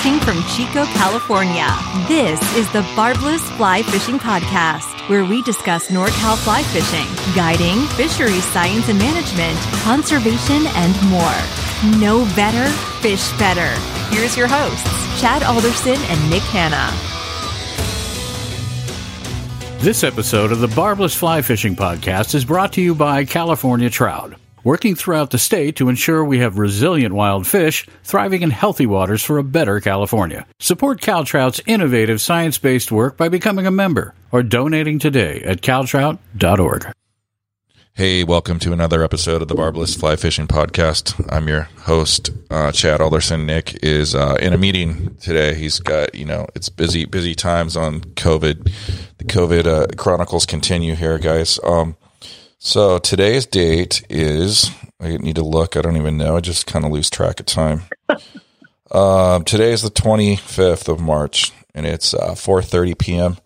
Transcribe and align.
Broadcasting 0.00 0.20
from 0.20 0.42
Chico, 0.56 0.84
California, 0.94 1.66
this 2.08 2.40
is 2.56 2.70
the 2.72 2.80
Barbless 2.96 3.42
Fly 3.56 3.82
Fishing 3.82 4.18
Podcast, 4.18 5.08
where 5.10 5.26
we 5.26 5.42
discuss 5.42 5.88
NorCal 5.88 6.38
fly 6.38 6.62
fishing, 6.62 7.06
guiding, 7.34 7.86
fisheries 7.88 8.44
science 8.44 8.88
and 8.88 8.98
management, 8.98 9.58
conservation, 9.82 10.66
and 10.68 10.94
more. 11.10 12.00
Know 12.00 12.24
better, 12.34 12.66
fish 13.00 13.30
better. 13.38 13.68
Here's 14.14 14.38
your 14.38 14.48
hosts, 14.48 15.20
Chad 15.20 15.42
Alderson 15.42 15.96
and 15.96 16.30
Nick 16.30 16.42
Hanna. 16.44 16.90
This 19.80 20.02
episode 20.02 20.50
of 20.50 20.60
the 20.60 20.68
Barbless 20.68 21.14
Fly 21.14 21.42
Fishing 21.42 21.76
Podcast 21.76 22.34
is 22.34 22.46
brought 22.46 22.72
to 22.74 22.80
you 22.80 22.94
by 22.94 23.26
California 23.26 23.90
Trout 23.90 24.39
working 24.64 24.94
throughout 24.94 25.30
the 25.30 25.38
state 25.38 25.76
to 25.76 25.88
ensure 25.88 26.24
we 26.24 26.38
have 26.38 26.58
resilient 26.58 27.14
wild 27.14 27.46
fish 27.46 27.86
thriving 28.04 28.42
in 28.42 28.50
healthy 28.50 28.86
waters 28.86 29.22
for 29.22 29.38
a 29.38 29.44
better 29.44 29.80
California. 29.80 30.46
Support 30.58 31.00
CalTrout's 31.00 31.60
innovative 31.66 32.20
science-based 32.20 32.92
work 32.92 33.16
by 33.16 33.28
becoming 33.28 33.66
a 33.66 33.70
member 33.70 34.14
or 34.32 34.42
donating 34.42 34.98
today 34.98 35.42
at 35.42 35.60
caltrout.org. 35.62 36.92
Hey, 37.94 38.24
welcome 38.24 38.58
to 38.60 38.72
another 38.72 39.02
episode 39.02 39.42
of 39.42 39.48
the 39.48 39.54
Barbless 39.54 39.94
Fly 39.98 40.16
Fishing 40.16 40.46
Podcast. 40.46 41.22
I'm 41.30 41.48
your 41.48 41.62
host, 41.80 42.30
uh, 42.48 42.70
Chad 42.72 43.00
Alderson. 43.00 43.44
Nick 43.44 43.82
is 43.82 44.14
uh, 44.14 44.38
in 44.40 44.52
a 44.54 44.58
meeting 44.58 45.16
today. 45.16 45.54
He's 45.54 45.80
got, 45.80 46.14
you 46.14 46.24
know, 46.24 46.46
it's 46.54 46.68
busy, 46.68 47.04
busy 47.04 47.34
times 47.34 47.76
on 47.76 48.00
COVID. 48.00 48.72
The 49.18 49.24
COVID 49.24 49.66
uh, 49.66 49.86
chronicles 49.96 50.46
continue 50.46 50.94
here, 50.94 51.18
guys. 51.18 51.58
Um, 51.64 51.96
so 52.62 52.98
today's 52.98 53.46
date 53.46 54.04
is 54.10 54.70
I 55.00 55.16
need 55.16 55.36
to 55.36 55.42
look. 55.42 55.76
I 55.78 55.80
don't 55.80 55.96
even 55.96 56.18
know. 56.18 56.36
I 56.36 56.40
just 56.40 56.66
kind 56.66 56.84
of 56.84 56.92
lose 56.92 57.08
track 57.08 57.40
of 57.40 57.46
time. 57.46 57.84
um, 58.90 59.44
today 59.46 59.72
is 59.72 59.80
the 59.80 59.90
25th 59.90 60.86
of 60.88 61.00
March, 61.00 61.52
and 61.74 61.86
it's 61.86 62.12
uh, 62.12 62.32
4:30 62.32 62.98
p.m. 62.98 63.36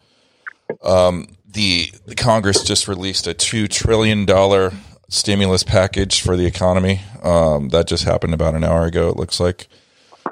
Um, 0.82 1.28
the 1.46 1.92
the 2.06 2.16
Congress 2.16 2.64
just 2.64 2.88
released 2.88 3.28
a 3.28 3.34
two 3.34 3.68
trillion 3.68 4.24
dollar 4.24 4.72
stimulus 5.08 5.62
package 5.62 6.20
for 6.20 6.36
the 6.36 6.46
economy. 6.46 7.00
Um, 7.22 7.68
that 7.68 7.86
just 7.86 8.02
happened 8.02 8.34
about 8.34 8.56
an 8.56 8.64
hour 8.64 8.84
ago. 8.84 9.08
It 9.08 9.16
looks 9.16 9.38
like. 9.38 9.68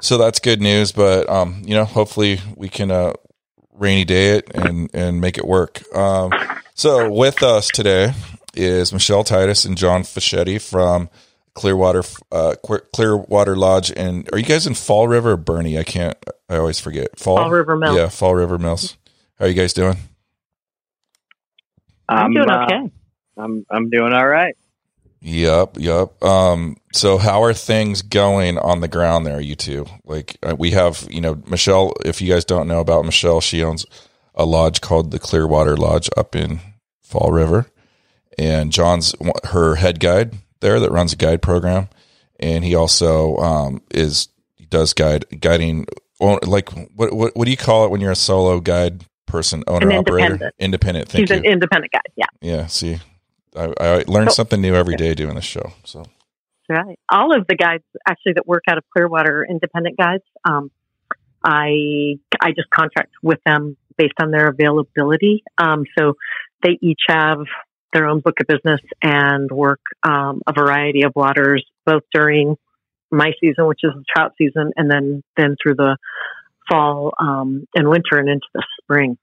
So 0.01 0.17
that's 0.17 0.39
good 0.39 0.59
news, 0.59 0.91
but 0.91 1.29
um, 1.29 1.61
you 1.63 1.73
know, 1.73 1.85
hopefully 1.85 2.41
we 2.57 2.67
can 2.67 2.91
uh, 2.91 3.13
rainy 3.71 4.03
day 4.03 4.37
it 4.37 4.51
and 4.53 4.89
and 4.93 5.21
make 5.21 5.37
it 5.37 5.47
work. 5.47 5.81
Um, 5.95 6.33
so 6.73 7.09
with 7.09 7.43
us 7.43 7.69
today 7.69 8.13
is 8.55 8.93
Michelle 8.93 9.23
Titus 9.23 9.65
and 9.65 9.77
John 9.77 10.03
Fochetti 10.03 10.61
from 10.61 11.09
Clearwater 11.53 12.03
uh, 12.31 12.55
Clearwater 12.93 13.55
Lodge. 13.55 13.91
And 13.95 14.29
are 14.31 14.37
you 14.37 14.45
guys 14.45 14.67
in 14.67 14.73
Fall 14.73 15.07
River 15.07 15.31
or 15.31 15.37
Burney? 15.37 15.77
I 15.77 15.83
can't. 15.83 16.17
I 16.49 16.57
always 16.57 16.79
forget. 16.79 17.17
Fall, 17.19 17.37
Fall 17.37 17.49
River 17.49 17.77
Mills. 17.77 17.97
Yeah, 17.97 18.09
Fall 18.09 18.35
River 18.35 18.57
Mills. 18.57 18.97
How 19.39 19.45
are 19.45 19.47
you 19.47 19.53
guys 19.55 19.73
doing? 19.73 19.97
I'm, 22.09 22.25
I'm 22.25 22.33
doing 22.33 22.49
uh, 22.49 22.63
okay. 22.65 22.91
I'm 23.37 23.65
I'm 23.69 23.89
doing 23.89 24.13
all 24.13 24.27
right. 24.27 24.55
Yep, 25.25 25.77
yep. 25.79 26.21
Um, 26.21 26.75
so 26.91 27.17
how 27.17 27.43
are 27.43 27.53
things 27.53 28.01
going 28.01 28.57
on 28.57 28.81
the 28.81 28.89
ground 28.89 29.25
there, 29.25 29.39
you 29.39 29.55
two? 29.55 29.85
Like 30.03 30.37
uh, 30.43 30.53
we 30.59 30.71
have, 30.71 31.07
you 31.09 31.21
know, 31.21 31.41
Michelle. 31.47 31.93
If 32.03 32.21
you 32.21 32.31
guys 32.31 32.43
don't 32.43 32.67
know 32.67 32.81
about 32.81 33.05
Michelle, 33.05 33.39
she 33.39 33.63
owns 33.63 33.85
a 34.35 34.45
lodge 34.45 34.81
called 34.81 35.11
the 35.11 35.19
Clearwater 35.19 35.77
Lodge 35.77 36.09
up 36.17 36.35
in 36.35 36.59
Fall 37.01 37.31
River, 37.31 37.67
and 38.37 38.71
John's 38.71 39.15
her 39.45 39.75
head 39.75 39.99
guide 39.99 40.35
there 40.61 40.79
that 40.79 40.91
runs 40.91 41.13
a 41.13 41.15
guide 41.15 41.41
program, 41.41 41.89
and 42.39 42.63
he 42.63 42.75
also 42.75 43.37
um, 43.37 43.81
is 43.91 44.29
he 44.55 44.65
does 44.65 44.93
guide 44.93 45.25
guiding. 45.39 45.85
Like 46.19 46.69
what, 46.95 47.13
what 47.13 47.35
what 47.35 47.45
do 47.45 47.51
you 47.51 47.57
call 47.57 47.85
it 47.85 47.91
when 47.91 47.99
you're 47.99 48.11
a 48.11 48.15
solo 48.15 48.59
guide 48.59 49.05
person, 49.25 49.63
owner 49.67 49.89
an 49.89 49.97
operator, 49.97 50.25
independent? 50.25 50.55
Independent. 50.59 51.09
Thank 51.09 51.29
He's 51.29 51.37
you. 51.37 51.43
an 51.43 51.51
independent 51.51 51.91
guide. 51.91 52.11
Yeah. 52.15 52.25
Yeah. 52.41 52.67
See, 52.67 52.99
I, 53.55 53.73
I 53.79 54.03
learn 54.07 54.29
so, 54.29 54.35
something 54.35 54.61
new 54.61 54.75
every 54.75 54.95
day 54.95 55.13
doing 55.15 55.35
this 55.35 55.43
show. 55.43 55.73
So. 55.83 56.05
Right. 56.69 56.97
All 57.11 57.37
of 57.37 57.45
the 57.47 57.55
guides 57.55 57.83
actually 58.07 58.33
that 58.33 58.47
work 58.47 58.63
out 58.69 58.77
of 58.77 58.85
Clearwater, 58.93 59.45
independent 59.47 59.97
guides. 59.97 60.23
Um, 60.47 60.71
I 61.43 62.15
I 62.41 62.51
just 62.55 62.69
contract 62.69 63.11
with 63.21 63.39
them 63.45 63.75
based 63.97 64.13
on 64.21 64.31
their 64.31 64.47
availability. 64.47 65.43
Um, 65.57 65.83
so 65.97 66.13
they 66.63 66.79
each 66.81 67.01
have 67.09 67.39
their 67.93 68.07
own 68.07 68.19
book 68.19 68.35
of 68.39 68.47
business 68.47 68.81
and 69.01 69.49
work 69.51 69.81
um, 70.03 70.41
a 70.47 70.53
variety 70.53 71.03
of 71.03 71.13
waters, 71.15 71.65
both 71.85 72.03
during 72.13 72.57
my 73.11 73.31
season, 73.39 73.67
which 73.67 73.81
is 73.83 73.91
the 73.95 74.03
trout 74.13 74.33
season, 74.37 74.71
and 74.75 74.89
then 74.89 75.23
then 75.37 75.55
through 75.61 75.75
the 75.75 75.97
fall 76.69 77.13
um, 77.19 77.67
and 77.75 77.87
winter 77.87 78.17
and 78.17 78.29
into 78.29 78.47
the 78.53 78.63
spring. 78.81 79.17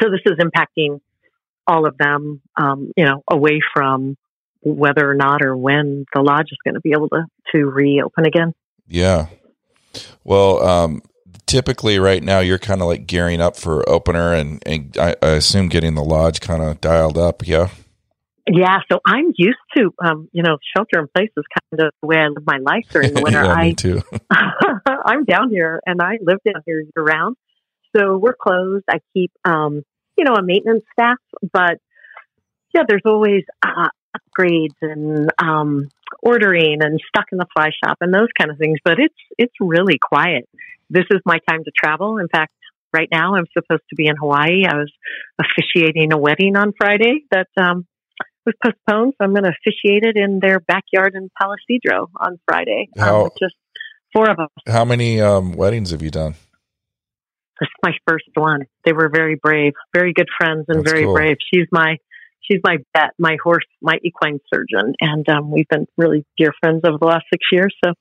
So 0.00 0.08
this 0.10 0.20
is 0.26 0.38
impacting 0.38 1.00
all 1.66 1.86
of 1.86 1.96
them, 1.98 2.42
um, 2.56 2.92
you 2.96 3.04
know, 3.04 3.22
away 3.28 3.60
from 3.74 4.16
whether 4.62 5.08
or 5.08 5.14
not 5.14 5.42
or 5.42 5.56
when 5.56 6.06
the 6.14 6.22
lodge 6.22 6.48
is 6.50 6.58
going 6.64 6.74
to 6.74 6.80
be 6.80 6.92
able 6.92 7.08
to 7.08 7.24
to 7.52 7.64
reopen 7.66 8.26
again. 8.26 8.54
Yeah. 8.88 9.26
Well, 10.24 10.62
um, 10.62 11.02
typically 11.46 11.98
right 11.98 12.22
now 12.22 12.40
you're 12.40 12.58
kind 12.58 12.80
of 12.80 12.88
like 12.88 13.06
gearing 13.06 13.40
up 13.40 13.56
for 13.56 13.88
opener 13.88 14.32
and, 14.32 14.62
and 14.66 14.96
I, 14.98 15.14
I 15.22 15.28
assume 15.28 15.68
getting 15.68 15.94
the 15.94 16.02
lodge 16.02 16.40
kind 16.40 16.62
of 16.62 16.80
dialed 16.80 17.16
up. 17.16 17.46
Yeah. 17.46 17.68
Yeah. 18.48 18.78
So 18.90 19.00
I'm 19.04 19.32
used 19.36 19.58
to, 19.76 19.92
um, 20.04 20.28
you 20.32 20.42
know, 20.42 20.58
shelter 20.76 21.00
in 21.00 21.08
place 21.14 21.30
is 21.36 21.44
kind 21.52 21.86
of 21.86 21.92
the 22.00 22.06
way 22.06 22.16
I 22.18 22.28
live 22.28 22.44
my 22.46 22.58
life 22.58 22.86
during 22.90 23.14
the 23.14 23.22
winter. 23.22 23.44
yeah, 23.44 23.52
I, 23.52 23.68
me 23.68 23.74
too. 23.74 24.02
I'm 25.04 25.24
down 25.24 25.50
here 25.50 25.80
and 25.86 26.00
I 26.00 26.18
live 26.20 26.38
down 26.44 26.62
here 26.66 26.80
year 26.80 27.04
round. 27.04 27.36
So 27.96 28.18
we're 28.18 28.36
closed. 28.40 28.84
I 28.90 28.98
keep, 29.14 29.32
um, 29.44 29.82
you 30.16 30.24
know, 30.24 30.34
a 30.34 30.42
maintenance 30.42 30.84
staff, 30.92 31.18
but 31.52 31.78
yeah, 32.74 32.82
there's 32.88 33.02
always 33.04 33.44
uh, 33.64 33.88
upgrades 34.16 34.74
and 34.82 35.30
um, 35.38 35.88
ordering 36.22 36.78
and 36.82 37.00
stuck 37.08 37.26
in 37.32 37.38
the 37.38 37.46
fly 37.56 37.70
shop 37.84 37.98
and 38.00 38.12
those 38.12 38.28
kind 38.38 38.50
of 38.50 38.58
things. 38.58 38.78
But 38.84 38.98
it's 38.98 39.14
it's 39.38 39.54
really 39.60 39.98
quiet 40.00 40.48
this 40.90 41.04
is 41.10 41.20
my 41.24 41.38
time 41.48 41.64
to 41.64 41.70
travel. 41.76 42.18
In 42.18 42.28
fact, 42.28 42.52
right 42.92 43.08
now 43.10 43.34
I'm 43.34 43.46
supposed 43.52 43.82
to 43.90 43.96
be 43.96 44.06
in 44.06 44.16
Hawaii. 44.16 44.64
I 44.66 44.76
was 44.76 44.92
officiating 45.40 46.12
a 46.12 46.18
wedding 46.18 46.56
on 46.56 46.72
Friday 46.76 47.24
that 47.30 47.48
um, 47.56 47.86
was 48.44 48.54
postponed, 48.62 49.14
so 49.18 49.24
I'm 49.24 49.32
going 49.32 49.44
to 49.44 49.50
officiate 49.50 50.04
it 50.04 50.16
in 50.16 50.40
their 50.40 50.60
backyard 50.60 51.14
in 51.14 51.30
Palo 51.40 51.56
Cedro 51.68 52.08
on 52.16 52.38
Friday. 52.46 52.88
Um, 52.98 53.04
how, 53.04 53.24
um, 53.24 53.30
just 53.38 53.54
four 54.12 54.30
of 54.30 54.38
us. 54.38 54.50
How 54.66 54.84
many 54.84 55.20
um, 55.20 55.52
weddings 55.52 55.90
have 55.90 56.02
you 56.02 56.10
done? 56.10 56.34
This 57.60 57.68
is 57.68 57.76
my 57.82 57.92
first 58.06 58.28
one. 58.34 58.66
They 58.84 58.92
were 58.92 59.08
very 59.08 59.34
brave, 59.34 59.72
very 59.94 60.12
good 60.12 60.28
friends, 60.38 60.66
and 60.68 60.80
That's 60.80 60.92
very 60.92 61.04
cool. 61.04 61.14
brave. 61.14 61.36
She's 61.52 61.66
my 61.72 61.96
she's 62.50 62.60
my 62.64 62.78
vet, 62.96 63.10
my 63.18 63.36
horse, 63.42 63.64
my 63.80 63.98
equine 64.02 64.40
surgeon, 64.52 64.94
and 65.00 65.28
um, 65.28 65.50
we've 65.50 65.68
been 65.68 65.86
really 65.96 66.24
dear 66.38 66.52
friends 66.60 66.82
over 66.86 66.98
the 66.98 67.06
last 67.06 67.24
six 67.32 67.44
years. 67.52 67.74
So 67.84 67.92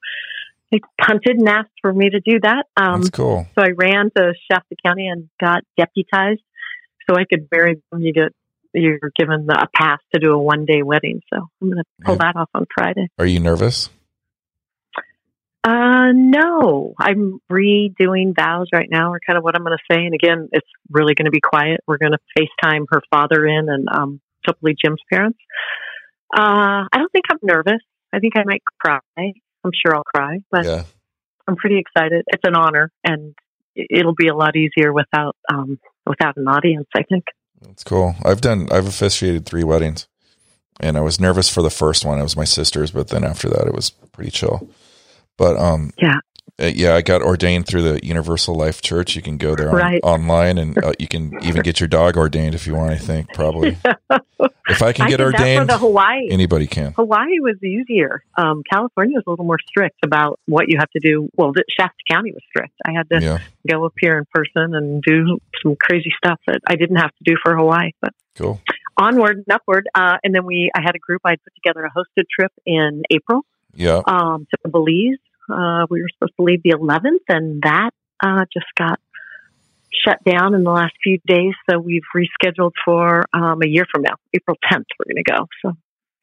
they 0.72 0.80
punted 1.00 1.38
and 1.38 1.48
asked 1.48 1.70
for 1.82 1.94
me 1.94 2.10
to 2.10 2.20
do 2.20 2.40
that. 2.42 2.66
Um, 2.78 3.02
That's 3.02 3.12
cool. 3.12 3.48
So 3.58 3.64
I 3.64 3.70
ran 3.70 4.10
to 4.16 4.34
Shasta 4.52 4.76
County 4.86 5.08
and 5.08 5.30
got 5.40 5.64
deputized 5.78 6.42
so 7.10 7.16
I 7.16 7.26
could 7.26 7.48
marry 7.52 7.82
them. 7.92 8.02
You 8.02 8.14
get 8.14 8.34
you're 8.74 9.00
given 9.16 9.48
a 9.50 9.68
pass 9.74 10.00
to 10.14 10.20
do 10.20 10.34
a 10.34 10.38
one 10.38 10.66
day 10.66 10.82
wedding. 10.84 11.22
So 11.34 11.48
I'm 11.62 11.70
going 11.70 11.78
to 11.78 12.04
pull 12.04 12.16
yeah. 12.16 12.32
that 12.34 12.36
off 12.40 12.50
on 12.54 12.66
Friday. 12.76 13.08
Are 13.18 13.26
you 13.26 13.40
nervous? 13.40 13.90
Uh, 15.64 16.12
no, 16.14 16.94
I'm 17.00 17.40
redoing 17.52 18.36
vows 18.36 18.68
right 18.72 18.88
now, 18.90 19.12
or 19.12 19.20
kind 19.26 19.36
of 19.36 19.44
what 19.44 19.56
I'm 19.56 19.64
going 19.64 19.76
to 19.76 19.96
say. 19.96 20.06
And 20.06 20.14
again, 20.14 20.50
it's 20.52 20.68
really 20.92 21.16
going 21.16 21.26
to 21.26 21.32
be 21.32 21.42
quiet. 21.42 21.80
We're 21.88 21.98
going 21.98 22.12
to 22.12 22.20
FaceTime 22.38 22.86
her 22.92 23.02
father 23.10 23.48
in 23.48 23.68
and 23.70 23.88
um, 23.90 24.22
hopefully 24.46 24.76
Jim's 24.84 25.02
parents. 25.12 25.38
Uh, 26.36 26.86
I 26.92 26.98
don't 26.98 27.12
think 27.12 27.26
I'm 27.32 27.40
nervous. 27.42 27.82
I 28.14 28.20
think 28.20 28.34
I 28.38 28.44
might 28.46 28.62
cry. 28.80 29.00
I'm 29.18 29.72
sure 29.74 29.96
I'll 29.96 30.04
cry, 30.04 30.40
but 30.52 30.66
yeah. 30.66 30.84
I'm 31.48 31.56
pretty 31.56 31.80
excited. 31.80 32.24
It's 32.28 32.44
an 32.46 32.56
honor, 32.56 32.92
and 33.04 33.34
it'll 33.76 34.16
be 34.16 34.28
a 34.28 34.36
lot 34.36 34.56
easier 34.56 34.94
without 34.94 35.36
um, 35.52 35.80
without 36.06 36.38
an 36.38 36.48
audience. 36.48 36.88
I 36.96 37.04
think. 37.04 37.26
That's 37.62 37.84
cool. 37.84 38.16
I've 38.24 38.42
done. 38.42 38.68
I've 38.72 38.88
officiated 38.88 39.46
three 39.46 39.64
weddings, 39.64 40.08
and 40.80 40.98
I 40.98 41.02
was 41.02 41.20
nervous 41.20 41.50
for 41.50 41.62
the 41.62 41.70
first 41.70 42.06
one. 42.06 42.20
It 42.20 42.24
was 42.24 42.38
my 42.38 42.44
sister's, 42.44 42.92
but 42.92 43.10
then 43.10 43.24
after 43.24 43.50
that, 43.50 43.68
it 43.68 43.74
was 43.74 43.90
pretty 43.90 44.32
chill. 44.32 44.70
But 45.38 45.58
um, 45.58 45.92
yeah, 45.98 46.20
uh, 46.62 46.72
yeah, 46.74 46.96
I 46.96 47.02
got 47.02 47.22
ordained 47.22 47.68
through 47.68 47.82
the 47.82 48.06
Universal 48.06 48.56
Life 48.56 48.82
Church. 48.82 49.16
You 49.16 49.22
can 49.22 49.38
go 49.38 49.56
there 49.56 49.70
on, 49.70 49.76
right. 49.76 50.00
online, 50.04 50.58
and 50.58 50.78
uh, 50.82 50.94
you 50.98 51.08
can 51.08 51.34
even 51.44 51.62
get 51.64 51.82
your 51.82 51.90
dog 51.90 52.16
ordained 52.16 52.56
if 52.56 52.66
you 52.66 52.76
want. 52.76 52.92
I 52.92 52.98
think 52.98 53.34
probably. 53.34 53.78
if 54.70 54.82
I 54.82 54.94
can 54.94 55.08
I 55.08 55.10
get 55.10 55.20
ordained, 55.20 55.70
the 55.70 55.78
Hawaii 55.78 56.30
anybody 56.32 56.66
can. 56.66 56.94
Hawaii 56.94 57.42
was 57.42 57.62
easier. 57.62 58.24
Um, 58.38 58.64
California 58.72 59.18
was 59.18 59.26
a 59.28 59.30
little 59.32 59.44
more 59.44 59.60
strict 59.68 59.98
about 60.02 60.40
what 60.46 60.70
you 60.70 60.78
have 60.80 60.90
to 60.92 61.00
do. 61.02 61.30
Well, 61.36 61.52
Shasta 61.78 61.94
County 62.10 62.32
was 62.32 62.42
strict. 62.48 62.74
I 62.86 62.94
had 62.94 63.10
to 63.10 63.22
yeah. 63.22 63.40
go 63.70 63.86
up 63.86 63.94
here 64.00 64.18
in 64.18 64.24
person 64.34 64.76
and 64.76 65.04
do 65.04 65.40
some 65.62 65.76
crazy 65.76 66.14
stuff 66.24 66.40
that 66.48 66.62
I 66.66 66.78
didn't 66.78 66.98
have 66.98 67.12
to 67.12 67.24
do 67.26 67.36
for 67.44 67.58
Hawaii. 67.58 67.92
But 68.02 68.14
cool. 68.36 68.62
Onward 68.98 69.44
and 69.46 69.52
upward, 69.52 69.90
uh, 69.94 70.20
and 70.24 70.34
then 70.34 70.46
we. 70.46 70.72
I 70.74 70.80
had 70.80 70.96
a 70.96 71.00
group. 71.00 71.22
I 71.26 71.32
put 71.32 71.54
together 71.56 71.84
a 71.84 71.92
hosted 71.92 72.24
trip 72.34 72.54
in 72.66 73.04
April. 73.12 73.42
Yeah. 73.74 74.02
Um, 74.08 74.48
to 74.52 74.70
Belize 74.70 75.18
Uh, 75.50 75.86
we 75.90 76.02
were 76.02 76.10
supposed 76.14 76.34
to 76.38 76.44
leave 76.44 76.64
the 76.64 76.72
11th, 76.72 77.24
and 77.30 77.62
that 77.64 77.92
uh, 78.24 78.46
just 78.54 78.68
got 78.78 79.00
shut 80.06 80.24
down 80.24 80.54
in 80.54 80.64
the 80.64 80.72
last 80.72 80.94
few 81.04 81.20
days. 81.26 81.54
So 81.70 81.80
we've 81.80 82.04
rescheduled 82.16 82.72
for 82.84 83.26
um, 83.34 83.62
a 83.64 83.68
year 83.68 83.86
from 83.92 84.04
now, 84.04 84.16
April 84.34 84.58
10th. 84.72 84.86
We're 85.00 85.14
going 85.14 85.24
to 85.24 85.32
go. 85.32 85.48
So 85.62 85.78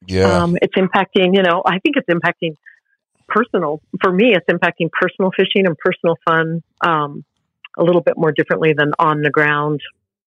Yeah. 0.06 0.42
um, 0.42 0.56
it's 0.60 0.74
impacting. 0.74 1.34
You 1.34 1.42
know, 1.42 1.62
I 1.64 1.78
think 1.78 1.96
it's 1.96 2.08
impacting 2.08 2.56
personal. 3.28 3.80
For 4.02 4.12
me, 4.12 4.34
it's 4.34 4.46
impacting 4.46 4.90
personal 4.92 5.30
fishing 5.36 5.66
and 5.66 5.76
personal 5.78 6.16
fun 6.24 6.62
um, 6.84 7.24
a 7.78 7.82
little 7.82 8.02
bit 8.02 8.14
more 8.16 8.32
differently 8.32 8.74
than 8.76 8.92
on 8.98 9.22
the 9.22 9.30
ground 9.30 9.80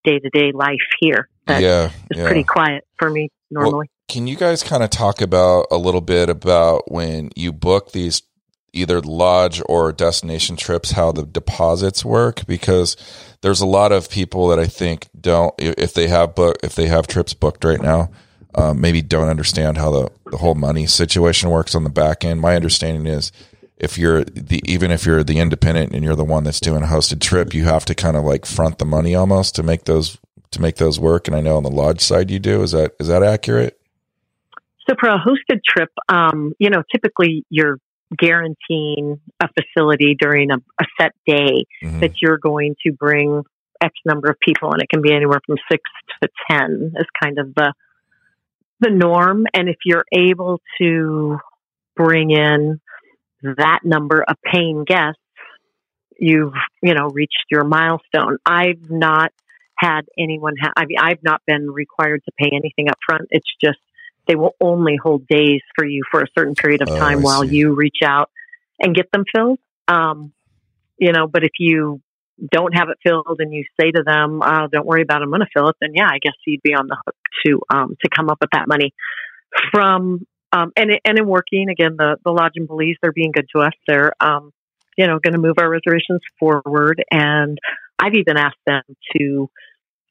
day 0.04 0.18
to 0.18 0.30
day 0.30 0.52
life 0.52 0.76
here. 1.00 1.28
That 1.46 1.62
yeah. 1.62 1.90
is 2.10 2.18
yeah. 2.18 2.26
pretty 2.26 2.44
quiet 2.44 2.84
for 2.98 3.08
me 3.08 3.30
normally. 3.50 3.90
Can 4.08 4.26
you 4.26 4.36
guys 4.36 4.62
kind 4.62 4.82
of 4.82 4.90
talk 4.90 5.20
about 5.20 5.66
a 5.70 5.76
little 5.76 6.00
bit 6.00 6.28
about 6.28 6.90
when 6.90 7.30
you 7.34 7.52
book 7.52 7.92
these 7.92 8.22
either 8.76 9.00
lodge 9.00 9.62
or 9.66 9.92
destination 9.92 10.56
trips, 10.56 10.92
how 10.92 11.12
the 11.12 11.24
deposits 11.24 12.04
work? 12.04 12.46
Because 12.46 12.96
there's 13.40 13.60
a 13.60 13.66
lot 13.66 13.92
of 13.92 14.10
people 14.10 14.48
that 14.48 14.58
I 14.58 14.66
think 14.66 15.08
don't, 15.18 15.54
if 15.58 15.94
they 15.94 16.08
have 16.08 16.34
book, 16.34 16.58
if 16.62 16.74
they 16.74 16.86
have 16.86 17.06
trips 17.06 17.34
booked 17.34 17.64
right 17.64 17.80
now, 17.80 18.10
um, 18.54 18.80
maybe 18.80 19.02
don't 19.02 19.28
understand 19.28 19.78
how 19.78 19.90
the, 19.90 20.10
the 20.30 20.38
whole 20.38 20.54
money 20.54 20.86
situation 20.86 21.50
works 21.50 21.74
on 21.74 21.84
the 21.84 21.90
back 21.90 22.24
end. 22.24 22.40
My 22.40 22.56
understanding 22.56 23.06
is 23.06 23.32
if 23.76 23.98
you're 23.98 24.24
the, 24.24 24.62
even 24.64 24.90
if 24.90 25.04
you're 25.04 25.22
the 25.22 25.38
independent 25.38 25.92
and 25.92 26.02
you're 26.02 26.16
the 26.16 26.24
one 26.24 26.44
that's 26.44 26.60
doing 26.60 26.82
a 26.82 26.86
hosted 26.86 27.20
trip, 27.20 27.52
you 27.52 27.64
have 27.64 27.84
to 27.84 27.94
kind 27.94 28.16
of 28.16 28.24
like 28.24 28.46
front 28.46 28.78
the 28.78 28.86
money 28.86 29.14
almost 29.14 29.54
to 29.56 29.62
make 29.62 29.84
those, 29.84 30.16
to 30.52 30.62
make 30.62 30.76
those 30.76 30.98
work. 30.98 31.28
And 31.28 31.36
I 31.36 31.40
know 31.40 31.56
on 31.56 31.62
the 31.62 31.70
lodge 31.70 32.00
side 32.00 32.30
you 32.30 32.38
do, 32.38 32.62
is 32.62 32.72
that, 32.72 32.92
is 32.98 33.08
that 33.08 33.22
accurate? 33.22 33.78
So 34.88 34.94
for 34.98 35.08
a 35.08 35.18
hosted 35.18 35.60
trip, 35.64 35.90
um, 36.08 36.52
you 36.58 36.70
know, 36.70 36.82
typically 36.90 37.44
you're 37.50 37.78
guaranteeing 38.16 39.20
a 39.40 39.48
facility 39.48 40.16
during 40.18 40.50
a, 40.50 40.56
a 40.80 40.84
set 41.00 41.12
day 41.26 41.64
Mhm. 41.82 42.00
that 42.00 42.20
you're 42.22 42.38
going 42.38 42.76
to 42.86 42.92
bring 42.92 43.42
X 43.82 43.94
number 44.06 44.28
of 44.30 44.38
people, 44.40 44.72
and 44.72 44.82
it 44.82 44.88
can 44.88 45.02
be 45.02 45.12
anywhere 45.12 45.40
from 45.46 45.56
six 45.70 45.82
to 46.22 46.28
ten 46.50 46.92
is 46.96 47.06
kind 47.22 47.38
of 47.38 47.54
the 47.54 47.72
the 48.80 48.90
norm. 48.90 49.46
And 49.54 49.68
if 49.68 49.76
you're 49.84 50.04
able 50.12 50.60
to 50.80 51.38
bring 51.96 52.30
in 52.30 52.80
that 53.42 53.80
number 53.84 54.22
of 54.26 54.36
paying 54.44 54.84
guests, 54.84 55.20
you've 56.18 56.54
you 56.82 56.94
know 56.94 57.08
reached 57.08 57.44
your 57.50 57.64
milestone. 57.64 58.38
I've 58.46 58.88
not 58.90 59.32
had 59.78 60.02
anyone. 60.18 60.54
Ha- 60.60 60.72
I 60.76 60.86
mean, 60.86 60.98
I've 60.98 61.22
not 61.22 61.42
been 61.46 61.70
required 61.70 62.22
to 62.24 62.32
pay 62.38 62.50
anything 62.52 62.88
up 62.88 62.98
front. 63.06 63.28
It's 63.30 63.50
just 63.62 63.78
they 64.26 64.34
will 64.36 64.54
only 64.60 64.96
hold 65.02 65.26
days 65.26 65.60
for 65.76 65.86
you 65.86 66.02
for 66.10 66.20
a 66.20 66.26
certain 66.36 66.54
period 66.54 66.82
of 66.82 66.88
Oh, 66.90 66.98
time 66.98 67.18
I 67.18 67.22
while 67.22 67.44
see. 67.44 67.56
you 67.56 67.74
reach 67.74 67.98
out 68.04 68.30
and 68.80 68.94
get 68.94 69.10
them 69.12 69.24
filled. 69.34 69.58
Um, 69.88 70.32
you 70.98 71.12
know, 71.12 71.26
but 71.26 71.44
if 71.44 71.52
you 71.58 72.00
don't 72.50 72.76
have 72.76 72.88
it 72.88 72.98
filled 73.02 73.38
and 73.38 73.52
you 73.52 73.64
say 73.80 73.90
to 73.90 74.02
them, 74.04 74.42
uh, 74.42 74.66
"Don't 74.68 74.86
worry 74.86 75.02
about 75.02 75.22
it, 75.22 75.24
I'm 75.24 75.30
going 75.30 75.40
to 75.40 75.46
fill 75.54 75.68
it," 75.68 75.76
then 75.80 75.90
yeah, 75.94 76.08
I 76.08 76.18
guess 76.20 76.34
you'd 76.46 76.62
be 76.62 76.74
on 76.74 76.86
the 76.86 76.96
hook 77.06 77.16
to 77.46 77.60
um, 77.72 77.96
to 78.02 78.08
come 78.14 78.28
up 78.28 78.38
with 78.40 78.50
that 78.52 78.68
money 78.68 78.92
from 79.72 80.26
um, 80.52 80.72
and 80.76 80.90
and 81.04 81.18
in 81.18 81.26
working 81.26 81.68
again, 81.68 81.96
the 81.98 82.16
the 82.24 82.30
lodge 82.30 82.52
and 82.56 82.68
Belize 82.68 82.96
they're 83.02 83.12
being 83.12 83.32
good 83.32 83.46
to 83.54 83.62
us. 83.62 83.72
They're 83.86 84.12
um, 84.20 84.52
you 84.96 85.06
know 85.06 85.18
going 85.18 85.34
to 85.34 85.38
move 85.40 85.56
our 85.58 85.68
reservations 85.68 86.20
forward, 86.38 87.02
and 87.10 87.58
I've 87.98 88.14
even 88.14 88.36
asked 88.36 88.56
them 88.66 88.82
to 89.16 89.50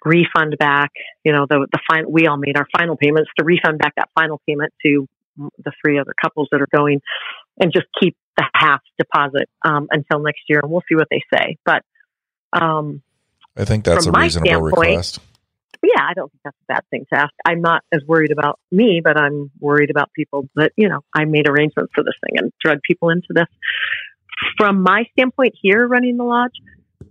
refund 0.05 0.57
back. 0.57 0.91
You 1.23 1.33
know 1.33 1.45
the 1.49 1.67
the 1.71 1.79
final 1.89 2.11
we 2.11 2.27
all 2.27 2.37
made 2.37 2.57
our 2.57 2.67
final 2.77 2.95
payments 2.95 3.29
to 3.39 3.45
refund 3.45 3.79
back 3.79 3.95
that 3.95 4.09
final 4.15 4.41
payment 4.47 4.73
to 4.85 5.07
the 5.37 5.71
three 5.83 5.99
other 5.99 6.13
couples 6.21 6.47
that 6.51 6.61
are 6.61 6.67
going, 6.73 7.01
and 7.59 7.73
just 7.73 7.87
keep 7.99 8.15
the 8.37 8.45
half 8.53 8.81
deposit 8.97 9.49
um, 9.63 9.87
until 9.91 10.19
next 10.19 10.41
year, 10.47 10.59
and 10.61 10.71
we'll 10.71 10.83
see 10.87 10.95
what 10.95 11.07
they 11.09 11.21
say. 11.33 11.57
But 11.65 11.83
um, 12.53 13.01
I 13.57 13.65
think 13.65 13.85
that's 13.85 14.05
a 14.05 14.11
reasonable 14.11 14.61
request. 14.61 15.19
yeah, 15.81 16.03
I 16.07 16.13
don't 16.13 16.31
think 16.31 16.41
that's 16.43 16.57
a 16.69 16.73
bad 16.73 16.83
thing 16.89 17.05
to 17.13 17.19
ask. 17.19 17.33
I'm 17.45 17.61
not 17.61 17.83
as 17.93 18.01
worried 18.07 18.31
about 18.31 18.59
me, 18.71 19.01
but 19.03 19.17
I'm 19.17 19.51
worried 19.59 19.89
about 19.89 20.11
people 20.13 20.49
that, 20.55 20.71
you 20.75 20.89
know, 20.89 21.01
I 21.13 21.25
made 21.25 21.47
arrangements 21.47 21.91
for 21.93 22.03
this 22.03 22.15
thing 22.25 22.37
and 22.37 22.51
drug 22.63 22.79
people 22.87 23.09
into 23.09 23.27
this. 23.29 23.47
From 24.57 24.81
my 24.83 25.05
standpoint 25.13 25.53
here 25.61 25.87
running 25.87 26.17
the 26.17 26.23
lodge, 26.23 26.51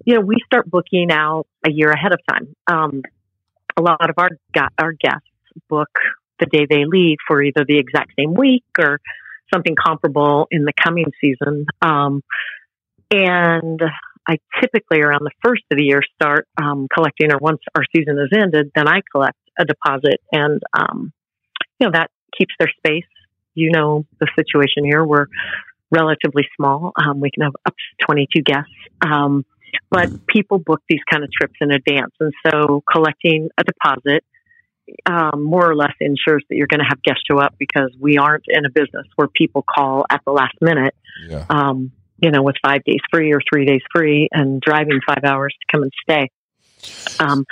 you 0.05 0.15
know, 0.15 0.21
we 0.21 0.37
start 0.47 0.71
booking 0.71 1.11
out 1.11 1.47
a 1.67 1.71
year 1.71 1.91
ahead 1.91 2.13
of 2.13 2.21
time. 2.29 2.55
Um, 2.67 3.03
a 3.77 3.83
lot 3.83 4.09
of 4.09 4.17
our, 4.19 4.31
our 4.79 4.93
guests 4.93 5.27
book 5.69 5.91
the 6.39 6.47
day 6.47 6.67
they 6.69 6.85
leave 6.85 7.19
for 7.27 7.43
either 7.43 7.65
the 7.67 7.79
exact 7.79 8.13
same 8.19 8.35
week 8.35 8.65
or 8.79 9.01
something 9.53 9.75
comparable 9.75 10.47
in 10.51 10.65
the 10.65 10.73
coming 10.83 11.07
season. 11.21 11.67
Um, 11.81 12.23
and 13.11 13.81
I 14.27 14.39
typically 14.61 15.01
around 15.01 15.23
the 15.23 15.31
first 15.45 15.63
of 15.71 15.79
the 15.79 15.85
year 15.85 16.01
start 16.15 16.49
um, 16.61 16.89
collecting, 16.93 17.33
or 17.33 17.39
once 17.39 17.61
our 17.75 17.85
season 17.95 18.19
is 18.19 18.37
ended, 18.37 18.73
then 18.75 18.89
I 18.89 19.01
collect 19.13 19.39
a 19.59 19.65
deposit, 19.65 20.21
and 20.33 20.63
um, 20.73 21.13
you 21.79 21.87
know 21.87 21.93
that 21.93 22.11
keeps 22.37 22.55
their 22.59 22.71
space. 22.79 23.05
You 23.55 23.71
know 23.71 24.07
the 24.19 24.29
situation 24.35 24.85
here; 24.85 25.05
we're 25.05 25.27
relatively 25.91 26.49
small. 26.57 26.93
Um, 26.97 27.21
we 27.21 27.31
can 27.31 27.43
have 27.43 27.53
up 27.67 27.75
to 27.75 28.07
twenty-two 28.07 28.43
guests, 28.43 28.73
um, 29.03 29.45
but 29.91 30.27
people 30.27 30.59
book 30.59 30.83
these 30.89 31.01
kind 31.11 31.25
of 31.25 31.31
trips 31.33 31.55
in 31.61 31.71
advance, 31.71 32.13
and 32.21 32.33
so 32.47 32.83
collecting 32.91 33.49
a 33.59 33.65
deposit 33.65 34.25
um, 35.07 35.43
more 35.43 35.69
or 35.69 35.75
less 35.75 35.95
ensures 36.01 36.45
that 36.49 36.57
you're 36.57 36.67
going 36.67 36.81
to 36.81 36.87
have 36.87 37.03
guests 37.03 37.23
show 37.29 37.39
up 37.39 37.55
because 37.59 37.91
we 37.99 38.19
aren't 38.19 38.45
in 38.49 38.65
a 38.65 38.71
business 38.71 39.07
where 39.17 39.29
people 39.29 39.63
call 39.63 40.05
at 40.11 40.21
the 40.27 40.33
last 40.33 40.55
minute 40.61 40.95
Yeah. 41.29 41.47
um, 41.49 41.93
you 42.19 42.31
know, 42.31 42.43
with 42.43 42.57
five 42.63 42.85
days 42.85 43.01
free 43.11 43.33
or 43.33 43.41
three 43.51 43.65
days 43.65 43.81
free 43.95 44.29
and 44.31 44.61
driving 44.61 45.01
five 45.07 45.25
hours 45.25 45.55
to 45.59 45.67
come 45.73 45.83
and 45.83 45.93
stay. 46.03 46.31
Um, 47.19 47.45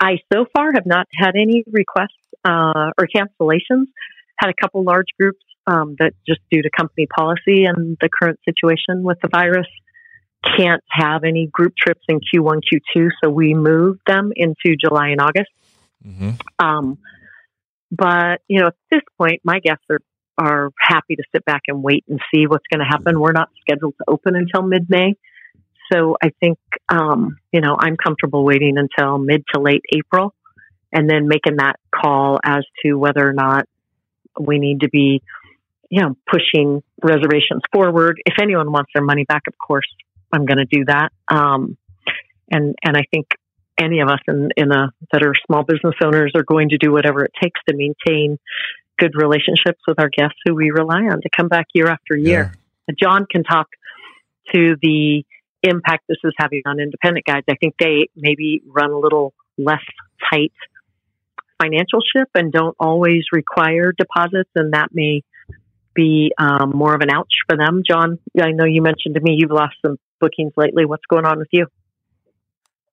I 0.00 0.18
so 0.32 0.46
far 0.54 0.72
have 0.74 0.86
not 0.86 1.06
had 1.12 1.34
any 1.34 1.64
requests 1.66 2.12
uh, 2.44 2.90
or 2.98 3.08
cancellations. 3.14 3.86
Had 4.38 4.50
a 4.50 4.54
couple 4.60 4.84
large 4.84 5.08
groups 5.18 5.44
um, 5.66 5.96
that 5.98 6.12
just 6.26 6.40
due 6.50 6.62
to 6.62 6.70
company 6.76 7.06
policy 7.06 7.64
and 7.64 7.96
the 8.00 8.08
current 8.08 8.38
situation 8.44 9.02
with 9.02 9.18
the 9.22 9.28
virus 9.28 9.66
can't 10.56 10.82
have 10.90 11.24
any 11.24 11.46
group 11.46 11.74
trips 11.76 12.02
in 12.08 12.20
Q1, 12.20 12.60
Q2, 12.72 13.08
so 13.22 13.30
we 13.30 13.54
moved 13.54 14.00
them 14.06 14.32
into 14.34 14.76
July 14.76 15.08
and 15.08 15.20
August. 15.20 15.50
hmm 16.02 16.30
Um, 16.58 16.98
but 17.90 18.42
you 18.48 18.60
know, 18.60 18.68
at 18.68 18.74
this 18.90 19.02
point, 19.18 19.40
my 19.44 19.60
guests 19.60 19.84
are 19.90 20.00
are 20.38 20.70
happy 20.78 21.16
to 21.16 21.22
sit 21.34 21.44
back 21.46 21.62
and 21.66 21.82
wait 21.82 22.04
and 22.08 22.20
see 22.32 22.46
what's 22.46 22.66
going 22.70 22.80
to 22.80 22.84
happen. 22.84 23.18
We're 23.18 23.32
not 23.32 23.48
scheduled 23.62 23.94
to 23.98 24.04
open 24.06 24.36
until 24.36 24.62
mid 24.62 24.90
May, 24.90 25.14
so 25.92 26.16
I 26.22 26.30
think 26.40 26.58
um, 26.88 27.36
you 27.52 27.60
know 27.60 27.76
I'm 27.78 27.96
comfortable 27.96 28.44
waiting 28.44 28.76
until 28.76 29.18
mid 29.18 29.44
to 29.54 29.60
late 29.60 29.82
April, 29.94 30.34
and 30.92 31.08
then 31.08 31.28
making 31.28 31.56
that 31.56 31.76
call 31.94 32.38
as 32.44 32.64
to 32.84 32.94
whether 32.94 33.26
or 33.26 33.32
not 33.32 33.66
we 34.38 34.58
need 34.58 34.80
to 34.80 34.88
be, 34.88 35.22
you 35.90 36.02
know, 36.02 36.16
pushing 36.30 36.82
reservations 37.02 37.62
forward. 37.72 38.20
If 38.26 38.34
anyone 38.40 38.70
wants 38.70 38.90
their 38.94 39.04
money 39.04 39.24
back, 39.24 39.42
of 39.46 39.54
course, 39.58 39.86
I'm 40.32 40.46
going 40.46 40.58
to 40.58 40.64
do 40.64 40.84
that. 40.86 41.10
Um, 41.28 41.76
and 42.50 42.74
and 42.84 42.96
I 42.96 43.02
think 43.10 43.28
any 43.78 44.00
of 44.00 44.08
us 44.08 44.20
in, 44.28 44.50
in 44.56 44.72
a 44.72 44.92
that 45.12 45.22
are 45.22 45.34
small 45.46 45.62
business 45.62 45.94
owners 46.02 46.32
are 46.34 46.44
going 46.44 46.70
to 46.70 46.78
do 46.78 46.92
whatever 46.92 47.24
it 47.24 47.32
takes 47.40 47.60
to 47.68 47.76
maintain 47.76 48.38
good 48.98 49.12
relationships 49.14 49.80
with 49.86 50.00
our 50.00 50.08
guests 50.08 50.38
who 50.44 50.54
we 50.54 50.70
rely 50.70 51.02
on 51.02 51.20
to 51.20 51.28
come 51.36 51.48
back 51.48 51.66
year 51.74 51.88
after 51.88 52.16
year. 52.16 52.54
John 52.98 53.26
can 53.30 53.44
talk 53.44 53.68
to 54.54 54.76
the 54.80 55.24
impact 55.62 56.04
this 56.08 56.18
is 56.24 56.32
having 56.38 56.62
on 56.66 56.80
independent 56.80 57.26
guides. 57.26 57.44
I 57.50 57.56
think 57.56 57.74
they 57.78 58.08
maybe 58.16 58.62
run 58.66 58.90
a 58.90 58.98
little 58.98 59.34
less 59.58 59.82
tight 60.30 60.52
financial 61.60 62.00
ship 62.00 62.28
and 62.34 62.52
don't 62.52 62.76
always 62.78 63.24
require 63.32 63.92
deposits, 63.92 64.50
and 64.54 64.72
that 64.72 64.90
may 64.92 65.22
be 65.96 66.32
um, 66.38 66.70
more 66.74 66.94
of 66.94 67.00
an 67.00 67.10
ouch 67.10 67.32
for 67.48 67.56
them. 67.56 67.82
John, 67.88 68.18
I 68.40 68.52
know 68.52 68.64
you 68.64 68.82
mentioned 68.82 69.14
to 69.14 69.20
me 69.20 69.36
you've 69.38 69.50
lost 69.50 69.74
some 69.84 69.96
bookings 70.20 70.52
lately. 70.56 70.84
What's 70.84 71.06
going 71.08 71.24
on 71.24 71.38
with 71.38 71.48
you? 71.50 71.66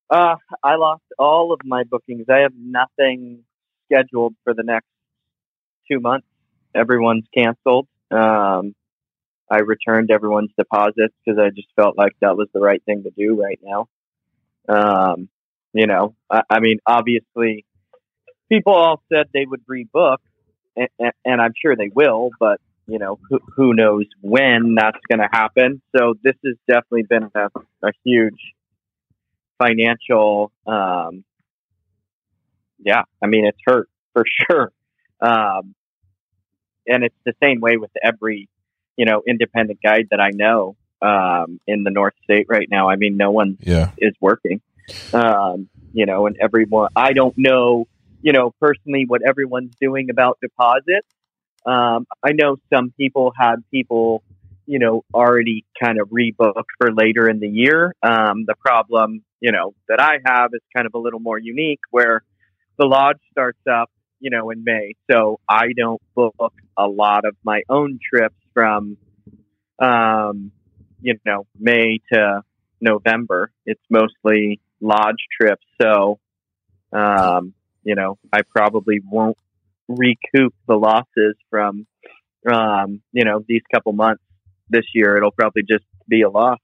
Uh, 0.10 0.36
I 0.64 0.76
lost 0.76 1.04
all 1.20 1.54
of 1.54 1.60
my 1.66 1.84
bookings. 1.84 2.26
I 2.30 2.40
have 2.40 2.54
nothing 2.58 3.44
scheduled 3.86 4.36
for 4.44 4.54
the 4.54 4.64
next 4.64 4.88
two 5.92 6.00
months. 6.00 6.28
Everyone's 6.76 7.26
canceled. 7.36 7.88
Um, 8.12 8.76
I 9.50 9.60
returned 9.60 10.12
everyone's 10.12 10.52
deposits 10.58 11.14
because 11.24 11.40
I 11.40 11.50
just 11.50 11.68
felt 11.76 11.98
like 11.98 12.14
that 12.22 12.38
was 12.38 12.48
the 12.54 12.60
right 12.60 12.82
thing 12.86 13.04
to 13.04 13.12
do 13.12 13.40
right 13.42 13.60
now. 13.64 13.88
Um, 14.68 15.30
you 15.74 15.88
know, 15.88 16.16
I, 16.30 16.42
I 16.50 16.60
mean, 16.60 16.80
obviously, 16.86 17.66
people 18.50 18.74
all 18.74 19.02
said 19.12 19.28
they 19.34 19.46
would 19.46 19.66
rebook, 19.68 20.18
and, 20.76 21.12
and 21.26 21.42
I'm 21.42 21.54
sure 21.60 21.76
they 21.76 21.90
will, 21.94 22.30
but 22.40 22.62
you 22.88 23.00
know, 23.00 23.20
who, 23.30 23.40
who 23.56 23.74
knows 23.74 24.06
when 24.22 24.76
that's 24.76 25.00
going 25.10 25.20
to 25.20 25.30
happen. 25.32 25.82
So 25.96 26.16
this 26.24 26.36
has 26.46 26.56
definitely 26.68 27.04
been 27.04 27.30
a, 27.36 27.50
a 27.88 27.92
huge 28.04 28.40
financial 29.60 30.52
um 30.66 31.24
yeah 32.80 33.04
i 33.24 33.28
mean 33.28 33.46
it's 33.46 33.60
hurt 33.66 33.88
for 34.12 34.26
sure 34.50 34.72
um 35.22 35.76
and 36.88 37.04
it's 37.04 37.16
the 37.24 37.34
same 37.42 37.62
way 37.62 37.78
with 37.78 37.92
every 38.04 38.50
you 38.98 39.06
know, 39.06 39.22
independent 39.28 39.80
guide 39.84 40.08
that 40.12 40.20
I 40.20 40.30
know 40.34 40.76
um, 41.02 41.60
in 41.68 41.84
the 41.84 41.92
North 41.92 42.14
State 42.24 42.46
right 42.50 42.68
now. 42.70 42.90
I 42.90 42.96
mean, 42.96 43.18
no 43.18 43.32
one 43.32 43.58
Yeah. 43.62 43.92
is 43.98 44.14
working. 44.22 44.62
Um, 45.12 45.70
you 45.94 46.06
know, 46.06 46.28
and 46.28 46.36
everyone, 46.40 46.90
I 46.96 47.14
don't 47.14 47.36
know, 47.38 47.88
you 48.22 48.34
know, 48.34 48.54
personally 48.60 49.06
what 49.08 49.22
everyone's 49.26 49.76
doing 49.80 50.10
about 50.10 50.40
deposits. 50.42 51.08
Um, 51.66 52.06
I 52.24 52.34
know 52.34 52.58
some 52.74 52.92
people 52.98 53.32
had 53.38 53.58
people, 53.72 54.24
you 54.66 54.80
know, 54.80 55.04
already 55.14 55.66
kind 55.82 56.00
of 56.00 56.10
rebooked 56.10 56.64
for 56.78 56.92
later 56.94 57.30
in 57.30 57.40
the 57.40 57.48
year. 57.48 57.94
Um, 58.04 58.46
the 58.46 58.56
problem, 58.60 59.24
you 59.40 59.52
know, 59.52 59.74
that 59.88 60.00
I 60.00 60.18
have 60.26 60.52
is 60.54 60.62
kind 60.76 60.86
of 60.86 60.94
a 60.94 61.00
little 61.00 61.20
more 61.20 61.38
unique 61.38 61.82
where 61.92 62.24
the 62.78 62.86
lodge 62.86 63.20
starts 63.32 63.60
up, 63.70 63.90
you 64.20 64.30
know, 64.30 64.50
in 64.50 64.64
May. 64.64 64.96
So 65.12 65.40
I 65.48 65.74
don't 65.76 66.02
book 66.16 66.54
a 66.78 66.88
lot 66.88 67.26
of 67.26 67.36
my 67.44 67.64
own 67.70 68.00
trips 68.02 68.36
from, 68.54 68.98
um, 69.80 70.52
you 71.02 71.20
know, 71.26 71.46
May 71.60 72.00
to 72.12 72.42
November. 72.82 73.52
It's 73.66 73.84
mostly 73.90 74.60
lodge 74.82 75.26
trips. 75.40 75.66
So, 75.82 76.20
um, 76.92 77.54
you 77.84 77.96
know, 77.96 78.18
I 78.32 78.42
probably 78.42 79.02
won't 79.06 79.38
recoup 79.88 80.54
the 80.68 80.76
losses 80.76 81.36
from, 81.50 81.86
um, 82.52 83.02
you 83.12 83.26
know, 83.26 83.44
these 83.48 83.62
couple 83.74 83.94
months 83.94 84.24
this 84.70 84.86
year. 84.94 85.18
It'll 85.18 85.32
probably 85.32 85.64
just 85.64 85.86
be 86.08 86.22
a 86.22 86.30
loss. 86.30 86.60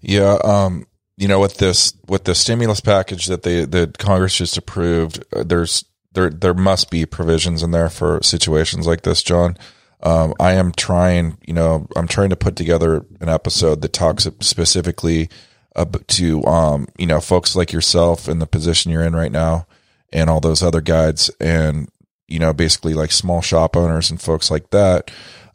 Yeah, 0.00 0.38
um, 0.44 0.86
you 1.16 1.28
know, 1.28 1.40
with 1.40 1.58
this 1.58 1.94
with 2.08 2.24
the 2.24 2.34
stimulus 2.34 2.80
package 2.80 3.26
that 3.26 3.42
they 3.42 3.64
that 3.64 3.98
Congress 3.98 4.36
just 4.36 4.56
approved, 4.56 5.22
uh, 5.34 5.44
there's 5.44 5.84
there 6.12 6.30
there 6.30 6.54
must 6.54 6.90
be 6.90 7.06
provisions 7.06 7.62
in 7.62 7.70
there 7.70 7.88
for 7.88 8.22
situations 8.22 8.86
like 8.86 9.02
this, 9.02 9.22
John. 9.22 9.56
Um, 10.02 10.34
I 10.38 10.52
am 10.52 10.72
trying, 10.72 11.38
you 11.46 11.54
know, 11.54 11.86
I'm 11.96 12.06
trying 12.06 12.28
to 12.30 12.36
put 12.36 12.56
together 12.56 13.06
an 13.20 13.28
episode 13.30 13.80
that 13.80 13.94
talks 13.94 14.28
specifically 14.40 15.30
ab- 15.74 16.06
to, 16.08 16.44
um, 16.44 16.88
you 16.98 17.06
know, 17.06 17.20
folks 17.20 17.56
like 17.56 17.72
yourself 17.72 18.28
in 18.28 18.38
the 18.38 18.46
position 18.46 18.92
you're 18.92 19.04
in 19.04 19.16
right 19.16 19.32
now, 19.32 19.66
and 20.14 20.30
all 20.30 20.40
those 20.40 20.62
other 20.62 20.80
guides, 20.80 21.28
and 21.40 21.90
you 22.26 22.38
know, 22.38 22.54
basically 22.54 22.94
like 22.94 23.12
small 23.12 23.42
shop 23.42 23.76
owners 23.76 24.10
and 24.10 24.20
folks 24.20 24.50
like 24.50 24.70
that. 24.70 25.10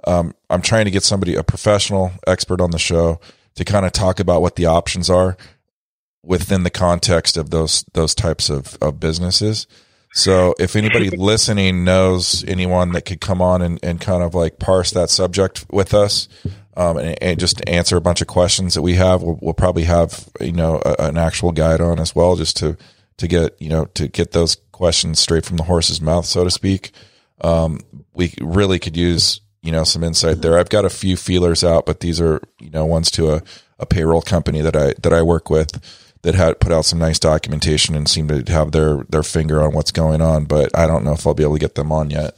Um, 0.06 0.36
I'm 0.50 0.62
trying 0.62 0.86
to 0.86 0.92
get 0.92 1.04
somebody, 1.04 1.36
a 1.36 1.44
professional 1.44 2.12
expert 2.28 2.62
on 2.62 2.72
the 2.72 2.78
show 2.78 3.20
to 3.56 3.66
kind 3.66 3.86
of 3.86 3.92
talk 3.92 4.20
about 4.20 4.42
what 4.42 4.56
the 4.56 4.68
options 4.68 5.10
are 5.10 5.36
within 6.24 6.64
the 6.64 6.70
context 6.70 7.38
of 7.38 7.50
those 7.50 7.84
those 7.94 8.14
types 8.14 8.50
of, 8.50 8.78
of 8.82 9.00
businesses. 9.00 9.66
So 10.14 10.56
if 10.60 10.76
anybody 10.76 11.10
listening 11.10 11.84
knows 11.84 12.44
anyone 12.48 12.94
that 12.94 13.06
could 13.06 13.22
come 13.22 13.42
on 13.42 13.62
and, 13.62 13.80
and 13.84 14.02
kind 14.02 14.24
of 14.24 14.34
like 14.34 14.58
parse 14.58 14.92
that 14.92 15.10
subject 15.10 15.66
with 15.72 15.94
us 15.94 16.28
um, 16.76 16.98
and, 16.98 17.16
and 17.22 17.40
just 17.40 17.62
answer 17.70 17.96
a 17.96 18.02
bunch 18.02 18.22
of 18.22 18.28
questions 18.28 18.74
that 18.74 18.82
we 18.82 18.96
have, 18.96 19.22
we'll, 19.22 19.38
we'll 19.42 19.54
probably 19.54 19.84
have, 19.84 20.28
you 20.42 20.52
know, 20.52 20.82
a, 20.84 20.96
an 21.00 21.18
actual 21.18 21.52
guide 21.52 21.80
on 21.80 22.00
as 22.00 22.16
well, 22.16 22.36
just 22.36 22.58
to, 22.58 22.76
to 23.20 23.28
get, 23.28 23.62
you 23.62 23.70
know, 23.70 23.86
to 23.94 24.08
get 24.08 24.32
those 24.32 24.58
questions 24.72 25.20
straight 25.20 25.46
from 25.46 25.58
the 25.58 25.64
horse's 25.64 26.02
mouth, 26.02 26.26
so 26.26 26.44
to 26.44 26.52
speak. 26.52 26.92
Um, 27.42 27.80
we 28.14 28.34
really 28.42 28.80
could 28.80 28.98
use, 28.98 29.42
you 29.62 29.72
know, 29.72 29.84
some 29.84 30.04
insight 30.04 30.42
there. 30.42 30.58
I've 30.58 30.70
got 30.70 30.86
a 30.86 30.90
few 30.90 31.16
feelers 31.16 31.64
out, 31.64 31.86
but 31.86 32.00
these 32.00 32.20
are, 32.20 32.42
you 32.60 32.70
know, 32.70 32.86
ones 32.86 33.12
to 33.12 33.32
a, 33.34 33.44
a 33.78 33.86
payroll 33.86 34.22
company 34.22 34.62
that 34.62 34.76
I, 34.76 34.94
that 35.02 35.14
I 35.14 35.22
work 35.22 35.50
with 35.50 35.80
that 36.22 36.36
had 36.36 36.60
put 36.60 36.72
out 36.72 36.86
some 36.86 37.00
nice 37.00 37.20
documentation 37.20 37.96
and 37.96 38.10
seem 38.10 38.28
to 38.28 38.44
have 38.52 38.72
their 38.72 39.06
their 39.10 39.24
finger 39.24 39.62
on 39.62 39.74
what's 39.74 39.92
going 39.92 40.22
on. 40.22 40.46
But 40.46 40.78
I 40.78 40.88
don't 40.88 41.04
know 41.04 41.14
if 41.14 41.26
I'll 41.26 41.34
be 41.34 41.44
able 41.44 41.56
to 41.56 41.60
get 41.60 41.76
them 41.76 41.92
on 41.92 42.10
yet. 42.10 42.36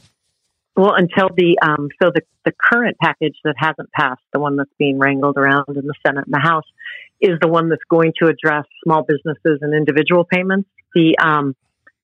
Well, 0.76 0.94
until 0.94 1.28
the 1.36 1.58
um, 1.62 1.88
so 2.02 2.10
the 2.14 2.22
the 2.44 2.52
current 2.72 2.96
package 3.02 3.36
that 3.44 3.54
hasn't 3.58 3.90
passed, 3.92 4.22
the 4.32 4.40
one 4.40 4.56
that's 4.56 4.72
being 4.78 4.98
wrangled 4.98 5.36
around 5.36 5.68
in 5.68 5.86
the 5.86 5.94
Senate 6.06 6.24
and 6.24 6.34
the 6.34 6.40
House, 6.40 6.64
is 7.22 7.38
the 7.40 7.48
one 7.48 7.68
that's 7.68 7.84
going 7.88 8.12
to 8.20 8.28
address 8.28 8.66
small 8.84 9.04
businesses 9.04 9.60
and 9.62 9.72
individual 9.74 10.24
payments. 10.24 10.68
The 10.94 11.16
um, 11.18 11.54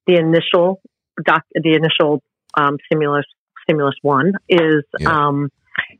the 0.06 0.16
initial 0.16 0.80
doc, 1.24 1.42
the 1.52 1.74
initial 1.74 2.22
um, 2.56 2.78
stimulus 2.86 3.26
stimulus 3.64 3.96
one 4.00 4.32
is 4.48 4.84
Yeah. 4.98 5.10
um, 5.10 5.50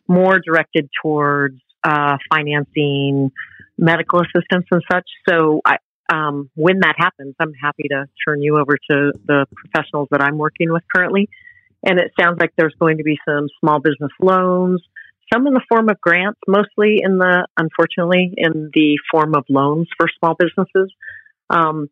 more 0.07 0.39
directed 0.39 0.89
towards 1.03 1.61
uh, 1.85 2.17
financing 2.33 3.31
medical 3.77 4.21
assistance 4.21 4.67
and 4.71 4.83
such. 4.91 5.09
So 5.29 5.61
I, 5.65 5.77
um, 6.11 6.51
when 6.55 6.81
that 6.81 6.95
happens, 6.97 7.35
I'm 7.39 7.53
happy 7.53 7.89
to 7.91 8.07
turn 8.27 8.41
you 8.43 8.59
over 8.59 8.77
to 8.91 9.13
the 9.27 9.47
professionals 9.55 10.09
that 10.11 10.23
I'm 10.23 10.39
working 10.39 10.73
with 10.73 10.83
currently. 10.95 11.29
And 11.85 12.01
it 12.01 12.13
sounds 12.19 12.39
like 12.41 12.53
there's 12.57 12.75
going 12.81 12.97
to 12.99 13.05
be 13.05 13.19
some 13.29 13.47
small 13.61 13.79
business 13.79 14.11
loans, 14.21 14.83
some 15.33 15.47
in 15.47 15.55
the 15.55 15.63
form 15.69 15.89
of 15.89 16.01
grants, 16.01 16.41
mostly 16.47 17.01
in 17.03 17.19
the, 17.19 17.47
unfortunately, 17.57 18.35
in 18.37 18.71
the 18.75 18.99
form 19.11 19.35
of 19.35 19.45
loans 19.49 19.89
for 19.99 20.09
small 20.19 20.35
businesses. 20.35 20.93
Um, 21.51 21.89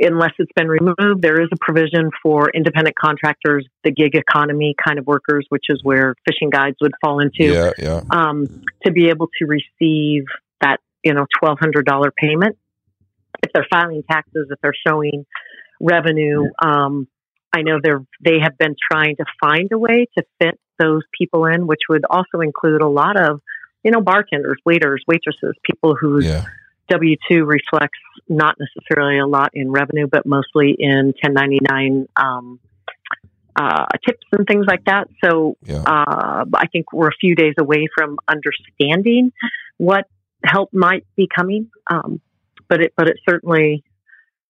unless 0.00 0.32
it's 0.38 0.52
been 0.56 0.68
removed, 0.68 1.22
there 1.22 1.40
is 1.40 1.48
a 1.52 1.56
provision 1.60 2.10
for 2.22 2.50
independent 2.50 2.96
contractors, 2.96 3.66
the 3.84 3.90
gig 3.90 4.14
economy 4.14 4.74
kind 4.82 4.98
of 4.98 5.06
workers, 5.06 5.46
which 5.50 5.66
is 5.68 5.80
where 5.82 6.14
fishing 6.26 6.50
guides 6.50 6.76
would 6.80 6.92
fall 7.00 7.20
into 7.20 7.44
Yeah, 7.44 7.72
yeah, 7.78 8.00
um, 8.10 8.46
to 8.84 8.92
be 8.92 9.08
able 9.08 9.28
to 9.38 9.46
receive 9.46 10.24
that 10.60 10.80
you 11.04 11.14
know 11.14 11.26
twelve 11.38 11.58
hundred 11.58 11.84
dollar 11.84 12.10
payment 12.10 12.56
if 13.42 13.52
they're 13.52 13.66
filing 13.70 14.02
taxes, 14.10 14.48
if 14.50 14.58
they're 14.62 14.72
showing 14.86 15.26
revenue. 15.80 16.48
Um, 16.62 17.06
I 17.54 17.62
know 17.62 17.78
they're 17.82 18.04
they 18.24 18.38
have 18.42 18.58
been 18.58 18.74
trying 18.90 19.16
to 19.16 19.24
find 19.40 19.70
a 19.72 19.78
way 19.78 20.06
to 20.16 20.24
fit 20.40 20.58
those 20.78 21.02
people 21.16 21.46
in, 21.46 21.66
which 21.66 21.82
would 21.88 22.04
also 22.08 22.40
include 22.40 22.82
a 22.82 22.88
lot 22.88 23.20
of 23.20 23.40
you 23.82 23.90
know 23.90 24.00
bartenders, 24.00 24.58
waiters, 24.64 25.02
waitresses, 25.06 25.54
people 25.64 25.94
whose 25.94 26.24
yeah, 26.24 26.44
W 26.88 27.16
two 27.30 27.44
reflects 27.44 27.98
not 28.28 28.56
necessarily 28.58 29.18
a 29.18 29.26
lot 29.26 29.50
in 29.54 29.70
revenue, 29.70 30.06
but 30.06 30.26
mostly 30.26 30.74
in 30.78 31.14
ten 31.22 31.34
ninety 31.34 31.60
nine. 31.68 32.06
Um, 32.16 32.60
uh, 33.60 33.86
tips 34.06 34.24
and 34.30 34.46
things 34.46 34.66
like 34.68 34.84
that. 34.84 35.08
So 35.24 35.56
yeah. 35.64 35.82
uh, 35.82 36.44
I 36.54 36.68
think 36.68 36.92
we're 36.92 37.08
a 37.08 37.18
few 37.20 37.34
days 37.34 37.54
away 37.58 37.88
from 37.92 38.18
understanding 38.28 39.32
what 39.78 40.04
help 40.44 40.72
might 40.72 41.04
be 41.16 41.26
coming. 41.34 41.70
Um, 41.90 42.20
but 42.68 42.82
it, 42.82 42.92
but 42.96 43.08
it 43.08 43.16
certainly, 43.28 43.82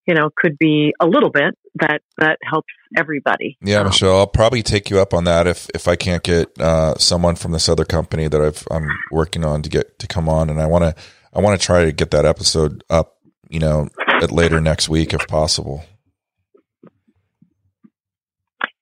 you 0.08 0.14
know, 0.14 0.30
could 0.34 0.56
be 0.58 0.94
a 1.00 1.06
little 1.06 1.30
bit 1.30 1.54
that 1.74 2.00
that 2.16 2.38
helps 2.42 2.72
everybody. 2.96 3.58
Yeah, 3.60 3.82
Michelle, 3.82 4.16
I'll 4.16 4.26
probably 4.26 4.62
take 4.62 4.88
you 4.88 4.98
up 4.98 5.12
on 5.12 5.24
that 5.24 5.46
if 5.46 5.68
if 5.74 5.86
I 5.86 5.96
can't 5.96 6.22
get 6.22 6.58
uh, 6.58 6.96
someone 6.96 7.36
from 7.36 7.52
this 7.52 7.68
other 7.68 7.84
company 7.84 8.26
that 8.26 8.40
I've 8.40 8.66
I'm 8.70 8.88
working 9.12 9.44
on 9.44 9.62
to 9.62 9.68
get 9.68 9.98
to 9.98 10.06
come 10.06 10.28
on, 10.28 10.48
and 10.48 10.60
I 10.60 10.66
want 10.66 10.84
to 10.84 10.94
I 11.34 11.40
want 11.40 11.60
to 11.60 11.64
try 11.64 11.84
to 11.84 11.92
get 11.92 12.10
that 12.12 12.24
episode 12.24 12.82
up, 12.88 13.18
you 13.50 13.60
know, 13.60 13.90
at 14.22 14.32
later 14.32 14.60
next 14.62 14.88
week 14.88 15.12
if 15.12 15.28
possible. 15.28 15.84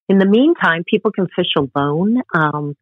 In 0.08 0.18
the 0.18 0.26
meantime, 0.26 0.84
people 0.88 1.10
can 1.10 1.26
fish 1.34 1.52
alone. 1.58 2.22
Um, 2.32 2.76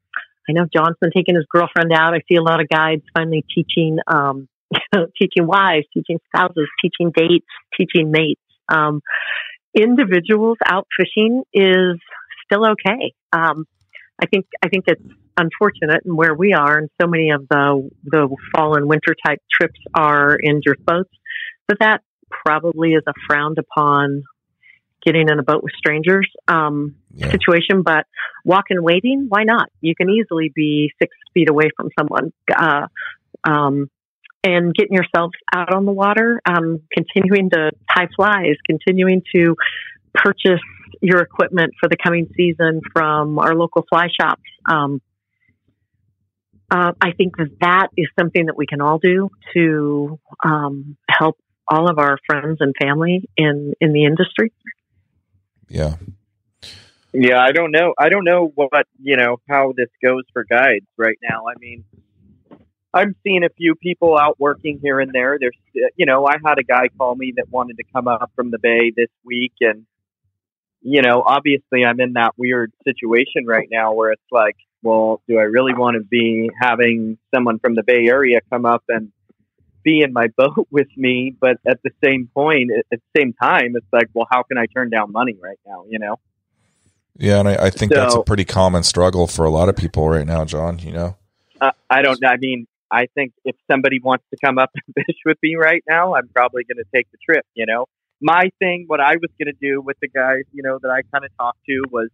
I 0.46 0.52
know 0.52 0.66
John's 0.70 0.96
been 1.00 1.10
taking 1.10 1.34
his 1.34 1.46
girlfriend 1.48 1.90
out. 1.94 2.12
I 2.12 2.20
see 2.28 2.36
a 2.36 2.42
lot 2.42 2.60
of 2.60 2.68
guides 2.68 3.02
finally 3.16 3.46
teaching, 3.54 3.96
um, 4.06 4.46
teaching 5.18 5.46
wives, 5.46 5.86
teaching 5.92 6.18
spouses, 6.26 6.68
teaching 6.80 7.12
dates, 7.14 7.46
teaching 7.78 8.10
mates. 8.10 8.40
Um, 8.68 9.00
individuals 9.74 10.58
out 10.66 10.86
fishing 10.96 11.42
is 11.52 11.98
still 12.44 12.66
okay. 12.72 13.12
Um, 13.32 13.64
I 14.22 14.26
think 14.26 14.46
I 14.64 14.68
think 14.68 14.84
it's 14.86 15.02
unfortunate 15.36 16.02
and 16.04 16.16
where 16.16 16.34
we 16.34 16.52
are, 16.52 16.78
and 16.78 16.88
so 17.00 17.06
many 17.08 17.30
of 17.30 17.46
the 17.48 17.90
the 18.04 18.36
fall 18.54 18.76
and 18.76 18.86
winter 18.88 19.14
type 19.26 19.40
trips 19.52 19.80
are 19.94 20.36
in 20.40 20.60
drift 20.64 20.84
boats. 20.84 21.10
But 21.66 21.78
that 21.80 22.02
probably 22.30 22.92
is 22.92 23.02
a 23.06 23.12
frowned 23.28 23.58
upon 23.58 24.22
getting 25.04 25.28
in 25.28 25.38
a 25.38 25.42
boat 25.42 25.62
with 25.62 25.72
strangers 25.76 26.28
um, 26.48 26.94
Yeah. 27.14 27.30
situation. 27.30 27.82
But 27.82 28.06
walk 28.44 28.64
and 28.70 28.82
waiting, 28.82 29.26
why 29.28 29.44
not? 29.44 29.68
You 29.80 29.94
can 29.94 30.08
easily 30.10 30.50
be 30.54 30.92
six 31.00 31.14
feet 31.34 31.50
away 31.50 31.70
from 31.76 31.88
someone. 31.98 32.32
Uh, 32.54 32.86
um, 33.44 33.90
and 34.44 34.74
getting 34.74 34.94
yourself 34.94 35.32
out 35.52 35.74
on 35.74 35.86
the 35.86 35.92
water, 35.92 36.40
um, 36.46 36.80
continuing 36.92 37.50
to 37.50 37.72
tie 37.94 38.08
flies, 38.14 38.56
continuing 38.66 39.22
to 39.34 39.56
purchase 40.14 40.60
your 41.00 41.20
equipment 41.20 41.72
for 41.80 41.88
the 41.88 41.96
coming 41.96 42.28
season 42.36 42.80
from 42.92 43.38
our 43.38 43.54
local 43.54 43.84
fly 43.88 44.08
shops. 44.20 44.42
Um, 44.66 45.00
uh, 46.70 46.92
I 47.00 47.12
think 47.12 47.36
that 47.36 47.50
that 47.60 47.88
is 47.96 48.06
something 48.18 48.46
that 48.46 48.56
we 48.56 48.66
can 48.66 48.80
all 48.80 48.98
do 48.98 49.30
to 49.54 50.20
um, 50.44 50.96
help 51.08 51.38
all 51.66 51.90
of 51.90 51.98
our 51.98 52.18
friends 52.26 52.58
and 52.60 52.74
family 52.80 53.28
in 53.36 53.74
in 53.80 53.92
the 53.92 54.04
industry. 54.04 54.52
Yeah, 55.68 55.96
Yeah, 57.12 57.40
I 57.40 57.52
don't 57.52 57.70
know. 57.70 57.94
I 57.96 58.08
don't 58.08 58.24
know 58.24 58.50
what 58.54 58.86
you 59.00 59.16
know 59.16 59.36
how 59.48 59.72
this 59.76 59.88
goes 60.04 60.24
for 60.32 60.44
guides 60.44 60.86
right 60.96 61.18
now. 61.22 61.44
I 61.48 61.58
mean, 61.60 61.84
I'm 62.94 63.16
seeing 63.24 63.42
a 63.42 63.48
few 63.48 63.74
people 63.74 64.16
out 64.16 64.38
working 64.38 64.78
here 64.80 65.00
and 65.00 65.12
there. 65.12 65.36
There's, 65.40 65.56
uh, 65.76 65.88
you 65.96 66.06
know, 66.06 66.26
I 66.26 66.36
had 66.44 66.58
a 66.58 66.62
guy 66.62 66.88
call 66.96 67.16
me 67.16 67.34
that 67.36 67.50
wanted 67.50 67.76
to 67.78 67.84
come 67.92 68.06
up 68.06 68.30
from 68.36 68.52
the 68.52 68.58
bay 68.58 68.92
this 68.96 69.10
week, 69.24 69.52
and 69.60 69.84
you 70.80 71.00
know, 71.02 71.22
obviously 71.22 71.84
I'm 71.84 71.98
in 71.98 72.12
that 72.12 72.34
weird 72.36 72.72
situation 72.84 73.46
right 73.46 73.68
now 73.70 73.94
where 73.94 74.12
it's 74.12 74.22
like, 74.30 74.56
well, 74.82 75.22
do 75.26 75.38
I 75.38 75.44
really 75.44 75.72
want 75.72 75.96
to 75.96 76.04
be 76.04 76.50
having 76.60 77.16
someone 77.34 77.58
from 77.58 77.74
the 77.74 77.82
Bay 77.82 78.06
Area 78.06 78.40
come 78.50 78.66
up 78.66 78.84
and 78.88 79.10
be 79.82 80.02
in 80.02 80.12
my 80.12 80.28
boat 80.36 80.68
with 80.70 80.88
me? 80.94 81.34
But 81.40 81.56
at 81.66 81.82
the 81.82 81.90
same 82.04 82.28
point, 82.32 82.70
at 82.70 82.84
the 82.90 83.20
same 83.20 83.32
time, 83.32 83.74
it's 83.76 83.92
like, 83.92 84.10
well, 84.12 84.26
how 84.30 84.42
can 84.42 84.58
I 84.58 84.66
turn 84.66 84.90
down 84.90 85.10
money 85.10 85.36
right 85.42 85.58
now? 85.66 85.86
You 85.88 85.98
know? 85.98 86.20
Yeah, 87.16 87.40
and 87.40 87.48
I, 87.48 87.54
I 87.54 87.70
think 87.70 87.94
so, 87.94 88.00
that's 88.00 88.14
a 88.14 88.22
pretty 88.22 88.44
common 88.44 88.82
struggle 88.82 89.26
for 89.26 89.44
a 89.44 89.50
lot 89.50 89.68
of 89.68 89.76
people 89.76 90.08
right 90.08 90.26
now, 90.26 90.44
John. 90.44 90.80
You 90.80 90.92
know, 90.92 91.16
uh, 91.60 91.70
I 91.88 92.02
don't. 92.02 92.22
I 92.26 92.36
mean, 92.36 92.66
I 92.90 93.06
think 93.14 93.32
if 93.44 93.56
somebody 93.70 94.00
wants 94.02 94.24
to 94.30 94.36
come 94.44 94.58
up 94.58 94.70
and 94.74 94.94
fish 95.06 95.16
with 95.24 95.38
me 95.42 95.56
right 95.56 95.82
now, 95.88 96.14
I'm 96.14 96.28
probably 96.28 96.64
going 96.64 96.82
to 96.82 96.90
take 96.94 97.10
the 97.10 97.18
trip. 97.24 97.44
You 97.54 97.66
know, 97.66 97.86
my 98.20 98.50
thing, 98.58 98.84
what 98.86 99.00
I 99.00 99.16
was 99.16 99.30
going 99.38 99.52
to 99.52 99.58
do 99.60 99.80
with 99.80 99.96
the 100.00 100.08
guys, 100.08 100.44
you 100.52 100.62
know, 100.62 100.78
that 100.82 100.88
I 100.88 101.02
kind 101.12 101.24
of 101.24 101.30
talked 101.36 101.64
to 101.68 101.84
was, 101.90 102.08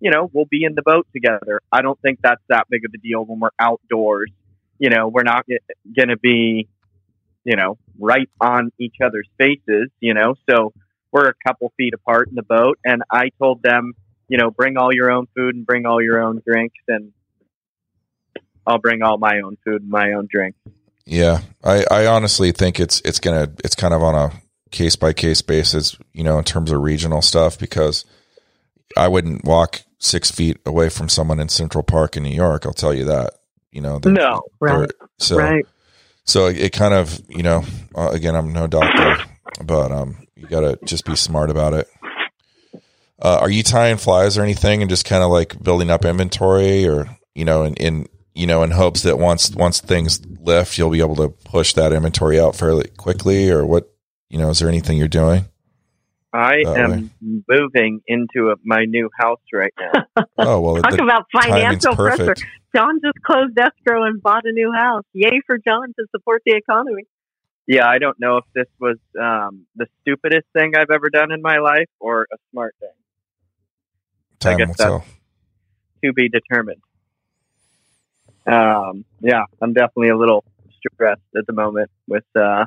you 0.00 0.10
know, 0.10 0.30
we'll 0.32 0.46
be 0.50 0.64
in 0.64 0.74
the 0.74 0.82
boat 0.82 1.06
together. 1.12 1.60
I 1.70 1.82
don't 1.82 2.00
think 2.00 2.20
that's 2.22 2.42
that 2.48 2.66
big 2.68 2.84
of 2.84 2.92
a 2.94 2.98
deal 2.98 3.24
when 3.24 3.40
we're 3.40 3.50
outdoors. 3.58 4.30
You 4.78 4.90
know, 4.90 5.08
we're 5.08 5.22
not 5.22 5.46
going 5.46 6.08
to 6.08 6.18
be, 6.18 6.68
you 7.44 7.56
know, 7.56 7.78
right 7.98 8.28
on 8.40 8.72
each 8.78 8.96
other's 9.04 9.28
faces. 9.38 9.90
You 10.00 10.14
know, 10.14 10.34
so 10.50 10.72
we're 11.12 11.28
a 11.28 11.34
couple 11.46 11.72
feet 11.76 11.94
apart 11.94 12.28
in 12.28 12.34
the 12.34 12.42
boat, 12.42 12.78
and 12.84 13.02
I 13.10 13.30
told 13.38 13.62
them 13.62 13.92
you 14.32 14.38
know, 14.38 14.50
bring 14.50 14.78
all 14.78 14.94
your 14.94 15.10
own 15.10 15.26
food 15.36 15.54
and 15.54 15.66
bring 15.66 15.84
all 15.84 16.02
your 16.02 16.22
own 16.22 16.40
drinks, 16.46 16.78
and 16.88 17.12
I'll 18.66 18.78
bring 18.78 19.02
all 19.02 19.18
my 19.18 19.40
own 19.40 19.56
food 19.64 19.82
and 19.82 19.90
my 19.90 20.12
own 20.12 20.28
drink. 20.30 20.54
Yeah, 21.04 21.40
I, 21.64 21.84
I 21.90 22.06
honestly 22.06 22.52
think 22.52 22.78
it's 22.78 23.00
it's 23.04 23.18
gonna 23.18 23.50
it's 23.64 23.74
kind 23.74 23.92
of 23.92 24.02
on 24.02 24.14
a 24.14 24.32
case 24.70 24.96
by 24.96 25.12
case 25.12 25.42
basis, 25.42 25.96
you 26.12 26.24
know, 26.24 26.38
in 26.38 26.44
terms 26.44 26.70
of 26.70 26.80
regional 26.80 27.22
stuff 27.22 27.58
because 27.58 28.04
I 28.96 29.08
wouldn't 29.08 29.44
walk 29.44 29.82
six 29.98 30.30
feet 30.30 30.58
away 30.66 30.88
from 30.88 31.08
someone 31.08 31.40
in 31.40 31.48
Central 31.48 31.84
Park 31.84 32.16
in 32.16 32.22
New 32.22 32.34
York. 32.34 32.66
I'll 32.66 32.72
tell 32.72 32.94
you 32.94 33.04
that. 33.04 33.34
You 33.70 33.80
know, 33.80 34.00
no, 34.04 34.42
right? 34.60 34.90
So, 35.18 35.38
right. 35.38 35.64
so 36.24 36.46
it 36.46 36.74
kind 36.74 36.92
of, 36.92 37.18
you 37.28 37.42
know, 37.42 37.64
uh, 37.94 38.10
again, 38.10 38.36
I'm 38.36 38.52
no 38.52 38.66
doctor, 38.66 39.24
but 39.64 39.90
um, 39.90 40.26
you 40.36 40.46
got 40.46 40.60
to 40.60 40.78
just 40.84 41.06
be 41.06 41.16
smart 41.16 41.48
about 41.48 41.72
it. 41.72 41.88
Uh, 43.18 43.38
are 43.40 43.50
you 43.50 43.62
tying 43.62 43.96
flies 43.96 44.36
or 44.36 44.42
anything 44.42 44.82
and 44.82 44.90
just 44.90 45.06
kind 45.06 45.22
of 45.22 45.30
like 45.30 45.62
building 45.62 45.88
up 45.88 46.04
inventory 46.04 46.86
or, 46.86 47.16
you 47.34 47.46
know, 47.46 47.62
in, 47.62 47.74
in, 47.74 48.06
you 48.34 48.46
know, 48.46 48.62
in 48.62 48.70
hopes 48.70 49.02
that 49.02 49.18
once, 49.18 49.50
once 49.50 49.80
things 49.80 50.20
lift, 50.40 50.78
you'll 50.78 50.90
be 50.90 51.00
able 51.00 51.16
to 51.16 51.28
push 51.28 51.74
that 51.74 51.92
inventory 51.92 52.40
out 52.40 52.56
fairly 52.56 52.88
quickly 52.96 53.50
or 53.50 53.64
what, 53.64 53.92
you 54.28 54.38
know, 54.38 54.50
is 54.50 54.58
there 54.58 54.68
anything 54.68 54.96
you're 54.96 55.08
doing? 55.08 55.44
I 56.32 56.62
am 56.66 56.90
way? 56.90 57.42
moving 57.46 58.00
into 58.06 58.50
a, 58.50 58.54
my 58.64 58.86
new 58.86 59.10
house 59.18 59.42
right 59.52 59.74
now. 59.78 60.24
oh, 60.38 60.60
well, 60.60 60.82
talk 60.82 60.98
about 60.98 61.26
financial 61.30 61.94
pressure. 61.94 62.34
John 62.74 63.00
just 63.04 63.22
closed 63.22 63.58
escrow 63.58 64.04
and 64.04 64.22
bought 64.22 64.44
a 64.46 64.52
new 64.52 64.72
house. 64.72 65.04
Yay 65.12 65.42
for 65.46 65.58
John 65.58 65.88
to 65.98 66.06
support 66.10 66.40
the 66.46 66.54
economy 66.56 67.04
yeah, 67.66 67.88
I 67.88 67.98
don't 67.98 68.18
know 68.18 68.38
if 68.38 68.44
this 68.54 68.66
was 68.80 68.98
um, 69.20 69.66
the 69.76 69.86
stupidest 70.00 70.46
thing 70.52 70.72
I've 70.76 70.90
ever 70.92 71.10
done 71.10 71.32
in 71.32 71.42
my 71.42 71.58
life 71.58 71.88
or 72.00 72.26
a 72.32 72.36
smart 72.50 72.74
thing. 72.80 72.88
Time 74.40 74.54
I 74.54 74.58
guess 74.58 74.68
that's 74.76 74.82
tell. 74.82 75.04
to 76.04 76.12
be 76.12 76.28
determined. 76.28 76.82
Um, 78.46 79.04
yeah, 79.20 79.44
I'm 79.60 79.72
definitely 79.72 80.08
a 80.08 80.16
little 80.16 80.44
stressed 80.78 81.20
at 81.36 81.46
the 81.46 81.52
moment 81.52 81.90
with 82.08 82.24
uh, 82.34 82.64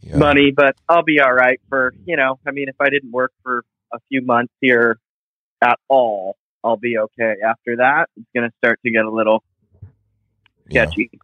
yeah. 0.00 0.16
money, 0.16 0.50
but 0.50 0.76
I'll 0.88 1.02
be 1.02 1.20
all 1.20 1.32
right 1.32 1.60
for 1.68 1.94
you 2.04 2.16
know. 2.16 2.38
I 2.46 2.52
mean, 2.52 2.68
if 2.68 2.76
I 2.80 2.88
didn't 2.88 3.12
work 3.12 3.32
for 3.42 3.64
a 3.92 3.98
few 4.08 4.22
months 4.22 4.52
here 4.60 4.98
at 5.62 5.78
all, 5.88 6.36
I'll 6.64 6.76
be 6.76 6.96
okay. 6.98 7.34
After 7.44 7.76
that, 7.76 8.08
it's 8.16 8.26
going 8.34 8.48
to 8.48 8.56
start 8.58 8.80
to 8.84 8.90
get 8.90 9.04
a 9.04 9.10
little 9.10 9.42
sketchy. 10.68 11.10
Yeah. 11.12 11.18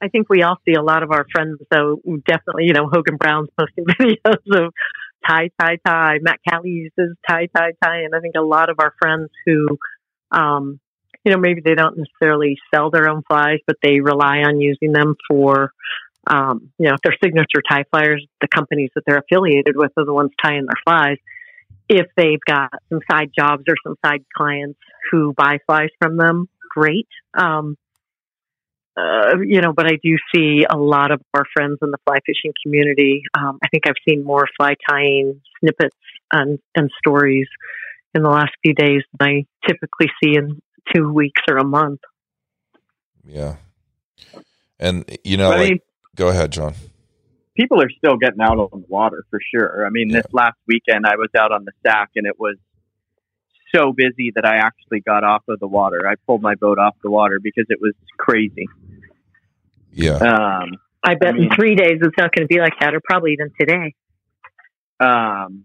I 0.00 0.08
think 0.08 0.28
we 0.28 0.42
all 0.42 0.56
see 0.64 0.74
a 0.74 0.82
lot 0.82 1.02
of 1.02 1.10
our 1.10 1.26
friends, 1.32 1.58
though, 1.70 2.00
definitely, 2.26 2.64
you 2.66 2.72
know, 2.72 2.88
Hogan 2.88 3.16
Brown's 3.16 3.48
posting 3.58 3.84
videos 4.00 4.66
of 4.66 4.72
tie, 5.26 5.50
tie, 5.60 5.78
tie. 5.84 6.18
Matt 6.20 6.38
Callie 6.48 6.70
uses 6.70 7.16
tie, 7.28 7.48
tie, 7.54 7.72
tie. 7.82 8.02
And 8.02 8.14
I 8.14 8.20
think 8.20 8.34
a 8.36 8.42
lot 8.42 8.70
of 8.70 8.76
our 8.78 8.94
friends 9.00 9.30
who, 9.44 9.78
um, 10.30 10.78
you 11.28 11.34
know, 11.34 11.40
maybe 11.40 11.60
they 11.62 11.74
don't 11.74 11.98
necessarily 11.98 12.56
sell 12.74 12.90
their 12.90 13.06
own 13.10 13.22
flies, 13.28 13.58
but 13.66 13.76
they 13.82 14.00
rely 14.00 14.38
on 14.38 14.62
using 14.62 14.92
them 14.92 15.14
for, 15.28 15.72
um, 16.26 16.70
you 16.78 16.88
know, 16.88 16.94
if 16.94 17.00
they're 17.04 17.18
signature 17.22 17.62
tie 17.70 17.84
flyers, 17.90 18.26
the 18.40 18.48
companies 18.48 18.88
that 18.94 19.02
they're 19.06 19.18
affiliated 19.18 19.76
with 19.76 19.92
are 19.98 20.06
the 20.06 20.14
ones 20.14 20.30
tying 20.42 20.64
their 20.64 20.80
flies. 20.86 21.18
If 21.86 22.06
they've 22.16 22.40
got 22.46 22.70
some 22.88 23.00
side 23.10 23.30
jobs 23.38 23.64
or 23.68 23.74
some 23.84 23.96
side 24.02 24.24
clients 24.34 24.78
who 25.10 25.34
buy 25.36 25.58
flies 25.66 25.90
from 26.00 26.16
them, 26.16 26.48
great. 26.74 27.08
Um, 27.38 27.76
uh, 28.96 29.36
you 29.46 29.60
know, 29.60 29.74
but 29.74 29.84
I 29.84 29.98
do 30.02 30.16
see 30.34 30.64
a 30.68 30.78
lot 30.78 31.12
of 31.12 31.20
our 31.34 31.44
friends 31.54 31.76
in 31.82 31.90
the 31.90 31.98
fly 32.06 32.20
fishing 32.24 32.54
community. 32.64 33.20
Um, 33.38 33.58
I 33.62 33.68
think 33.68 33.86
I've 33.86 34.00
seen 34.08 34.24
more 34.24 34.46
fly 34.56 34.76
tying 34.88 35.42
snippets 35.60 35.94
and, 36.32 36.58
and 36.74 36.90
stories 36.98 37.48
in 38.14 38.22
the 38.22 38.30
last 38.30 38.52
few 38.64 38.72
days 38.72 39.02
than 39.18 39.28
I 39.28 39.46
typically 39.66 40.06
see 40.24 40.36
in 40.36 40.62
two 40.94 41.12
weeks 41.12 41.42
or 41.48 41.58
a 41.58 41.64
month. 41.64 42.00
Yeah. 43.24 43.56
And, 44.78 45.04
you 45.24 45.36
know, 45.36 45.50
like, 45.50 45.70
mean, 45.70 45.78
go 46.16 46.28
ahead, 46.28 46.52
John. 46.52 46.74
People 47.56 47.82
are 47.82 47.90
still 47.90 48.16
getting 48.16 48.40
out 48.40 48.58
on 48.58 48.80
the 48.80 48.86
water 48.88 49.24
for 49.30 49.40
sure. 49.54 49.84
I 49.86 49.90
mean, 49.90 50.10
yeah. 50.10 50.22
this 50.22 50.32
last 50.32 50.56
weekend 50.66 51.06
I 51.06 51.16
was 51.16 51.30
out 51.36 51.52
on 51.52 51.64
the 51.64 51.72
Sac 51.84 52.10
and 52.14 52.26
it 52.26 52.38
was 52.38 52.56
so 53.74 53.92
busy 53.92 54.32
that 54.34 54.44
I 54.46 54.56
actually 54.56 55.00
got 55.00 55.24
off 55.24 55.42
of 55.48 55.58
the 55.60 55.66
water. 55.66 56.08
I 56.08 56.14
pulled 56.26 56.40
my 56.40 56.54
boat 56.54 56.78
off 56.78 56.96
the 57.02 57.10
water 57.10 57.38
because 57.42 57.66
it 57.68 57.78
was 57.80 57.94
crazy. 58.16 58.66
Yeah. 59.92 60.16
Um, 60.16 60.70
I 61.02 61.14
bet 61.14 61.30
I 61.30 61.32
mean, 61.32 61.44
in 61.44 61.50
three 61.54 61.74
days 61.74 61.98
it's 62.00 62.16
not 62.16 62.34
going 62.34 62.46
to 62.46 62.54
be 62.54 62.60
like 62.60 62.74
that, 62.80 62.94
or 62.94 63.00
probably 63.04 63.32
even 63.32 63.50
today. 63.58 63.94
Um, 65.00 65.64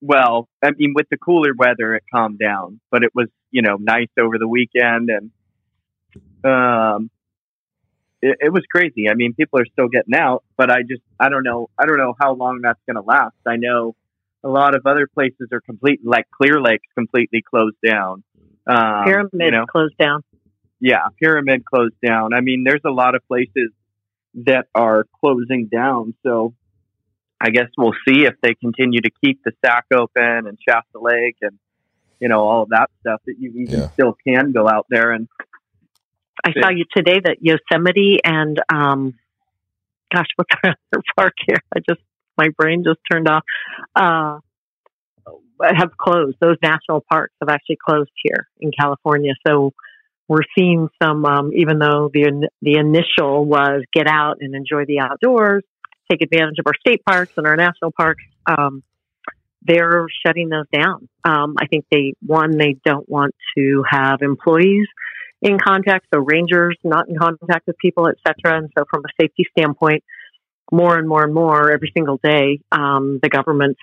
well, 0.00 0.48
I 0.62 0.70
mean, 0.72 0.92
with 0.94 1.08
the 1.10 1.16
cooler 1.16 1.52
weather, 1.56 1.94
it 1.94 2.02
calmed 2.12 2.38
down, 2.38 2.80
but 2.90 3.02
it 3.02 3.10
was, 3.14 3.28
you 3.50 3.62
know, 3.62 3.76
nice 3.78 4.08
over 4.18 4.38
the 4.38 4.48
weekend 4.48 5.10
and, 5.10 5.30
um, 6.44 7.10
it, 8.22 8.36
it 8.40 8.52
was 8.52 8.64
crazy. 8.70 9.08
I 9.08 9.14
mean, 9.14 9.34
people 9.34 9.60
are 9.60 9.66
still 9.72 9.88
getting 9.88 10.14
out, 10.14 10.44
but 10.56 10.70
I 10.70 10.82
just, 10.82 11.02
I 11.18 11.28
don't 11.28 11.42
know, 11.42 11.70
I 11.78 11.86
don't 11.86 11.98
know 11.98 12.14
how 12.20 12.34
long 12.34 12.60
that's 12.62 12.80
going 12.86 12.96
to 12.96 13.02
last. 13.02 13.36
I 13.46 13.56
know 13.56 13.94
a 14.44 14.48
lot 14.48 14.74
of 14.74 14.86
other 14.86 15.06
places 15.06 15.48
are 15.52 15.60
completely, 15.60 16.06
like 16.06 16.26
Clear 16.30 16.60
Lake's 16.60 16.88
completely 16.94 17.42
closed 17.42 17.76
down. 17.84 18.22
Um, 18.66 19.04
Pyramid 19.04 19.30
you 19.34 19.50
know, 19.50 19.66
closed 19.66 19.96
down. 19.98 20.22
Yeah, 20.80 21.08
Pyramid 21.20 21.64
closed 21.64 21.94
down. 22.04 22.32
I 22.34 22.40
mean, 22.40 22.64
there's 22.64 22.82
a 22.86 22.90
lot 22.90 23.14
of 23.14 23.26
places 23.26 23.70
that 24.46 24.66
are 24.74 25.04
closing 25.20 25.68
down. 25.70 26.14
So 26.22 26.54
I 27.40 27.50
guess 27.50 27.68
we'll 27.76 27.94
see 28.06 28.24
if 28.24 28.34
they 28.42 28.54
continue 28.54 29.00
to 29.00 29.10
keep 29.24 29.40
the 29.44 29.52
Sac 29.64 29.86
open 29.92 30.46
and 30.46 30.58
Shasta 30.66 31.00
Lake 31.00 31.36
and 31.42 31.58
you 32.20 32.28
know 32.28 32.40
all 32.40 32.62
of 32.62 32.68
that 32.70 32.90
stuff 33.00 33.20
that 33.26 33.34
you 33.38 33.50
even 33.50 33.80
yeah. 33.80 33.88
still 33.90 34.16
can 34.26 34.52
go 34.52 34.68
out 34.68 34.86
there 34.90 35.12
and. 35.12 35.28
I 36.42 36.52
saw 36.58 36.70
you 36.70 36.86
today 36.96 37.20
that 37.22 37.36
Yosemite 37.42 38.20
and 38.24 38.58
um, 38.72 39.12
gosh, 40.10 40.24
what's 40.36 40.50
the 40.62 40.70
other 40.70 41.02
park 41.16 41.34
here? 41.46 41.58
I 41.76 41.80
just 41.86 42.00
my 42.38 42.48
brain 42.56 42.82
just 42.82 43.00
turned 43.10 43.28
off. 43.28 43.44
Uh, 43.94 44.38
have 45.62 45.96
closed. 45.96 46.36
Those 46.40 46.56
national 46.62 47.04
parks 47.10 47.34
have 47.40 47.48
actually 47.48 47.78
closed 47.84 48.10
here 48.22 48.48
in 48.60 48.70
California. 48.72 49.34
So 49.46 49.72
we're 50.28 50.40
seeing 50.56 50.88
some, 51.02 51.24
um, 51.24 51.50
even 51.54 51.78
though 51.78 52.10
the 52.12 52.48
the 52.62 52.76
initial 52.76 53.44
was 53.44 53.82
get 53.92 54.06
out 54.06 54.38
and 54.40 54.54
enjoy 54.54 54.84
the 54.86 55.00
outdoors, 55.00 55.64
take 56.10 56.22
advantage 56.22 56.58
of 56.58 56.66
our 56.66 56.74
state 56.80 57.04
parks 57.04 57.32
and 57.36 57.46
our 57.46 57.56
national 57.56 57.92
parks. 57.92 58.24
Um, 58.46 58.82
they're 59.62 60.06
shutting 60.24 60.48
those 60.48 60.66
down. 60.72 61.08
Um, 61.24 61.54
I 61.60 61.66
think 61.66 61.84
they 61.90 62.14
one 62.24 62.56
they 62.56 62.76
don't 62.84 63.08
want 63.08 63.34
to 63.56 63.84
have 63.88 64.22
employees 64.22 64.86
in 65.42 65.58
contact, 65.58 66.06
so 66.12 66.20
rangers 66.20 66.76
not 66.84 67.08
in 67.08 67.16
contact 67.16 67.66
with 67.66 67.76
people, 67.78 68.08
etc. 68.08 68.58
And 68.58 68.70
so, 68.76 68.84
from 68.90 69.02
a 69.04 69.22
safety 69.22 69.46
standpoint, 69.56 70.04
more 70.72 70.98
and 70.98 71.08
more 71.08 71.24
and 71.24 71.34
more 71.34 71.72
every 71.72 71.90
single 71.96 72.18
day, 72.22 72.60
um, 72.72 73.18
the 73.22 73.28
government's 73.28 73.80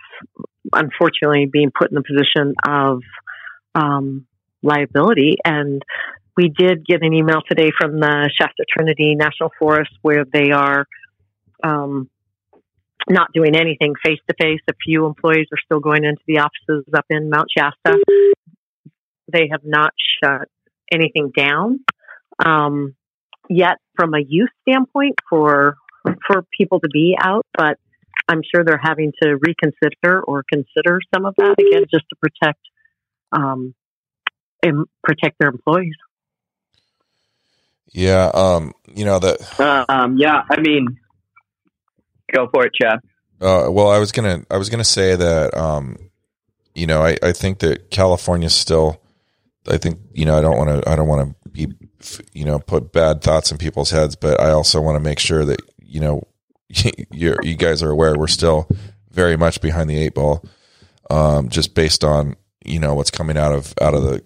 unfortunately 0.74 1.48
being 1.52 1.72
put 1.78 1.92
in 1.92 1.96
the 1.96 2.04
position 2.04 2.54
of 2.68 3.02
um, 3.76 4.26
liability. 4.62 5.38
And 5.44 5.82
we 6.36 6.50
did 6.50 6.86
get 6.86 7.02
an 7.02 7.14
email 7.14 7.42
today 7.48 7.72
from 7.78 8.00
the 8.00 8.30
Shasta 8.40 8.66
Trinity 8.72 9.16
National 9.16 9.52
Forest 9.60 9.92
where 10.02 10.26
they 10.32 10.52
are 10.52 10.86
um, 11.64 12.10
not 13.10 13.32
doing 13.34 13.56
anything 13.56 13.94
face 14.04 14.20
to 14.30 14.36
face. 14.40 14.60
A 14.70 14.74
few 14.84 15.06
employees 15.06 15.48
are 15.52 15.60
still 15.64 15.80
going 15.80 16.04
into 16.04 16.22
the 16.28 16.40
offices 16.40 16.86
up 16.96 17.06
in 17.10 17.30
Mount 17.30 17.48
Shasta. 17.56 18.00
They 19.32 19.50
have 19.52 19.62
not 19.64 19.92
shut 20.24 20.48
anything 20.92 21.32
down. 21.36 21.80
Um, 22.44 22.96
yet, 23.50 23.78
from 23.96 24.14
a 24.14 24.20
youth 24.26 24.50
standpoint, 24.68 25.16
for 25.30 25.78
for 26.26 26.44
people 26.58 26.80
to 26.80 26.88
be 26.92 27.18
out, 27.20 27.46
but 27.58 27.78
I'm 28.30 28.42
sure 28.44 28.64
they're 28.64 28.80
having 28.82 29.12
to 29.22 29.38
reconsider 29.42 30.22
or 30.22 30.44
consider 30.52 31.00
some 31.14 31.26
of 31.26 31.36
that 31.38 31.56
again, 31.60 31.86
just 31.92 32.06
to 32.10 32.16
protect 32.22 32.60
um, 33.32 33.74
and 34.64 34.86
protect 35.04 35.38
their 35.40 35.50
employees. 35.50 35.96
Yeah, 37.94 38.32
um, 38.34 38.74
you 38.94 39.06
know 39.06 39.20
that. 39.20 39.60
Uh, 39.60 39.86
um, 39.90 40.18
yeah, 40.18 40.44
I 40.50 40.60
mean, 40.60 41.00
go 42.34 42.48
for 42.54 42.66
it, 42.66 42.74
Chad. 42.74 43.00
Uh, 43.40 43.68
well, 43.70 43.90
I 43.90 44.00
was 44.00 44.12
gonna, 44.12 44.46
I 44.50 44.58
was 44.58 44.70
gonna 44.70 44.84
say 44.84 45.16
that, 45.16 45.56
um, 45.56 45.98
you 46.74 46.88
know, 46.88 47.02
I, 47.02 47.18
I 47.22 47.32
think 47.32 47.60
that 47.60 47.92
California 47.92 48.50
still, 48.50 49.02
I 49.68 49.78
think, 49.78 50.00
you 50.14 50.26
know, 50.26 50.38
I 50.38 50.42
don't 50.42 50.58
want 50.58 50.84
to, 50.84 50.90
I 50.90 50.96
don't 50.96 51.08
want 51.08 51.36
to 51.44 51.50
be, 51.50 51.68
you 52.34 52.46
know, 52.46 52.60
put 52.60 52.92
bad 52.92 53.22
thoughts 53.22 53.52
in 53.52 53.58
people's 53.58 53.92
heads, 53.92 54.16
but 54.16 54.40
I 54.40 54.52
also 54.52 54.82
want 54.82 54.96
to 54.96 55.04
make 55.04 55.20
sure 55.20 55.46
that, 55.46 55.60
you 55.80 56.00
know, 56.00 56.24
you 57.12 57.36
you 57.44 57.56
guys 57.56 57.82
are 57.82 57.90
aware 57.90 58.18
we're 58.18 58.28
still 58.28 58.68
very 59.12 59.38
much 59.38 59.62
behind 59.62 59.90
the 59.90 59.98
eight 59.98 60.14
ball, 60.14 60.44
um, 61.10 61.50
just 61.50 61.74
based 61.74 62.04
on 62.04 62.36
you 62.66 62.80
know 62.80 62.94
what's 62.94 63.12
coming 63.12 63.38
out 63.38 63.54
of 63.54 63.74
out 63.82 63.94
of 63.94 64.04
the 64.04 64.22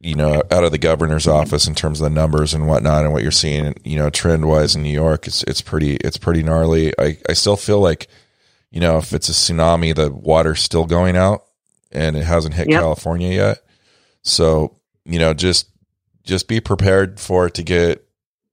you 0.00 0.14
know 0.14 0.42
out 0.50 0.62
of 0.64 0.70
the 0.70 0.78
governor's 0.78 1.26
office 1.26 1.66
in 1.66 1.74
terms 1.74 2.00
of 2.00 2.04
the 2.04 2.10
numbers 2.14 2.54
and 2.54 2.68
whatnot 2.68 3.04
and 3.04 3.12
what 3.12 3.22
you're 3.22 3.32
seeing 3.32 3.74
you 3.84 3.96
know 3.96 4.10
trend 4.10 4.46
wise 4.46 4.76
in 4.76 4.82
New 4.82 4.92
York 4.92 5.26
it's 5.26 5.42
it's 5.44 5.60
pretty 5.60 5.96
it's 5.96 6.16
pretty 6.16 6.42
gnarly. 6.42 6.92
I 6.98 7.18
I 7.28 7.32
still 7.32 7.56
feel 7.56 7.80
like 7.80 8.06
you 8.70 8.80
know 8.80 8.98
if 8.98 9.12
it's 9.12 9.28
a 9.28 9.32
tsunami 9.32 9.94
the 9.94 10.10
water's 10.12 10.60
still 10.60 10.84
going 10.86 11.16
out 11.16 11.44
and 11.90 12.16
it 12.16 12.24
hasn't 12.24 12.54
hit 12.54 12.68
Yep. 12.68 12.80
California 12.80 13.30
yet. 13.34 13.58
So 14.22 14.76
you 15.04 15.18
know 15.18 15.34
just 15.34 15.68
just 16.24 16.46
be 16.46 16.60
prepared 16.60 17.18
for 17.18 17.46
it 17.46 17.54
to 17.54 17.62
get 17.62 18.04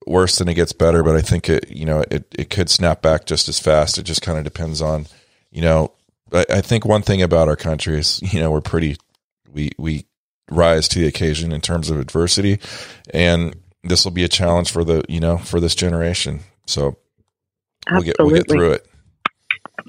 worse 0.07 0.37
than 0.37 0.47
it 0.47 0.53
gets 0.53 0.71
better 0.71 1.03
but 1.03 1.15
I 1.15 1.21
think 1.21 1.49
it 1.49 1.69
you 1.69 1.85
know 1.85 2.03
it 2.09 2.25
it 2.37 2.49
could 2.49 2.69
snap 2.69 3.01
back 3.03 3.25
just 3.25 3.47
as 3.49 3.59
fast. 3.59 3.97
It 3.99 4.03
just 4.03 4.21
kind 4.21 4.37
of 4.39 4.43
depends 4.45 4.81
on 4.81 5.05
you 5.51 5.61
know 5.61 5.91
I, 6.33 6.45
I 6.49 6.61
think 6.61 6.85
one 6.85 7.03
thing 7.03 7.21
about 7.21 7.47
our 7.49 7.55
country 7.55 7.99
is 7.99 8.19
you 8.33 8.39
know 8.39 8.49
we're 8.49 8.61
pretty 8.61 8.97
we 9.53 9.71
we 9.77 10.05
rise 10.49 10.87
to 10.89 10.99
the 10.99 11.07
occasion 11.07 11.51
in 11.51 11.61
terms 11.61 11.89
of 11.89 11.99
adversity. 11.99 12.59
And 13.13 13.55
this 13.83 14.03
will 14.03 14.11
be 14.11 14.23
a 14.23 14.27
challenge 14.29 14.71
for 14.71 14.83
the 14.83 15.03
you 15.07 15.19
know 15.19 15.37
for 15.37 15.59
this 15.59 15.75
generation. 15.75 16.41
So 16.65 16.97
we'll 17.91 18.01
get 18.01 18.15
we'll 18.19 18.29
get 18.31 18.49
through 18.49 18.73
it. 18.73 18.87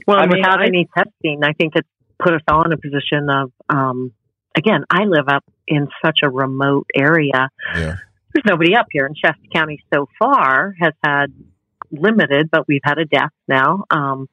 Well, 0.07 0.19
I 0.19 0.27
mean, 0.27 0.38
without 0.38 0.61
I- 0.61 0.66
any 0.66 0.88
testing, 0.95 1.40
I 1.42 1.53
think 1.53 1.75
it's 1.77 1.88
put 2.19 2.35
us 2.35 2.42
all 2.49 2.64
in 2.64 2.73
a 2.73 2.77
position 2.77 3.29
of, 3.29 3.53
um, 3.69 4.12
again, 4.57 4.85
I 4.90 5.05
live 5.05 5.29
up 5.29 5.45
in 5.69 5.88
such 6.05 6.21
a 6.23 6.31
remote 6.31 6.87
area. 6.95 7.51
yeah. 7.75 7.97
There's 8.33 8.45
nobody 8.47 8.75
up 8.75 8.87
here, 8.90 9.07
and 9.07 9.16
Shasta 9.16 9.49
County 9.55 9.83
so 9.92 10.09
far 10.19 10.75
has 10.79 10.92
had 11.03 11.33
limited, 11.90 12.51
but 12.51 12.69
we've 12.69 12.83
had 12.85 12.99
a 12.99 13.07
death 13.07 13.31
now, 13.49 13.85
um, 13.90 14.29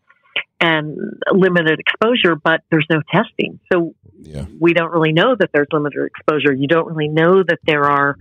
and 0.59 0.97
limited 1.31 1.79
exposure, 1.79 2.35
but 2.35 2.61
there's 2.69 2.85
no 2.89 3.01
testing. 3.09 3.59
So 3.71 3.95
yeah 4.23 4.45
we 4.59 4.73
don't 4.73 4.91
really 4.91 5.13
know 5.13 5.35
that 5.37 5.49
there's 5.53 5.67
limited 5.71 6.05
exposure. 6.05 6.53
You 6.53 6.67
don't 6.67 6.87
really 6.87 7.09
know 7.09 7.43
that 7.43 7.59
there 7.65 7.83
are, 7.83 8.15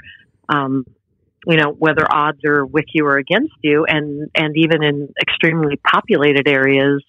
um, 0.48 0.84
you 1.46 1.56
know, 1.56 1.70
whether 1.70 2.04
odds 2.10 2.44
are 2.44 2.64
with 2.64 2.86
you 2.92 3.06
or 3.06 3.16
against 3.16 3.54
you, 3.62 3.84
and 3.86 4.30
and 4.34 4.56
even 4.56 4.82
in 4.82 5.12
extremely 5.20 5.76
populated 5.76 6.48
areas, 6.48 7.02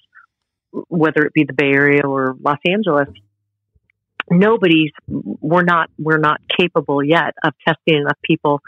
whether 0.88 1.24
it 1.24 1.34
be 1.34 1.44
the 1.44 1.54
Bay 1.54 1.72
Area 1.72 2.02
or 2.06 2.36
Los 2.40 2.60
Angeles, 2.68 3.10
nobody's 4.30 4.92
we're 5.08 5.64
not 5.64 5.90
we're 6.00 6.18
not 6.18 6.42
capable 6.60 7.04
yet 7.04 7.34
of 7.44 7.54
testing 7.68 8.02
enough 8.02 8.18
people 8.24 8.62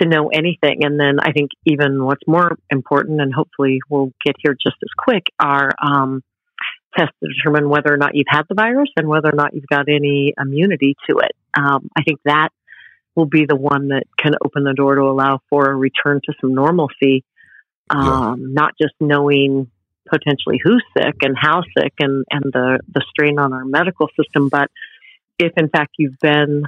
to 0.00 0.08
know 0.08 0.28
anything. 0.28 0.84
And 0.84 1.00
then 1.00 1.18
I 1.20 1.32
think 1.32 1.50
even 1.64 2.04
what's 2.04 2.26
more 2.26 2.58
important, 2.70 3.20
and 3.20 3.32
hopefully 3.32 3.80
we'll 3.88 4.12
get 4.24 4.36
here 4.42 4.54
just 4.54 4.76
as 4.82 4.90
quick, 4.96 5.26
are 5.38 5.72
um, 5.82 6.22
tests 6.96 7.14
to 7.22 7.28
determine 7.28 7.68
whether 7.68 7.92
or 7.92 7.96
not 7.96 8.14
you've 8.14 8.26
had 8.28 8.42
the 8.48 8.54
virus 8.54 8.88
and 8.96 9.06
whether 9.06 9.28
or 9.28 9.36
not 9.36 9.54
you've 9.54 9.66
got 9.70 9.88
any 9.88 10.34
immunity 10.40 10.94
to 11.08 11.18
it. 11.18 11.32
Um, 11.56 11.88
I 11.96 12.02
think 12.02 12.20
that 12.24 12.48
will 13.14 13.26
be 13.26 13.46
the 13.46 13.56
one 13.56 13.88
that 13.88 14.04
can 14.18 14.34
open 14.44 14.64
the 14.64 14.74
door 14.74 14.94
to 14.94 15.02
allow 15.02 15.40
for 15.48 15.70
a 15.70 15.74
return 15.74 16.20
to 16.24 16.32
some 16.40 16.54
normalcy. 16.54 17.24
Um, 17.88 18.52
Not 18.52 18.72
just 18.80 18.94
knowing 19.00 19.70
potentially 20.08 20.60
who's 20.62 20.84
sick 20.96 21.16
and 21.22 21.36
how 21.40 21.62
sick 21.76 21.92
and, 22.00 22.24
and 22.30 22.44
the, 22.52 22.80
the 22.92 23.04
strain 23.10 23.38
on 23.38 23.52
our 23.52 23.64
medical 23.64 24.08
system, 24.20 24.48
but 24.48 24.70
if 25.38 25.52
in 25.56 25.68
fact 25.68 25.94
you've 25.98 26.18
been 26.20 26.64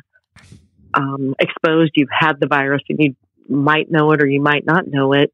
um, 0.94 1.34
exposed, 1.38 1.92
you've 1.94 2.08
had 2.10 2.34
the 2.40 2.46
virus, 2.46 2.82
and 2.88 2.98
you 2.98 3.16
might 3.48 3.90
know 3.90 4.12
it 4.12 4.22
or 4.22 4.26
you 4.26 4.40
might 4.40 4.66
not 4.66 4.86
know 4.86 5.12
it. 5.12 5.32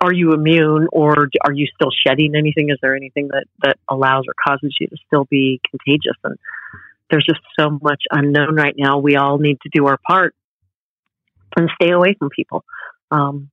Are 0.00 0.12
you 0.12 0.32
immune, 0.32 0.88
or 0.92 1.28
are 1.44 1.52
you 1.52 1.66
still 1.74 1.90
shedding 2.06 2.34
anything? 2.36 2.70
Is 2.70 2.78
there 2.82 2.94
anything 2.96 3.28
that 3.28 3.44
that 3.62 3.78
allows 3.88 4.24
or 4.28 4.34
causes 4.46 4.76
you 4.80 4.88
to 4.88 4.96
still 5.06 5.24
be 5.30 5.60
contagious? 5.70 6.16
And 6.24 6.36
there's 7.10 7.24
just 7.24 7.40
so 7.58 7.78
much 7.82 8.02
unknown 8.10 8.56
right 8.56 8.74
now. 8.76 8.98
We 8.98 9.16
all 9.16 9.38
need 9.38 9.58
to 9.62 9.70
do 9.72 9.86
our 9.86 9.98
part 10.06 10.34
and 11.56 11.70
stay 11.80 11.90
away 11.90 12.14
from 12.18 12.30
people. 12.30 12.64
Um, 13.10 13.50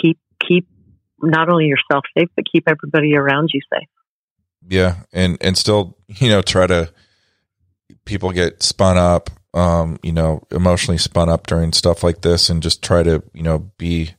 keep 0.00 0.18
keep 0.46 0.66
not 1.20 1.48
only 1.48 1.66
yourself 1.66 2.04
safe, 2.16 2.28
but 2.36 2.44
keep 2.50 2.64
everybody 2.68 3.14
around 3.16 3.50
you 3.54 3.60
safe. 3.72 3.88
yeah 4.68 4.96
and 5.12 5.38
and 5.40 5.56
still 5.56 5.96
you 6.08 6.28
know 6.28 6.42
try 6.42 6.66
to 6.66 6.92
people 8.04 8.30
get 8.32 8.62
spun 8.62 8.96
up 8.96 9.30
um 9.54 9.98
you 10.02 10.12
know 10.12 10.42
emotionally 10.50 10.98
spun 10.98 11.28
up 11.28 11.46
during 11.46 11.72
stuff 11.72 12.02
like 12.02 12.22
this 12.22 12.48
and 12.48 12.62
just 12.62 12.82
try 12.82 13.02
to 13.02 13.22
you 13.32 13.42
know 13.42 13.70
be 13.78 14.10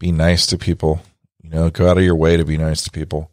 be 0.00 0.10
nice 0.10 0.46
to 0.46 0.58
people 0.58 1.00
you 1.42 1.50
know 1.50 1.70
go 1.70 1.88
out 1.88 1.96
of 1.98 2.02
your 2.02 2.16
way 2.16 2.36
to 2.36 2.44
be 2.44 2.56
nice 2.58 2.82
to 2.82 2.90
people 2.90 3.30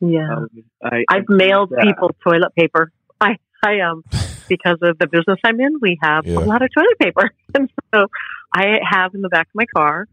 Yeah. 0.00 0.34
Um, 0.36 0.48
I, 0.84 1.04
I've 1.08 1.28
mailed 1.28 1.70
Yeah. 1.72 1.84
people 1.84 2.10
toilet 2.26 2.52
paper. 2.58 2.90
I, 3.20 3.36
I 3.64 3.80
um 3.80 4.02
because 4.48 4.78
of 4.82 4.98
the 4.98 5.06
business 5.06 5.38
I'm 5.44 5.58
in, 5.60 5.78
we 5.80 5.98
have 6.02 6.26
Yeah. 6.26 6.38
a 6.38 6.44
lot 6.52 6.60
of 6.62 6.68
toilet 6.76 6.98
paper, 7.00 7.30
and 7.54 7.70
so 7.94 8.06
I 8.54 8.78
have 8.82 9.14
in 9.14 9.22
the 9.22 9.28
back 9.30 9.46
of 9.46 9.54
my 9.54 9.64
car 9.76 10.08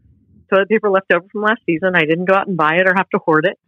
toilet 0.48 0.68
paper 0.68 0.88
left 0.90 1.12
over 1.12 1.26
from 1.30 1.42
last 1.42 1.60
season. 1.66 1.94
I 1.96 2.00
didn't 2.10 2.24
go 2.26 2.34
out 2.34 2.46
and 2.48 2.56
buy 2.56 2.76
it 2.76 2.88
or 2.88 2.94
have 2.96 3.08
to 3.10 3.18
hoard 3.18 3.46
it, 3.46 3.58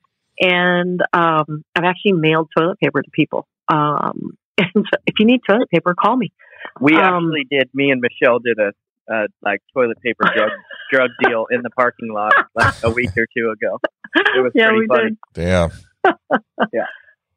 and 0.41 1.01
um, 1.13 1.65
I've 1.75 1.85
actually 1.85 2.13
mailed 2.13 2.49
toilet 2.57 2.79
paper 2.81 3.03
to 3.03 3.11
people. 3.11 3.47
Um, 3.69 4.37
and 4.59 4.71
so 4.91 4.97
if 5.07 5.15
you 5.19 5.27
need 5.27 5.41
toilet 5.49 5.69
paper, 5.71 5.95
call 5.95 6.17
me. 6.17 6.33
We 6.81 6.95
Um, 6.95 7.03
actually 7.27 7.47
did. 7.51 7.69
Me 7.75 7.91
and 7.91 8.01
Michelle 8.01 8.39
did 8.39 8.59
a 8.59 8.73
uh, 9.13 9.27
like 9.43 9.61
toilet 9.75 9.99
paper 10.03 10.25
drug 10.35 10.51
drug 10.91 11.11
deal 11.25 11.47
in 11.51 11.63
the 11.63 11.71
parking 11.71 12.13
lot 12.13 12.33
like 12.55 12.75
a 12.83 12.91
week 12.91 13.11
or 13.17 13.27
two 13.37 13.51
ago. 13.51 13.79
It 14.15 14.43
was 14.43 14.53
yeah, 14.55 14.67
pretty 14.69 14.81
we 14.81 14.87
funny. 14.87 15.11
did. 15.11 15.19
damn 15.35 15.71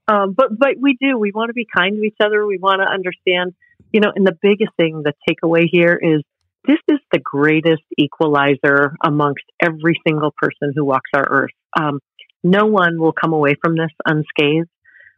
Um, 0.07 0.33
but 0.33 0.57
but 0.57 0.75
we 0.79 0.97
do. 0.99 1.17
We 1.17 1.31
want 1.31 1.49
to 1.49 1.53
be 1.53 1.65
kind 1.65 1.95
to 1.95 2.01
each 2.03 2.17
other. 2.23 2.45
We 2.45 2.57
want 2.57 2.81
to 2.81 2.87
understand, 2.87 3.53
you 3.91 3.99
know. 3.99 4.11
And 4.15 4.25
the 4.25 4.37
biggest 4.39 4.71
thing, 4.77 5.03
the 5.03 5.13
takeaway 5.27 5.63
here 5.69 5.99
is 5.99 6.21
this 6.67 6.79
is 6.89 6.99
the 7.11 7.19
greatest 7.19 7.83
equalizer 7.97 8.95
amongst 9.03 9.43
every 9.61 9.99
single 10.07 10.33
person 10.37 10.73
who 10.75 10.85
walks 10.85 11.09
our 11.15 11.25
earth. 11.27 11.51
Um, 11.79 11.99
no 12.43 12.65
one 12.65 12.99
will 12.99 13.13
come 13.13 13.33
away 13.33 13.55
from 13.61 13.75
this 13.75 13.91
unscathed. 14.05 14.69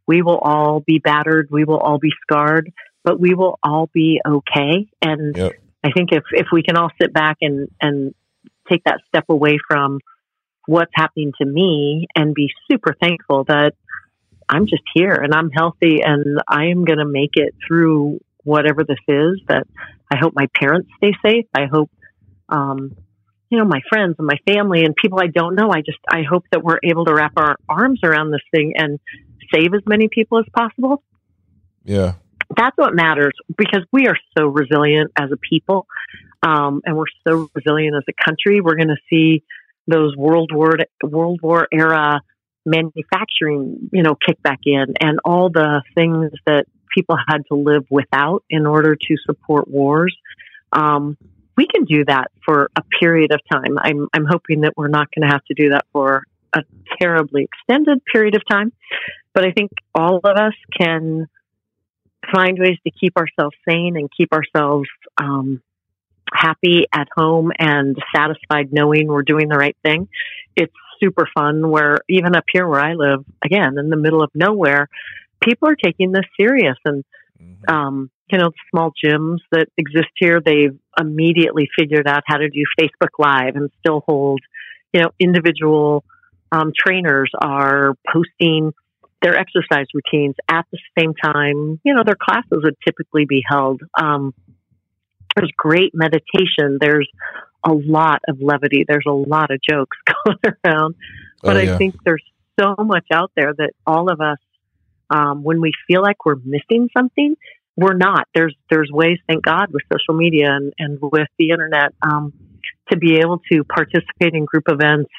We 0.07 0.21
will 0.21 0.37
all 0.37 0.79
be 0.79 0.99
battered. 0.99 1.49
We 1.51 1.65
will 1.65 1.79
all 1.79 1.99
be 1.99 2.11
scarred, 2.21 2.71
but 3.03 3.19
we 3.19 3.33
will 3.33 3.59
all 3.61 3.89
be 3.93 4.21
okay. 4.25 4.87
And 5.01 5.35
Yep. 5.35 5.53
I 5.87 5.91
think 5.91 6.11
if 6.11 6.23
if 6.31 6.47
we 6.51 6.63
can 6.63 6.75
all 6.75 6.91
sit 7.01 7.13
back 7.13 7.37
and 7.41 7.69
and 7.81 8.13
take 8.69 8.83
that 8.83 8.99
step 9.07 9.25
away 9.29 9.57
from 9.67 9.99
what's 10.65 10.91
happening 10.93 11.31
to 11.39 11.45
me 11.45 12.07
and 12.15 12.33
be 12.33 12.49
super 12.69 12.93
thankful 13.01 13.45
that 13.45 13.73
I'm 14.49 14.67
just 14.67 14.83
here 14.93 15.13
and 15.13 15.33
I'm 15.33 15.49
healthy 15.49 16.01
and 16.03 16.41
I 16.47 16.65
am 16.65 16.83
going 16.83 16.99
to 16.99 17.05
make 17.05 17.31
it 17.35 17.55
through 17.65 18.19
whatever 18.43 18.83
this 18.83 18.99
is. 19.07 19.39
That 19.47 19.65
I 20.11 20.17
hope 20.17 20.33
my 20.35 20.47
parents 20.59 20.89
stay 20.97 21.13
safe. 21.25 21.45
I 21.55 21.65
hope, 21.71 21.89
um, 22.49 22.97
you 23.49 23.57
know, 23.57 23.65
my 23.65 23.79
friends 23.87 24.15
and 24.17 24.27
my 24.27 24.39
family 24.45 24.83
and 24.83 24.93
people 24.93 25.19
I 25.21 25.27
don't 25.27 25.55
know. 25.55 25.71
I 25.71 25.79
just 25.81 25.99
I 26.09 26.23
hope 26.29 26.43
that 26.51 26.63
we're 26.63 26.79
able 26.83 27.05
to 27.05 27.13
wrap 27.13 27.33
our 27.37 27.55
arms 27.69 28.01
around 28.03 28.31
this 28.31 28.43
thing 28.51 28.73
and 28.75 28.99
save 29.53 29.73
as 29.73 29.81
many 29.85 30.09
people 30.09 30.39
as 30.39 30.45
possible. 30.53 31.01
yeah 31.85 32.15
That's 32.55 32.77
what 32.77 32.95
matters 32.95 33.33
because 33.57 33.83
we 33.91 34.07
are 34.07 34.17
so 34.37 34.47
resilient 34.47 35.11
as 35.17 35.31
a 35.31 35.37
people, 35.37 35.85
um, 36.43 36.81
and 36.85 36.95
we're 36.95 37.05
so 37.27 37.49
resilient 37.53 37.95
as 37.95 38.03
a 38.07 38.23
country. 38.23 38.61
We're 38.61 38.75
going 38.75 38.87
to 38.87 38.97
see 39.09 39.43
those 39.87 40.15
World 40.15 40.51
War 40.53 40.77
World 41.03 41.39
War 41.41 41.67
era 41.71 42.21
manufacturing, 42.65 43.89
you 43.91 44.03
know, 44.03 44.15
kick 44.15 44.41
back 44.43 44.59
in, 44.65 44.93
and 44.99 45.19
all 45.25 45.49
the 45.49 45.81
things 45.95 46.31
that 46.45 46.65
people 46.95 47.17
had 47.27 47.43
to 47.49 47.55
live 47.55 47.85
without 47.89 48.43
in 48.49 48.65
order 48.65 48.95
to 48.95 49.15
support 49.25 49.67
wars. 49.67 50.15
Um, 50.71 51.17
we 51.55 51.67
can 51.67 51.85
do 51.85 52.05
that 52.05 52.27
for 52.45 52.69
a 52.75 52.83
period 52.99 53.31
of 53.31 53.39
time. 53.51 53.77
I'm 53.79 54.07
I'm 54.13 54.25
hoping 54.25 54.61
that 54.61 54.73
we're 54.77 54.89
not 54.89 55.07
going 55.13 55.27
to 55.27 55.33
have 55.33 55.43
to 55.45 55.53
do 55.53 55.69
that 55.69 55.85
for 55.91 56.23
a 56.53 56.63
terribly 57.01 57.43
extended 57.43 57.99
period 58.05 58.35
of 58.35 58.41
time, 58.49 58.71
but 59.33 59.45
I 59.45 59.51
think 59.51 59.71
all 59.93 60.17
of 60.17 60.37
us 60.37 60.53
can 60.79 61.27
find 62.33 62.57
ways 62.59 62.77
to 62.85 62.91
keep 62.91 63.15
ourselves 63.17 63.55
sane 63.67 63.95
and 63.97 64.09
keep 64.15 64.33
ourselves 64.33 64.87
um, 65.17 65.61
happy 66.33 66.85
at 66.93 67.07
home 67.15 67.51
and 67.57 67.97
satisfied 68.15 68.71
knowing 68.71 69.07
we're 69.07 69.23
doing 69.23 69.47
the 69.47 69.57
right 69.57 69.77
thing. 69.83 70.07
It's 70.55 70.73
super 70.99 71.27
fun 71.33 71.69
where 71.69 71.99
even 72.09 72.35
up 72.35 72.45
here 72.51 72.67
where 72.67 72.81
I 72.81 72.93
live, 72.93 73.23
again, 73.43 73.77
in 73.77 73.89
the 73.89 73.97
middle 73.97 74.21
of 74.21 74.31
nowhere, 74.33 74.89
people 75.41 75.69
are 75.69 75.75
taking 75.75 76.11
this 76.11 76.25
serious 76.39 76.77
and, 76.85 77.03
Mhm. 77.39 77.71
um, 77.71 78.09
you 78.31 78.37
know, 78.37 78.51
small 78.71 78.91
gyms 79.03 79.39
that 79.51 79.69
exist 79.77 80.09
here, 80.15 80.41
they've 80.41 80.77
immediately 80.99 81.69
figured 81.77 82.07
out 82.07 82.23
how 82.25 82.37
to 82.37 82.49
do 82.49 82.63
Facebook 82.79 83.11
Live 83.19 83.55
and 83.55 83.69
still 83.79 84.03
hold, 84.05 84.41
you 84.91 85.01
know, 85.01 85.11
individual 85.19 86.03
um, 86.51 86.71
trainers 86.77 87.29
are 87.39 87.93
posting 88.11 88.73
their 89.21 89.35
exercise 89.35 89.87
routines 89.93 90.35
at 90.49 90.65
the 90.71 90.77
same 90.97 91.13
time. 91.13 91.79
You 91.83 91.93
know, 91.93 92.03
their 92.05 92.17
classes 92.19 92.61
would 92.63 92.75
typically 92.85 93.25
be 93.25 93.41
held. 93.47 93.81
Um, 93.99 94.33
there's 95.35 95.51
great 95.57 95.93
meditation. 95.93 96.77
There's 96.79 97.09
a 97.63 97.73
lot 97.73 98.21
of 98.27 98.41
levity. 98.41 98.85
There's 98.87 99.05
a 99.07 99.11
lot 99.11 99.51
of 99.51 99.59
jokes 99.67 99.97
going 100.25 100.55
around. 100.65 100.95
But 101.41 101.57
Oh, 101.57 101.59
I 101.59 101.77
think 101.77 101.95
there's 102.03 102.23
so 102.59 102.75
much 102.79 103.05
out 103.11 103.31
there 103.35 103.53
that 103.57 103.71
all 103.85 104.11
of 104.11 104.19
us, 104.21 104.39
um, 105.09 105.43
when 105.43 105.61
we 105.61 105.71
feel 105.87 106.01
like 106.01 106.25
we're 106.25 106.35
missing 106.43 106.89
something, 106.95 107.35
we're 107.75 107.95
not. 107.95 108.27
There's 108.33 108.55
there's 108.69 108.89
ways, 108.91 109.19
thank 109.27 109.45
God, 109.45 109.71
with 109.71 109.83
social 109.91 110.17
media 110.17 110.47
and, 110.51 110.73
and 110.79 110.99
with 110.99 111.27
the 111.37 111.51
internet, 111.51 111.93
um, 112.01 112.33
to 112.91 112.97
be 112.97 113.17
able 113.17 113.39
to 113.51 113.63
participate 113.63 114.33
in 114.33 114.45
group 114.45 114.63
events 114.67 115.11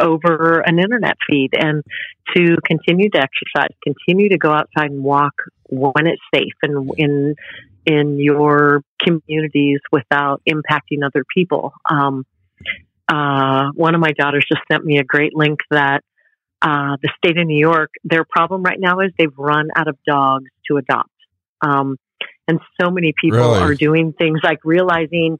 over 0.00 0.60
an 0.60 0.78
internet 0.78 1.16
feed 1.28 1.50
and 1.56 1.82
to 2.34 2.56
continue 2.64 3.08
to 3.10 3.18
exercise, 3.18 3.74
continue 3.82 4.28
to 4.28 4.38
go 4.38 4.50
outside 4.50 4.90
and 4.90 5.02
walk 5.02 5.34
when 5.68 6.06
it's 6.06 6.22
safe 6.34 6.54
and 6.62 6.90
in 6.96 7.34
in 7.84 8.18
your 8.18 8.82
communities 9.00 9.78
without 9.92 10.42
impacting 10.48 11.04
other 11.04 11.24
people. 11.32 11.72
Um, 11.88 12.26
uh, 13.08 13.70
one 13.74 13.94
of 13.94 14.00
my 14.00 14.10
daughters 14.10 14.44
just 14.48 14.62
sent 14.70 14.84
me 14.84 14.98
a 14.98 15.04
great 15.04 15.36
link 15.36 15.60
that 15.70 16.02
uh, 16.60 16.96
the 17.00 17.10
state 17.16 17.38
of 17.38 17.46
New 17.46 17.58
York, 17.58 17.92
their 18.02 18.24
problem 18.24 18.64
right 18.64 18.80
now 18.80 18.98
is 19.00 19.12
they've 19.16 19.38
run 19.38 19.68
out 19.76 19.86
of 19.86 19.96
dogs 20.04 20.50
to 20.68 20.78
adopt. 20.78 21.10
Um, 21.60 21.96
and 22.48 22.58
so 22.80 22.90
many 22.90 23.14
people 23.20 23.38
Really? 23.38 23.58
are 23.60 23.74
doing 23.74 24.12
things 24.12 24.40
like 24.42 24.58
realizing, 24.64 25.38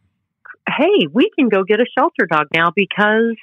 hey, 0.69 1.09
we 1.13 1.31
can 1.37 1.49
go 1.49 1.65
get 1.65 1.81
a 1.81 1.87
shelter 1.99 2.27
dog 2.27 2.47
now 2.53 2.71
because 2.75 3.35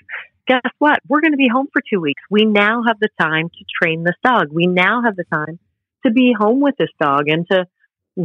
guess 0.47 0.61
what? 0.79 0.99
We're 1.07 1.21
going 1.21 1.33
to 1.33 1.37
be 1.37 1.49
home 1.51 1.67
for 1.71 1.81
two 1.89 1.99
weeks. 1.99 2.21
We 2.29 2.45
now 2.45 2.83
have 2.87 2.99
the 2.99 3.09
time 3.19 3.49
to 3.49 3.65
train 3.81 4.03
this 4.03 4.15
dog. 4.23 4.47
We 4.51 4.67
now 4.67 5.01
have 5.03 5.15
the 5.15 5.25
time 5.25 5.59
to 6.05 6.11
be 6.11 6.33
home 6.37 6.59
with 6.61 6.75
this 6.77 6.89
dog 6.99 7.27
and 7.29 7.47
to 7.49 7.65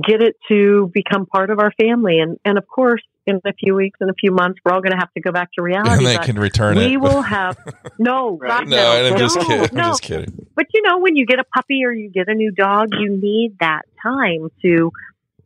get 0.07 0.21
it 0.23 0.37
to 0.49 0.91
become 0.93 1.27
part 1.27 1.51
of 1.51 1.59
our 1.61 1.73
family. 1.81 2.19
And, 2.19 2.39
and 2.45 2.59
of 2.59 2.67
course, 2.67 3.03
in 3.27 3.41
a 3.45 3.53
few 3.53 3.75
weeks, 3.75 3.99
in 4.01 4.09
a 4.11 4.15
few 4.15 4.33
months, 4.33 4.59
we're 4.65 4.73
all 4.73 4.81
going 4.81 4.93
to 4.93 4.99
have 4.99 5.13
to 5.15 5.21
go 5.21 5.33
back 5.33 5.51
to 5.55 5.63
reality. 5.63 5.91
and 5.93 6.07
they 6.07 6.19
can 6.19 6.37
return 6.39 6.77
we 6.77 6.95
it. 6.95 7.01
will 7.01 7.23
have 7.23 7.57
no, 7.99 8.37
Right. 8.39 8.67
No, 8.67 8.77
no, 8.77 9.07
I'm 9.07 9.13
no, 9.13 9.19
just 9.19 9.39
kidding. 9.39 9.61
I'm 9.71 9.75
no. 9.77 9.83
just 9.85 10.03
kidding. 10.03 10.47
But 10.57 10.67
you 10.75 10.83
know, 10.83 10.99
when 10.99 11.17
you 11.17 11.27
get 11.27 11.39
a 11.39 11.45
puppy 11.45 11.85
or 11.85 11.93
you 11.93 12.11
get 12.11 12.29
a 12.29 12.35
new 12.35 12.51
dog, 12.51 12.89
you 12.99 13.11
need 13.11 13.57
that 13.61 13.83
time 14.03 14.51
to 14.63 14.91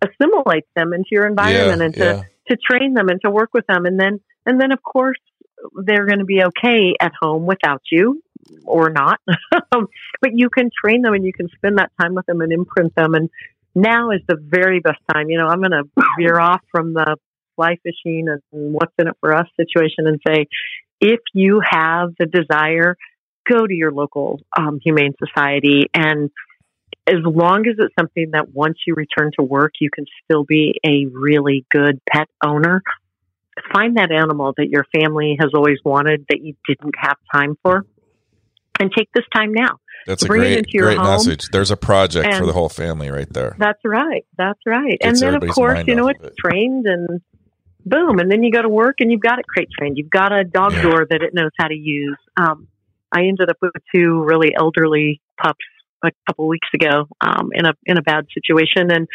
assimilate 0.01 0.65
them 0.75 0.93
into 0.93 1.09
your 1.13 1.27
environment 1.27 1.79
Yeah, 1.81 1.85
and 1.85 1.95
to, 1.95 2.27
yeah. 2.49 2.55
to 2.55 2.57
train 2.57 2.95
them 2.95 3.09
and 3.09 3.21
to 3.23 3.31
work 3.31 3.51
with 3.53 3.67
them. 3.67 3.85
And 3.87 3.99
then, 3.99 4.21
and 4.47 4.61
then 4.61 4.73
of 4.73 4.83
course, 4.83 5.19
they're 5.85 6.07
going 6.07 6.19
to 6.19 6.25
be 6.25 6.43
okay 6.43 6.95
at 7.01 7.13
home 7.21 7.47
without 7.47 7.83
you 7.91 8.23
or 8.65 8.91
not. 8.91 9.21
but 9.71 10.31
you 10.33 10.49
can 10.51 10.71
train 10.85 11.03
them 11.03 11.15
and 11.15 11.25
you 11.25 11.33
can 11.33 11.49
spend 11.57 11.79
that 11.79 11.91
time 12.01 12.15
with 12.15 12.27
them 12.27 12.41
and 12.41 12.53
imprint 12.53 12.95
them. 12.95 13.15
And 13.15 13.31
now 13.75 14.11
is 14.11 14.21
the 14.29 14.37
very 14.37 14.81
best 14.81 15.01
time. 15.13 15.31
You 15.31 15.39
know, 15.39 15.47
I'm 15.47 15.61
going 15.61 15.71
to 15.71 15.85
veer 16.19 16.39
off 16.39 16.61
from 16.71 16.95
the 16.95 17.17
fly 17.57 17.77
fishing 17.83 18.29
and 18.29 18.41
what's 18.51 18.95
in 18.99 19.09
it 19.09 19.17
for 19.21 19.35
us 19.35 19.47
situation 19.57 20.07
and 20.07 20.21
say, 20.27 20.47
if 21.01 21.21
you 21.35 21.61
have 21.69 22.11
the 22.19 22.27
desire, 22.27 22.97
go 23.51 23.67
to 23.67 23.75
your 23.75 23.93
local 23.93 24.41
um, 24.57 24.79
humane 24.83 25.15
society 25.19 25.91
and 25.95 26.31
as 27.07 27.17
long 27.25 27.67
as 27.67 27.75
it's 27.79 27.95
something 27.99 28.31
that 28.33 28.55
once 28.55 28.79
you 28.87 28.95
return 28.95 29.33
to 29.37 29.45
work 29.45 29.73
you 29.81 29.91
can 29.93 30.05
still 30.23 30.45
be 30.45 30.79
a 30.87 31.07
really 31.07 31.67
good 31.71 32.01
pet 32.09 32.29
owner 32.45 32.83
find 33.73 33.97
that 33.97 34.11
animal 34.13 34.53
that 34.57 34.69
your 34.69 34.85
family 34.95 35.37
has 35.41 35.51
always 35.55 35.79
wanted 35.85 36.25
that 36.29 36.41
you 36.43 36.55
didn't 36.69 36.95
have 36.99 37.17
time 37.35 37.57
for 37.63 37.85
and 38.81 38.91
take 38.97 39.09
this 39.15 39.25
time 39.35 39.53
now 39.53 39.79
That's 40.07 40.23
a 40.25 40.27
bring 40.27 40.43
it 40.53 40.67
great, 40.71 40.83
great 40.83 40.99
home. 40.99 41.07
message. 41.07 41.49
There's 41.53 41.71
a 41.71 41.77
project 41.77 42.35
for 42.35 42.47
the 42.47 42.53
whole 42.53 42.69
family 42.69 43.11
right 43.11 43.31
there. 43.33 43.55
That's 43.59 43.81
right. 43.85 44.25
That's 44.37 44.61
right. 44.67 44.99
And 45.03 45.17
then, 45.17 45.35
of 45.35 45.47
course, 45.49 45.85
you 45.87 45.95
know, 45.95 46.09
it's 46.09 46.23
it. 46.23 46.35
trained 46.39 46.87
and 46.87 47.21
boom. 47.85 48.19
And 48.19 48.31
then 48.31 48.43
you 48.43 48.51
go 48.51 48.63
to 48.63 48.69
work 48.69 48.97
and 49.01 49.11
you've 49.11 49.21
got 49.21 49.39
it 49.39 49.47
crate 49.47 49.69
trained. 49.79 49.99
You've 49.99 50.11
got 50.11 50.33
a 50.33 50.45
dog 50.45 50.73
Yeah. 50.75 50.83
door 50.83 51.07
that 51.09 51.23
it 51.23 51.35
knows 51.35 51.51
how 51.59 51.69
to 51.69 51.75
use. 51.75 52.17
Um, 52.37 52.69
I 53.13 53.25
ended 53.27 53.51
up 53.51 53.57
with 53.61 53.73
two 53.95 54.23
really 54.25 54.53
elderly 54.59 55.21
pups 55.41 55.65
a 56.05 56.11
couple 56.27 56.49
weeks 56.49 56.69
ago 56.75 57.07
um, 57.21 57.51
in 57.53 57.67
a 57.67 57.75
in 57.87 57.99
a 57.99 58.03
bad 58.03 58.27
situation, 58.35 58.91
and 58.91 59.07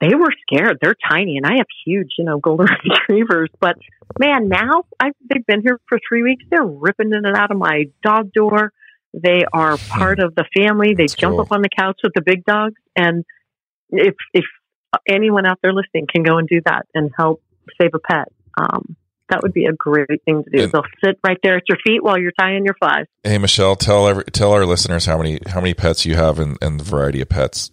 they 0.00 0.14
were 0.14 0.30
scared. 0.42 0.78
They're 0.80 0.96
tiny, 1.08 1.36
and 1.36 1.46
I 1.46 1.56
have 1.56 1.66
huge, 1.86 2.10
you 2.18 2.24
know, 2.24 2.38
golden 2.38 2.66
retrievers. 3.08 3.50
But 3.60 3.76
man, 4.18 4.48
now 4.48 4.84
I, 5.00 5.10
they've 5.32 5.46
been 5.46 5.62
here 5.62 5.80
for 5.88 5.98
three 6.08 6.22
weeks. 6.22 6.44
They're 6.50 6.64
ripping 6.64 7.12
in 7.12 7.24
and 7.24 7.36
out 7.36 7.50
of 7.50 7.56
my 7.58 7.84
dog 8.02 8.32
door. 8.32 8.72
They 9.14 9.44
are 9.52 9.78
part 9.78 10.18
of 10.20 10.34
the 10.34 10.44
family. 10.56 10.94
They 10.94 11.04
That's 11.04 11.14
jump 11.14 11.32
cool. 11.34 11.40
up 11.42 11.52
on 11.52 11.62
the 11.62 11.70
couch 11.74 12.00
with 12.02 12.12
the 12.14 12.20
big 12.22 12.44
dogs, 12.44 12.74
and 12.94 13.24
if 13.90 14.14
if 14.34 14.44
anyone 15.08 15.46
out 15.46 15.58
there 15.62 15.72
listening 15.72 16.06
can 16.12 16.22
go 16.22 16.38
and 16.38 16.48
do 16.48 16.60
that 16.66 16.86
and 16.94 17.10
help 17.16 17.42
save 17.80 17.90
a 17.94 17.98
pet, 17.98 18.28
um, 18.58 18.96
that 19.28 19.42
would 19.42 19.52
be 19.52 19.64
a 19.66 19.72
great 19.72 20.22
thing 20.24 20.44
to 20.44 20.50
do. 20.50 20.62
And- 20.64 20.72
They'll 20.72 20.84
sit 21.04 21.18
right 21.26 21.38
there 21.42 21.56
at 21.56 21.64
your 21.68 21.78
feet 21.86 22.02
while 22.02 22.18
you're 22.18 22.32
tying 22.38 22.64
your 22.64 22.74
flies. 22.74 23.06
Hey, 23.24 23.38
Michelle, 23.38 23.74
tell 23.76 24.06
every, 24.06 24.24
tell 24.24 24.52
our 24.52 24.64
listeners 24.66 25.06
how 25.06 25.16
many 25.18 25.38
how 25.48 25.60
many 25.60 25.74
pets 25.74 26.04
you 26.06 26.14
have 26.14 26.38
and, 26.38 26.56
and 26.60 26.78
the 26.78 26.84
variety 26.84 27.20
of 27.20 27.28
pets 27.28 27.70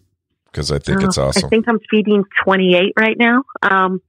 because 0.54 0.72
I 0.72 0.80
think 0.80 1.02
Uh, 1.04 1.08
it's 1.08 1.18
awesome. 1.18 1.46
I 1.46 1.50
think 1.50 1.66
I'm 1.68 1.80
feeding 1.90 2.24
28 2.46 2.94
right 2.98 3.18
now. 3.18 3.44
Um, 3.62 4.02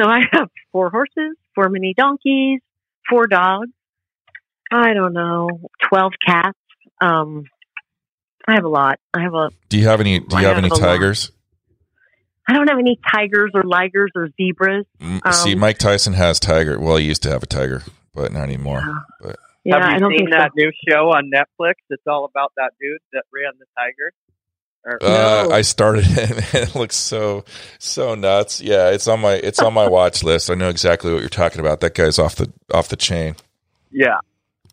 so 0.00 0.06
I 0.08 0.20
have 0.32 0.48
four 0.72 0.88
horses, 0.90 1.36
four 1.54 1.68
mini 1.68 1.92
donkeys, 1.94 2.60
four 3.10 3.26
dogs. 3.26 3.68
I 4.72 4.94
don't 4.94 5.12
know, 5.12 5.48
12 5.88 6.12
cats. 6.26 6.58
Um, 7.00 7.44
I 8.48 8.54
have 8.54 8.64
a 8.64 8.68
lot. 8.68 8.98
I 9.14 9.22
have 9.22 9.34
a. 9.34 9.50
do 9.68 9.78
you 9.78 9.86
have 9.88 10.00
any? 10.00 10.20
Do 10.20 10.36
you 10.38 10.44
have 10.46 10.56
have 10.56 10.58
any 10.58 10.68
a 10.68 10.72
lot. 10.74 10.80
tigers? 10.80 11.30
I 12.48 12.52
don't 12.52 12.68
have 12.68 12.78
any 12.78 12.98
tigers 13.12 13.50
or 13.54 13.62
ligers 13.64 14.08
or 14.14 14.28
zebras. 14.36 14.86
Mm, 15.00 15.32
See, 15.34 15.54
Um, 15.54 15.58
Mike 15.58 15.78
Tyson 15.78 16.12
has 16.12 16.38
tiger. 16.38 16.78
Well, 16.78 16.96
he 16.96 17.04
used 17.06 17.22
to 17.24 17.30
have 17.30 17.42
a 17.42 17.46
tiger, 17.46 17.82
but 18.14 18.32
not 18.32 18.42
anymore. 18.44 18.82
Yeah. 18.86 18.94
But 19.20 19.36
Yeah, 19.64 19.78
Have 19.80 19.90
you 19.90 19.96
I 19.96 19.98
don't 19.98 20.10
seen 20.12 20.18
think 20.18 20.32
so. 20.32 20.38
that 20.38 20.52
new 20.54 20.70
show 20.88 21.08
on 21.10 21.28
Netflix? 21.34 21.74
It's 21.90 22.06
all 22.06 22.24
about 22.24 22.52
that 22.56 22.70
dude 22.80 23.00
that 23.12 23.24
ran 23.34 23.52
the 23.58 23.66
tiger. 23.76 24.12
Or, 24.84 25.02
uh, 25.02 25.46
No. 25.46 25.50
I 25.52 25.62
started 25.62 26.04
it, 26.08 26.30
and 26.54 26.68
it 26.68 26.74
looks 26.74 26.96
so 26.96 27.44
so 27.78 28.14
nuts. 28.14 28.60
Yeah, 28.60 28.90
it's 28.90 29.08
on 29.08 29.20
my 29.20 29.32
it's 29.32 29.60
on 29.60 29.72
my 29.74 29.88
watch 29.88 30.22
list. 30.22 30.50
I 30.50 30.54
know 30.54 30.68
exactly 30.68 31.12
what 31.12 31.20
you're 31.20 31.28
talking 31.28 31.60
about. 31.60 31.80
That 31.80 31.94
guy's 31.94 32.18
off 32.18 32.36
the 32.36 32.52
off 32.72 32.88
the 32.88 32.96
chain 32.96 33.34
yeah. 33.90 34.18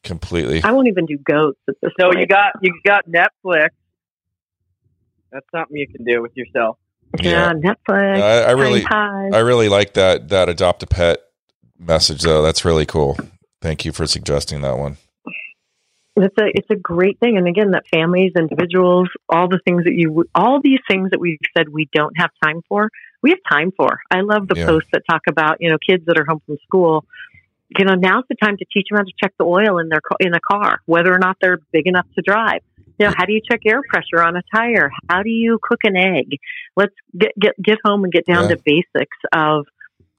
completely. 0.04 0.62
I 0.64 0.72
won't 0.72 0.88
even 0.88 1.06
do 1.06 1.18
goats 1.18 1.60
at 1.68 1.76
this 1.82 1.92
So 2.00 2.08
point. 2.08 2.20
you 2.20 2.28
got 2.28 2.54
you 2.62 2.74
got 2.86 3.06
Netflix. 3.08 3.70
That's 5.32 5.46
something 5.52 5.76
you 5.78 5.88
can 5.88 6.04
do 6.06 6.22
with 6.22 6.32
yourself. 6.36 6.78
yeah, 7.20 7.52
Netflix. 7.54 8.22
I, 8.22 8.42
I 8.44 8.52
really 8.52 8.82
Time 8.82 9.34
I 9.34 9.40
really 9.40 9.70
like 9.70 9.94
that 9.94 10.30
that 10.30 10.48
adopt 10.50 10.84
a 10.84 10.88
pet 10.88 11.20
message 11.80 12.22
though. 12.22 12.44
That's 12.44 12.64
really 12.66 12.86
cool. 12.86 13.18
Thank 13.62 13.84
you 13.86 13.92
for 13.92 14.06
suggesting 14.06 14.62
that 14.62 14.78
one. 14.78 14.98
It's 16.16 16.36
a 16.40 16.46
it's 16.46 16.70
a 16.70 16.76
great 16.76 17.20
thing, 17.20 17.38
and 17.38 17.48
again, 17.48 17.72
that 17.72 17.86
families, 17.92 18.34
individuals, 18.38 19.10
all 19.30 19.48
the 19.48 19.60
things 19.66 19.84
that 19.86 19.94
you, 19.94 20.26
all 20.36 20.62
these 20.62 20.80
things 20.88 21.10
that 21.10 21.20
we've 21.20 21.40
said 21.58 21.70
we 21.70 21.90
don't 21.92 22.14
have 22.20 22.30
time 22.44 22.62
for, 22.70 22.90
we 23.24 23.32
have 23.32 23.40
time 23.50 23.72
for. 23.76 24.00
I 24.12 24.22
love 24.22 24.48
the 24.48 24.56
Yeah. 24.56 24.68
posts 24.68 24.90
that 24.94 25.02
talk 25.10 25.22
about 25.28 25.58
you 25.60 25.70
know 25.72 25.78
kids 25.88 26.06
that 26.06 26.20
are 26.20 26.26
home 26.26 26.42
from 26.46 26.58
school. 26.64 27.06
You 27.78 27.86
know, 27.86 27.96
now's 27.96 28.26
the 28.30 28.36
time 28.36 28.58
to 28.58 28.66
teach 28.72 28.88
them 28.92 29.00
how 29.00 29.04
to 29.04 29.12
check 29.22 29.34
the 29.40 29.46
oil 29.46 29.80
in 29.80 29.90
their 29.90 30.02
in 30.20 30.36
a 30.36 30.40
car, 30.40 30.82
whether 30.86 31.12
or 31.12 31.18
not 31.18 31.38
they're 31.42 31.58
big 31.72 31.88
enough 31.88 32.06
to 32.16 32.22
drive. 32.22 32.62
You 33.00 33.08
know, 33.08 33.14
how 33.18 33.26
do 33.26 33.34
you 33.34 33.42
check 33.50 33.62
air 33.66 33.82
pressure 33.90 34.22
on 34.22 34.36
a 34.36 34.44
tire? 34.56 34.92
How 35.10 35.24
do 35.24 35.30
you 35.32 35.58
cook 35.64 35.80
an 35.84 35.98
egg? 35.98 36.38
Let's 36.76 36.94
get 37.18 37.32
get 37.40 37.54
get 37.60 37.78
home 37.84 38.04
and 38.04 38.14
get 38.14 38.28
down 38.28 38.50
Yeah. 38.50 38.56
to 38.56 38.62
basics 38.64 39.18
of 39.34 39.66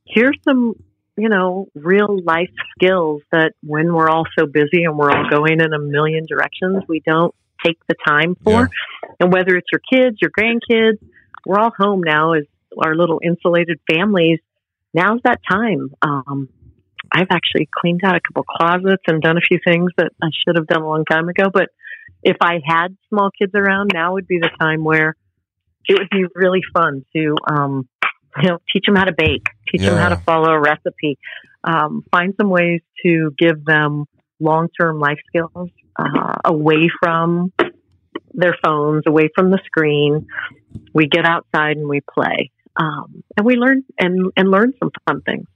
here's 0.07 0.37
some 0.43 0.75
you 1.17 1.29
know, 1.29 1.69
real 1.75 2.21
life 2.23 2.51
skills 2.77 3.23
that 3.31 3.53
when 3.63 3.93
we're 3.93 4.09
all 4.09 4.25
so 4.39 4.47
busy 4.47 4.85
and 4.85 4.99
we're 4.99 5.11
all 5.11 5.29
going 5.31 5.61
in 5.61 5.73
a 5.73 5.79
million 5.79 6.27
directions, 6.27 6.83
we 6.89 7.01
don't 7.07 7.35
take 7.65 7.79
the 7.89 7.95
time 8.07 8.37
for. 8.43 8.51
Yeah. 8.51 9.09
And 9.21 9.33
whether 9.33 9.57
it's 9.57 9.69
your 9.73 9.81
kids, 9.91 10.19
your 10.21 10.31
grandkids, 10.31 10.99
we're 11.47 11.59
all 11.59 11.73
home 11.77 12.03
now 12.03 12.33
as 12.33 12.45
our 12.83 12.95
little 12.95 13.21
insulated 13.23 13.79
families. 13.91 14.41
Now's 14.93 15.21
that 15.25 15.41
time. 15.49 15.91
Um, 16.03 16.49
I've 17.13 17.29
actually 17.31 17.69
cleaned 17.73 18.01
out 18.05 18.17
a 18.17 18.21
couple 18.21 18.45
closets 18.45 19.03
and 19.07 19.23
done 19.23 19.37
a 19.37 19.41
few 19.41 19.61
things 19.65 19.91
that 19.99 20.13
I 20.23 20.29
should 20.45 20.57
have 20.57 20.67
done 20.67 20.83
a 20.83 20.89
long 20.89 21.05
time 21.05 21.29
ago. 21.29 21.45
But 21.53 21.69
if 22.23 22.37
I 22.41 22.61
had 22.65 22.97
small 23.09 23.31
kids 23.31 23.53
around, 23.55 23.91
now 23.93 24.15
would 24.15 24.27
be 24.27 24.39
the 24.39 24.51
time 24.59 24.83
where 24.83 25.15
it 25.87 25.99
would 25.99 26.09
be 26.11 26.25
really 26.35 26.63
fun 26.73 27.05
to, 27.15 27.37
um, 27.49 27.89
you 28.43 28.49
know, 28.49 28.59
teach 28.73 28.85
them 28.87 28.97
how 28.97 29.05
to 29.05 29.15
bake, 29.17 29.47
teach 29.71 29.83
them 29.83 29.97
how 29.97 30.09
to 30.09 30.17
follow 30.17 30.51
a 30.51 30.61
recipe, 30.61 31.19
um, 31.63 32.05
find 32.11 32.35
some 32.41 32.51
ways 32.51 32.81
to 33.05 33.33
give 33.39 33.65
them 33.65 34.07
long 34.41 34.69
term 34.79 34.99
life 34.99 35.19
skills 35.29 35.71
uh, 35.97 36.35
away 36.45 36.89
from 37.01 37.53
their 38.33 38.57
phones, 38.65 39.05
away 39.07 39.29
from 39.35 39.51
the 39.51 39.61
screen. 39.65 40.27
We 40.93 41.07
get 41.07 41.25
outside 41.25 41.77
and 41.77 41.89
we 41.89 42.01
play, 42.01 42.51
um, 42.77 43.23
and 43.37 43.47
we 43.47 43.55
learn 43.55 43.85
and 43.99 44.33
and 44.37 44.51
learn 44.51 44.73
some 44.79 44.91
fun 45.07 45.23
things. 45.23 45.47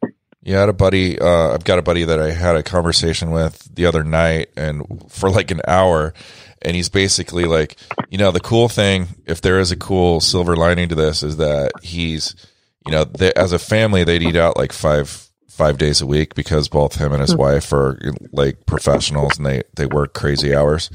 Yeah, 0.42 0.58
I 0.58 0.60
had 0.60 0.68
a 0.68 0.72
buddy. 0.72 1.18
Uh, 1.18 1.52
I've 1.52 1.64
got 1.64 1.78
a 1.78 1.82
buddy 1.82 2.04
that 2.04 2.20
I 2.20 2.30
had 2.30 2.56
a 2.56 2.62
conversation 2.62 3.32
with 3.32 3.74
the 3.74 3.86
other 3.86 4.04
night, 4.04 4.50
and 4.56 5.04
for 5.10 5.30
like 5.30 5.50
an 5.50 5.60
hour, 5.66 6.14
and 6.62 6.76
he's 6.76 6.88
basically 6.88 7.44
like, 7.44 7.76
you 8.08 8.18
know, 8.18 8.30
the 8.30 8.40
cool 8.40 8.68
thing, 8.68 9.08
if 9.26 9.40
there 9.40 9.58
is 9.58 9.72
a 9.72 9.76
cool 9.76 10.20
silver 10.20 10.56
lining 10.56 10.88
to 10.90 10.94
this, 10.94 11.22
is 11.22 11.38
that 11.38 11.72
he's, 11.82 12.34
you 12.88 12.94
know, 12.94 13.04
they, 13.04 13.32
as 13.34 13.52
a 13.52 13.58
family, 13.58 14.04
they'd 14.04 14.22
eat 14.22 14.36
out 14.36 14.56
like 14.56 14.72
five 14.72 15.28
five 15.48 15.76
days 15.76 16.00
a 16.00 16.06
week 16.06 16.34
because 16.34 16.68
both 16.68 16.94
him 16.96 17.12
and 17.12 17.20
his 17.20 17.32
mm-hmm. 17.32 17.40
wife 17.40 17.72
are 17.72 17.98
like 18.32 18.64
professionals 18.64 19.36
and 19.36 19.46
they 19.46 19.62
they 19.74 19.86
work 19.86 20.14
crazy 20.14 20.54
hours. 20.54 20.90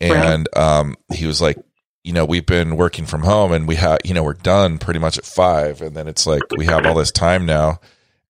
And 0.00 0.48
um, 0.56 0.94
he 1.12 1.26
was 1.26 1.40
like, 1.40 1.58
you 2.04 2.12
know, 2.12 2.24
we've 2.24 2.46
been 2.46 2.76
working 2.76 3.04
from 3.04 3.22
home 3.22 3.50
and 3.50 3.66
we 3.66 3.74
have, 3.74 3.98
you 4.04 4.14
know, 4.14 4.22
we're 4.22 4.34
done 4.34 4.78
pretty 4.78 5.00
much 5.00 5.18
at 5.18 5.24
five, 5.24 5.82
and 5.82 5.96
then 5.96 6.06
it's 6.06 6.26
like 6.26 6.42
we 6.56 6.66
have 6.66 6.86
all 6.86 6.94
this 6.94 7.10
time 7.10 7.46
now, 7.46 7.80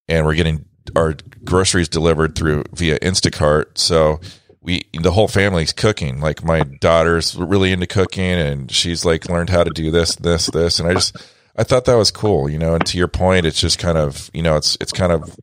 and 0.08 0.24
we're 0.24 0.34
getting 0.34 0.64
our 0.96 1.14
groceries 1.44 1.88
delivered 1.88 2.34
through 2.34 2.64
via 2.72 2.98
Instacart, 3.00 3.76
so 3.76 4.20
we 4.62 4.82
the 4.98 5.10
whole 5.10 5.28
family's 5.28 5.72
cooking. 5.72 6.20
Like 6.20 6.42
my 6.42 6.60
daughter's 6.60 7.36
really 7.36 7.72
into 7.72 7.86
cooking, 7.86 8.24
and 8.24 8.70
she's 8.70 9.04
like 9.04 9.28
learned 9.28 9.50
how 9.50 9.64
to 9.64 9.70
do 9.70 9.90
this, 9.90 10.16
this, 10.16 10.46
this, 10.46 10.80
and 10.80 10.88
I 10.88 10.94
just 10.94 11.16
I 11.58 11.64
thought 11.64 11.84
that 11.86 11.96
was 11.96 12.10
cool, 12.10 12.48
you 12.48 12.58
know. 12.58 12.74
And 12.74 12.86
to 12.86 12.96
your 12.96 13.08
point, 13.08 13.44
it's 13.44 13.60
just 13.60 13.78
kind 13.78 13.98
of 13.98 14.30
you 14.32 14.42
know 14.42 14.56
it's 14.56 14.76
it's 14.80 14.92
kind 14.92 15.12
of 15.12 15.36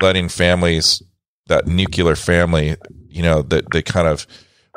letting 0.00 0.28
families 0.28 1.02
that 1.46 1.66
nuclear 1.66 2.16
family, 2.16 2.76
you 3.08 3.22
know, 3.22 3.42
that 3.42 3.64
they 3.72 3.82
kind 3.82 4.06
of 4.06 4.26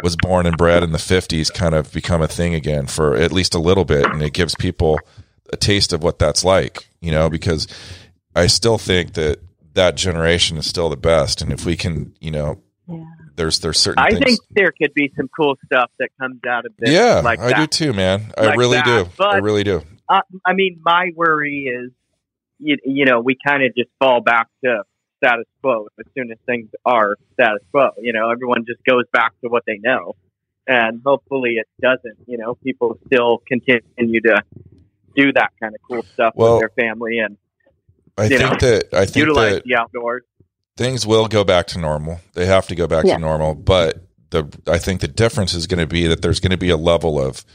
was 0.03 0.15
born 0.15 0.45
and 0.45 0.57
bred 0.57 0.83
in 0.83 0.91
the 0.91 0.97
50s 0.97 1.53
kind 1.53 1.73
of 1.73 1.91
become 1.93 2.21
a 2.21 2.27
thing 2.27 2.53
again 2.53 2.85
for 2.85 3.15
at 3.15 3.31
least 3.31 3.55
a 3.55 3.59
little 3.59 3.85
bit 3.85 4.05
and 4.05 4.21
it 4.21 4.33
gives 4.33 4.53
people 4.55 4.99
a 5.53 5.55
taste 5.55 5.93
of 5.93 6.03
what 6.03 6.19
that's 6.19 6.43
like 6.43 6.89
you 6.99 7.11
know 7.11 7.29
because 7.29 7.65
i 8.35 8.45
still 8.45 8.77
think 8.77 9.13
that 9.13 9.39
that 9.73 9.95
generation 9.95 10.57
is 10.57 10.65
still 10.65 10.89
the 10.89 10.97
best 10.97 11.41
and 11.41 11.53
if 11.53 11.65
we 11.65 11.77
can 11.77 12.13
you 12.19 12.29
know 12.29 12.61
yeah 12.89 13.05
there's 13.35 13.59
there's 13.59 13.79
certain. 13.79 14.01
I 14.03 14.11
things. 14.11 14.23
think 14.23 14.39
there 14.51 14.71
could 14.71 14.93
be 14.93 15.11
some 15.15 15.27
cool 15.35 15.57
stuff 15.65 15.91
that 15.99 16.09
comes 16.19 16.39
out 16.47 16.65
of 16.65 16.71
this. 16.77 16.89
Yeah, 16.89 17.21
like 17.23 17.39
I 17.39 17.49
that. 17.49 17.57
do 17.57 17.67
too, 17.67 17.93
man. 17.93 18.31
I 18.37 18.45
like 18.45 18.57
really 18.57 18.77
that. 18.77 18.85
do. 18.85 19.09
But, 19.17 19.27
I 19.27 19.37
really 19.37 19.63
do. 19.63 19.81
Uh, 20.07 20.21
I 20.45 20.53
mean, 20.53 20.79
my 20.83 21.11
worry 21.15 21.63
is, 21.63 21.91
you, 22.59 22.77
you 22.85 23.05
know, 23.05 23.21
we 23.21 23.37
kind 23.45 23.63
of 23.63 23.75
just 23.75 23.89
fall 23.99 24.21
back 24.21 24.47
to 24.63 24.83
status 25.17 25.45
quo 25.61 25.87
as 25.99 26.05
soon 26.15 26.31
as 26.31 26.37
things 26.45 26.69
are 26.85 27.17
status 27.33 27.61
quo. 27.71 27.91
You 27.99 28.13
know, 28.13 28.29
everyone 28.29 28.65
just 28.65 28.83
goes 28.83 29.05
back 29.11 29.33
to 29.41 29.49
what 29.49 29.63
they 29.65 29.77
know, 29.77 30.15
and 30.67 31.01
hopefully 31.05 31.55
it 31.55 31.67
doesn't. 31.81 32.17
You 32.27 32.37
know, 32.37 32.55
people 32.55 32.97
still 33.07 33.41
continue 33.47 34.21
to 34.21 34.41
do 35.15 35.33
that 35.33 35.51
kind 35.59 35.73
of 35.73 35.81
cool 35.89 36.03
stuff 36.13 36.33
well, 36.35 36.53
with 36.53 36.61
their 36.61 36.85
family 36.85 37.19
and. 37.19 37.37
I 38.17 38.29
think 38.29 38.39
know, 38.39 38.55
that 38.61 38.93
I 38.93 39.03
think 39.03 39.17
utilize 39.17 39.55
that 39.55 39.63
the 39.65 39.75
outdoors 39.75 40.23
things 40.77 41.05
will 41.05 41.27
go 41.27 41.43
back 41.43 41.67
to 41.67 41.79
normal. 41.79 42.19
They 42.33 42.45
have 42.45 42.67
to 42.67 42.75
go 42.75 42.87
back 42.87 43.05
yeah. 43.05 43.15
to 43.15 43.21
normal, 43.21 43.55
but 43.55 44.03
the 44.31 44.47
I 44.67 44.77
think 44.77 45.01
the 45.01 45.07
difference 45.07 45.53
is 45.53 45.67
going 45.67 45.79
to 45.79 45.87
be 45.87 46.07
that 46.07 46.21
there's 46.21 46.39
going 46.39 46.51
to 46.51 46.57
be 46.57 46.69
a 46.69 46.77
level 46.77 47.19
of 47.19 47.45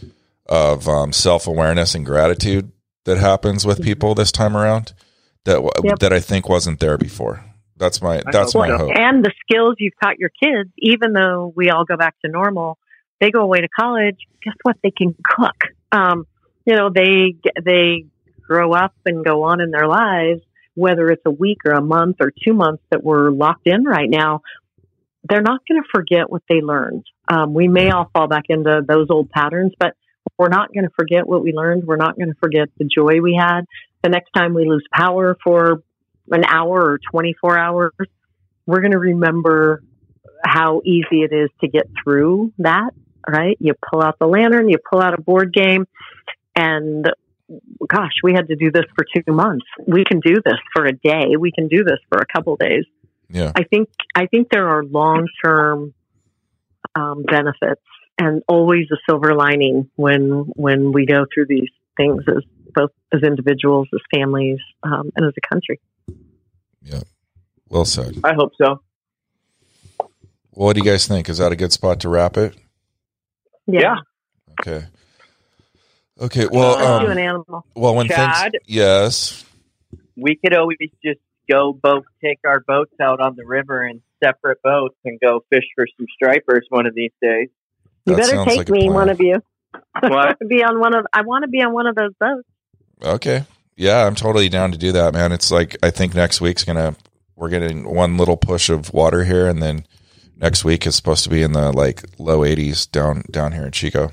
of 0.50 0.88
um, 0.88 1.12
self 1.12 1.46
awareness 1.46 1.94
and 1.94 2.04
gratitude 2.04 2.72
that 3.04 3.18
happens 3.18 3.64
with 3.64 3.82
people 3.82 4.14
this 4.14 4.30
time 4.32 4.56
around 4.56 4.92
that 5.44 5.62
yep. 5.82 5.98
that 6.00 6.12
I 6.12 6.20
think 6.20 6.48
wasn't 6.48 6.80
there 6.80 6.98
before. 6.98 7.44
That's 7.76 8.02
my 8.02 8.22
that's 8.30 8.54
my 8.54 8.68
hope. 8.68 8.90
And 8.94 9.24
the 9.24 9.32
skills 9.40 9.76
you've 9.78 9.94
taught 10.02 10.18
your 10.18 10.30
kids, 10.30 10.70
even 10.78 11.14
though 11.14 11.52
we 11.56 11.70
all 11.70 11.84
go 11.84 11.96
back 11.96 12.14
to 12.24 12.30
normal, 12.30 12.78
they 13.20 13.30
go 13.30 13.40
away 13.40 13.60
to 13.60 13.68
college. 13.68 14.18
Guess 14.42 14.54
what? 14.62 14.76
They 14.82 14.90
can 14.90 15.14
cook. 15.24 15.56
Um, 15.92 16.26
you 16.66 16.76
know, 16.76 16.90
they 16.90 17.36
they 17.64 18.04
grow 18.42 18.72
up 18.72 18.92
and 19.06 19.24
go 19.24 19.44
on 19.44 19.60
in 19.60 19.70
their 19.70 19.86
lives 19.86 20.42
whether 20.74 21.10
it's 21.10 21.22
a 21.26 21.30
week 21.30 21.58
or 21.66 21.72
a 21.72 21.82
month 21.82 22.16
or 22.20 22.30
two 22.30 22.54
months 22.54 22.82
that 22.90 23.02
we're 23.02 23.30
locked 23.30 23.66
in 23.66 23.84
right 23.84 24.08
now, 24.08 24.40
they're 25.28 25.42
not 25.42 25.60
going 25.68 25.82
to 25.82 25.88
forget 25.92 26.30
what 26.30 26.42
they 26.48 26.60
learned. 26.60 27.04
Um, 27.28 27.52
we 27.54 27.68
may 27.68 27.90
all 27.90 28.10
fall 28.12 28.28
back 28.28 28.44
into 28.48 28.80
those 28.86 29.08
old 29.10 29.30
patterns, 29.30 29.72
but 29.78 29.94
we're 30.40 30.48
not 30.48 30.72
going 30.72 30.84
to 30.84 30.90
forget 30.98 31.26
what 31.26 31.42
we 31.42 31.52
learned. 31.52 31.84
We're 31.86 31.96
not 31.96 32.16
going 32.16 32.30
to 32.30 32.38
forget 32.40 32.70
the 32.78 32.86
joy 32.86 33.20
we 33.20 33.38
had. 33.38 33.66
The 34.02 34.08
next 34.08 34.30
time 34.30 34.54
we 34.54 34.66
lose 34.66 34.82
power 34.90 35.36
for 35.44 35.82
an 36.30 36.44
hour 36.46 36.80
or 36.80 36.98
24 37.10 37.58
hours, 37.58 37.92
we're 38.64 38.80
going 38.80 38.92
to 38.92 38.98
remember 38.98 39.82
how 40.42 40.80
easy 40.82 41.24
it 41.24 41.34
is 41.34 41.50
to 41.60 41.68
get 41.68 41.90
through 42.02 42.54
that, 42.56 42.92
right? 43.28 43.58
You 43.60 43.74
pull 43.92 44.00
out 44.00 44.18
the 44.18 44.26
lantern, 44.26 44.70
you 44.70 44.78
pull 44.90 45.02
out 45.02 45.12
a 45.12 45.20
board 45.20 45.52
game, 45.52 45.86
and 46.56 47.04
gosh, 47.86 48.14
we 48.22 48.32
had 48.32 48.48
to 48.48 48.56
do 48.56 48.70
this 48.70 48.86
for 48.96 49.04
two 49.14 49.34
months. 49.34 49.66
We 49.86 50.06
can 50.06 50.20
do 50.20 50.36
this 50.42 50.56
for 50.74 50.86
a 50.86 50.92
day. 50.92 51.36
We 51.38 51.52
can 51.52 51.68
do 51.68 51.84
this 51.84 51.98
for 52.08 52.16
a 52.18 52.26
couple 52.34 52.56
days. 52.56 52.86
Yeah. 53.28 53.52
I 53.54 53.64
think 53.64 53.90
I 54.14 54.24
think 54.24 54.48
there 54.50 54.66
are 54.70 54.84
long 54.84 55.28
term 55.44 55.92
um, 56.94 57.24
benefits 57.24 57.82
and 58.20 58.42
always 58.46 58.86
a 58.92 58.96
silver 59.08 59.34
lining 59.34 59.90
when 59.96 60.52
when 60.54 60.92
we 60.92 61.06
go 61.06 61.24
through 61.32 61.46
these 61.48 61.70
things 61.96 62.22
as 62.28 62.44
both 62.74 62.90
as 63.12 63.22
individuals, 63.22 63.88
as 63.92 64.00
families, 64.14 64.58
um, 64.82 65.10
and 65.16 65.26
as 65.26 65.32
a 65.36 65.48
country. 65.48 65.80
Yeah. 66.82 67.00
Well 67.68 67.84
said. 67.84 68.18
I 68.22 68.34
hope 68.34 68.52
so. 68.60 68.82
Well, 69.98 70.66
what 70.66 70.76
do 70.76 70.80
you 70.80 70.90
guys 70.90 71.06
think? 71.06 71.28
Is 71.28 71.38
that 71.38 71.50
a 71.50 71.56
good 71.56 71.72
spot 71.72 72.00
to 72.00 72.08
wrap 72.08 72.36
it? 72.36 72.54
Yeah. 73.66 73.80
yeah. 73.80 73.96
Okay. 74.60 74.86
Okay. 76.20 76.46
Well, 76.52 76.76
um, 76.76 77.10
an 77.10 77.18
animal. 77.18 77.64
well, 77.74 77.94
when 77.94 78.06
Chad? 78.08 78.52
things, 78.52 78.64
yes, 78.66 79.44
we 80.16 80.36
could 80.36 80.54
always 80.54 80.78
just 81.02 81.20
go 81.50 81.72
both 81.72 82.04
take 82.22 82.38
our 82.46 82.60
boats 82.60 82.94
out 83.00 83.20
on 83.20 83.34
the 83.34 83.46
river 83.46 83.86
in 83.86 84.02
separate 84.22 84.60
boats 84.62 84.96
and 85.04 85.18
go 85.18 85.42
fish 85.50 85.64
for 85.74 85.86
some 85.96 86.06
stripers 86.14 86.66
one 86.68 86.86
of 86.86 86.94
these 86.94 87.12
days. 87.22 87.48
You 88.10 88.16
That 88.16 88.30
better 88.30 88.44
take 88.44 88.58
like 88.58 88.68
me, 88.70 88.90
one 88.90 89.08
of 89.08 89.20
you. 89.20 89.40
I 89.94 90.08
What? 90.08 90.10
want 90.10 90.38
to 90.42 90.46
be 90.46 90.62
on 90.62 90.80
one 90.80 90.94
of. 90.94 91.06
I 91.12 91.22
want 91.22 91.44
to 91.44 91.48
be 91.48 91.62
on 91.62 91.72
one 91.72 91.86
of 91.86 91.94
those 91.94 92.12
boats. 92.18 92.46
okay, 93.02 93.44
yeah, 93.76 94.06
I'm 94.06 94.14
totally 94.14 94.48
down 94.48 94.72
to 94.72 94.78
do 94.78 94.92
that, 94.92 95.12
man. 95.14 95.32
It's 95.32 95.50
like 95.50 95.76
I 95.82 95.90
think 95.90 96.14
next 96.14 96.40
week's 96.40 96.64
gonna 96.64 96.96
we're 97.36 97.48
getting 97.48 97.84
one 97.94 98.16
little 98.16 98.36
push 98.36 98.68
of 98.68 98.92
water 98.92 99.24
here, 99.24 99.48
and 99.48 99.62
then 99.62 99.86
next 100.36 100.64
week 100.64 100.86
is 100.86 100.94
supposed 100.96 101.24
to 101.24 101.30
be 101.30 101.42
in 101.42 101.52
the 101.52 101.72
like 101.72 102.04
low 102.18 102.40
80s 102.40 102.90
down 102.90 103.22
down 103.30 103.52
here 103.52 103.64
in 103.64 103.72
Chico. 103.72 104.12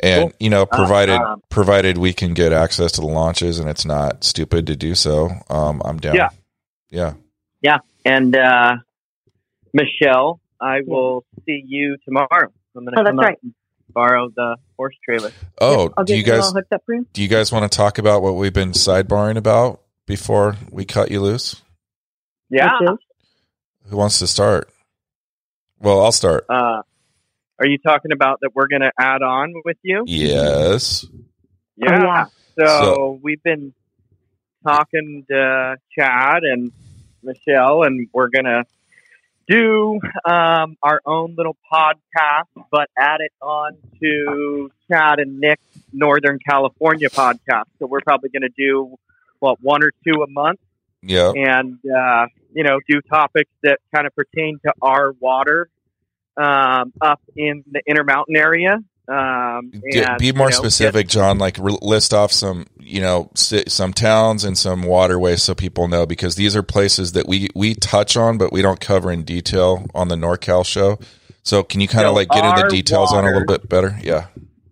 And 0.00 0.30
Cool. 0.30 0.32
you 0.40 0.50
know, 0.50 0.66
provided 0.66 1.20
um, 1.20 1.40
provided 1.50 1.96
we 1.98 2.12
can 2.12 2.34
get 2.34 2.52
access 2.52 2.92
to 2.92 3.00
the 3.00 3.06
launches, 3.06 3.58
and 3.58 3.68
it's 3.70 3.84
not 3.84 4.24
stupid 4.24 4.66
to 4.66 4.76
do 4.76 4.94
so, 4.94 5.30
um, 5.48 5.80
I'm 5.84 5.98
down. 5.98 6.16
Yeah. 6.90 7.14
yeah. 7.62 7.78
And 8.04 8.36
uh, 8.36 8.76
Michelle, 9.72 10.40
I 10.60 10.80
will 10.86 11.24
see 11.46 11.62
you 11.66 11.96
tomorrow. 12.04 12.52
I'm 12.76 12.84
going 12.84 12.94
to 12.94 13.00
Oh, 13.00 13.04
that's 13.04 13.10
come 13.12 13.18
up 13.18 13.24
right. 13.24 13.38
and 13.42 13.54
borrow 13.92 14.28
the 14.34 14.56
horse 14.76 14.96
trailer. 15.04 15.30
Oh, 15.60 15.92
I'll 15.96 16.04
do 16.04 16.14
you 16.16 16.22
it 16.24 16.30
all 16.30 16.52
guys 16.52 16.62
up 16.72 16.82
for 16.86 16.94
you. 16.94 17.06
do 17.12 17.22
you 17.22 17.28
guys 17.28 17.52
want 17.52 17.70
to 17.70 17.74
talk 17.76 17.98
about 17.98 18.22
what 18.22 18.34
we've 18.36 18.52
been 18.52 18.72
sidebarring 18.72 19.36
about 19.36 19.80
before 20.06 20.56
we 20.70 20.84
cut 20.84 21.10
you 21.10 21.20
loose? 21.20 21.62
Yeah. 22.50 22.78
Who 23.88 23.96
wants 23.96 24.18
to 24.20 24.26
start? 24.26 24.68
Well, 25.80 26.02
I'll 26.04 26.12
start. 26.12 26.46
Uh, 26.48 26.82
are 27.58 27.66
you 27.66 27.78
talking 27.78 28.12
about 28.12 28.40
that 28.40 28.50
we're 28.54 28.68
going 28.68 28.82
to 28.82 28.92
add 28.98 29.22
on 29.22 29.52
with 29.64 29.76
you? 29.82 30.04
Yes. 30.06 31.04
Yeah. 31.76 31.88
Oh, 31.92 32.02
yeah. 32.04 32.24
So, 32.58 32.66
So- 32.66 33.20
we've 33.22 33.42
been 33.42 33.74
talking 34.66 35.24
to 35.28 35.76
Chad 35.98 36.42
and 36.44 36.72
Michelle, 37.22 37.82
and 37.82 38.08
we're 38.12 38.28
going 38.28 38.44
to 38.46 38.64
do 39.48 40.00
um, 40.24 40.76
our 40.82 41.00
own 41.06 41.34
little 41.36 41.56
podcast, 41.72 42.64
but 42.70 42.88
add 42.98 43.20
it 43.20 43.32
on 43.40 43.76
to 44.00 44.70
Chad 44.90 45.18
and 45.18 45.38
Nick's 45.40 45.62
Northern 45.92 46.38
California 46.38 47.08
podcast. 47.10 47.64
So 47.78 47.86
we're 47.86 48.00
probably 48.00 48.30
going 48.30 48.42
to 48.42 48.54
do, 48.56 48.96
what, 49.40 49.58
one 49.60 49.82
or 49.82 49.90
two 50.06 50.22
a 50.22 50.28
month 50.30 50.60
Yeah. 51.02 51.32
and, 51.34 51.78
uh, 51.84 52.26
you 52.54 52.64
know, 52.64 52.78
do 52.88 53.00
topics 53.02 53.50
that 53.62 53.78
kind 53.94 54.06
of 54.06 54.14
pertain 54.14 54.58
to 54.64 54.72
our 54.80 55.12
water 55.20 55.68
um, 56.36 56.92
up 57.00 57.20
in 57.36 57.64
the 57.70 57.80
Intermountain 57.86 58.36
area. 58.36 58.78
Um, 59.06 59.70
and, 59.82 60.18
be 60.18 60.32
more 60.32 60.46
you 60.46 60.52
know, 60.52 60.58
specific, 60.58 61.08
John. 61.08 61.38
Like 61.38 61.58
re- 61.58 61.76
list 61.82 62.14
off 62.14 62.32
some, 62.32 62.66
you 62.80 63.02
know, 63.02 63.30
si- 63.34 63.64
some 63.68 63.92
towns 63.92 64.44
and 64.44 64.56
some 64.56 64.82
waterways 64.82 65.42
so 65.42 65.54
people 65.54 65.88
know 65.88 66.06
because 66.06 66.36
these 66.36 66.56
are 66.56 66.62
places 66.62 67.12
that 67.12 67.28
we 67.28 67.48
we 67.54 67.74
touch 67.74 68.16
on, 68.16 68.38
but 68.38 68.52
we 68.52 68.62
don't 68.62 68.80
cover 68.80 69.12
in 69.12 69.22
detail 69.22 69.86
on 69.94 70.08
the 70.08 70.14
NorCal 70.14 70.64
show. 70.64 70.98
So 71.42 71.62
can 71.62 71.80
you 71.80 71.88
kind 71.88 72.06
of 72.06 72.12
So 72.12 72.14
like 72.14 72.28
get 72.30 72.44
into 72.44 72.62
the 72.62 72.68
details 72.70 73.12
on 73.12 73.24
a 73.24 73.26
little 73.26 73.44
bit 73.44 73.68
better? 73.68 73.98
Yeah. 74.02 74.28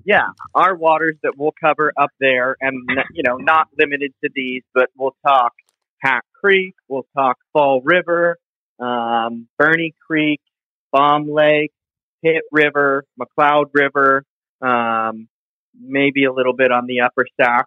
yeah, 0.07 0.29
our 0.55 0.75
waters 0.75 1.17
that 1.23 1.35
we'll 1.37 1.55
cover 1.63 1.93
up 1.97 2.11
there, 2.19 2.57
and 2.61 2.89
you 3.13 3.23
know, 3.27 3.37
not 3.37 3.69
limited 3.79 4.15
to 4.25 4.31
these, 4.35 4.63
but 4.75 4.89
we'll 4.97 5.15
talk 5.27 5.53
Hat 5.99 6.25
Creek, 6.41 6.75
we'll 6.89 7.07
talk 7.15 7.37
Fall 7.53 7.83
River, 7.85 8.39
um, 8.81 9.47
Burney 9.59 9.95
Creek, 10.07 10.41
Baum 10.91 11.31
Lake, 11.31 11.73
Pit 12.25 12.43
River, 12.51 13.05
McCloud 13.21 13.67
River, 13.73 14.25
um, 14.61 15.29
maybe 15.79 16.25
a 16.25 16.33
little 16.33 16.55
bit 16.55 16.71
on 16.71 16.87
the 16.87 17.01
upper 17.01 17.27
Sac. 17.41 17.67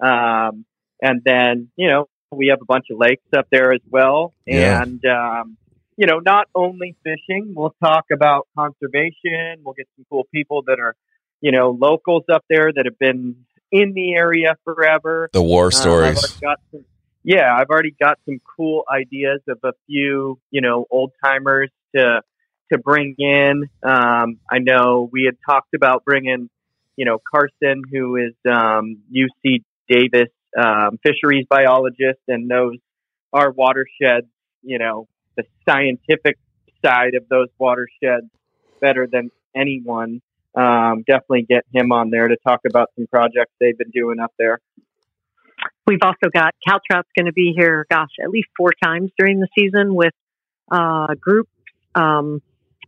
Um, 0.00 0.64
and 1.02 1.22
then, 1.24 1.70
you 1.76 1.88
know, 1.88 2.06
we 2.32 2.48
have 2.48 2.60
a 2.62 2.64
bunch 2.64 2.86
of 2.90 2.98
lakes 2.98 3.26
up 3.36 3.46
there 3.50 3.72
as 3.72 3.80
well. 3.90 4.34
Yeah. 4.46 4.82
And, 4.82 5.04
um, 5.04 5.56
you 5.96 6.06
know, 6.06 6.18
not 6.18 6.46
only 6.54 6.96
fishing, 7.04 7.52
we'll 7.54 7.74
talk 7.82 8.06
about 8.12 8.48
conservation. 8.56 9.62
We'll 9.62 9.74
get 9.74 9.88
some 9.96 10.06
cool 10.08 10.26
people 10.32 10.62
that 10.66 10.78
are, 10.80 10.94
you 11.40 11.52
know, 11.52 11.70
locals 11.70 12.24
up 12.32 12.44
there 12.48 12.72
that 12.72 12.86
have 12.86 12.98
been 12.98 13.44
in 13.70 13.92
the 13.92 14.14
area 14.14 14.56
forever. 14.64 15.28
The 15.32 15.42
war 15.42 15.64
Um, 15.64 15.66
I've 15.66 15.74
stories. 15.74 16.26
got 16.40 16.58
some, 16.70 16.84
yeah, 17.22 17.54
I've 17.54 17.68
already 17.68 17.94
got 18.00 18.18
some 18.24 18.40
cool 18.56 18.84
ideas 18.90 19.40
of 19.48 19.58
a 19.62 19.72
few, 19.86 20.38
you 20.50 20.62
know, 20.62 20.86
old 20.90 21.12
timers 21.22 21.70
to 21.94 22.22
to 22.72 22.78
bring 22.78 23.14
in. 23.18 23.64
Um, 23.82 24.38
I 24.50 24.58
know 24.58 25.08
we 25.12 25.24
had 25.24 25.36
talked 25.48 25.74
about 25.74 26.04
bringing, 26.04 26.48
you 26.96 27.04
know, 27.04 27.18
Carson, 27.30 27.82
who 27.90 28.16
is 28.16 28.34
um, 28.50 28.98
UC 29.14 29.64
Davis 29.88 30.30
um, 30.58 30.98
fisheries 31.02 31.46
biologist 31.48 32.20
and 32.28 32.48
knows 32.48 32.76
our 33.32 33.50
watersheds, 33.50 34.26
you 34.62 34.78
know, 34.78 35.08
the 35.36 35.44
scientific 35.68 36.38
side 36.84 37.14
of 37.14 37.28
those 37.28 37.48
watersheds 37.58 38.26
better 38.80 39.06
than 39.10 39.30
anyone. 39.54 40.20
Um, 40.54 41.04
definitely 41.06 41.46
get 41.48 41.64
him 41.72 41.92
on 41.92 42.10
there 42.10 42.26
to 42.26 42.36
talk 42.44 42.60
about 42.68 42.88
some 42.96 43.06
projects 43.06 43.52
they've 43.60 43.76
been 43.78 43.90
doing 43.90 44.18
up 44.18 44.32
there. 44.38 44.60
We've 45.86 46.00
also 46.02 46.28
got 46.32 46.54
Caltrout's 46.66 47.08
going 47.16 47.26
to 47.26 47.32
be 47.32 47.52
here, 47.56 47.86
gosh, 47.90 48.10
at 48.22 48.30
least 48.30 48.48
four 48.56 48.72
times 48.82 49.10
during 49.18 49.40
the 49.40 49.48
season 49.56 49.94
with 49.94 50.14
uh, 50.70 51.14
groups. 51.20 51.50
Um, 51.94 52.42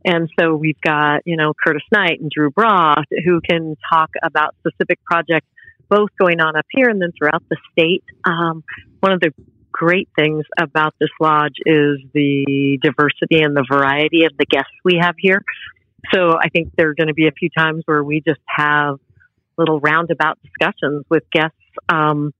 and 0.04 0.28
so 0.38 0.54
we've 0.54 0.80
got, 0.80 1.22
you 1.24 1.36
know, 1.36 1.52
Curtis 1.54 1.82
Knight 1.92 2.20
and 2.20 2.30
Drew 2.30 2.50
Braugh 2.50 3.02
who 3.24 3.40
can 3.40 3.76
talk 3.90 4.10
about 4.22 4.54
specific 4.60 5.02
projects, 5.04 5.46
both 5.88 6.10
going 6.18 6.40
on 6.40 6.56
up 6.56 6.66
here 6.70 6.88
and 6.88 7.00
then 7.00 7.12
throughout 7.16 7.42
the 7.48 7.56
state. 7.72 8.04
Um, 8.24 8.64
one 9.00 9.12
of 9.12 9.20
the 9.20 9.32
great 9.70 10.08
things 10.16 10.44
about 10.60 10.94
this 11.00 11.10
lodge 11.20 11.56
is 11.64 11.98
the 12.12 12.78
diversity 12.82 13.42
and 13.42 13.56
the 13.56 13.64
variety 13.68 14.24
of 14.24 14.32
the 14.38 14.44
guests 14.44 14.72
we 14.84 14.98
have 15.00 15.14
here. 15.18 15.42
So 16.12 16.36
I 16.38 16.48
think 16.48 16.72
there 16.76 16.88
are 16.88 16.94
going 16.94 17.08
to 17.08 17.14
be 17.14 17.28
a 17.28 17.32
few 17.32 17.48
times 17.50 17.82
where 17.86 18.02
we 18.02 18.22
just 18.26 18.40
have 18.46 18.98
little 19.56 19.80
roundabout 19.80 20.38
discussions 20.42 21.04
with 21.08 21.22
guests 21.30 21.56
um, 21.88 22.32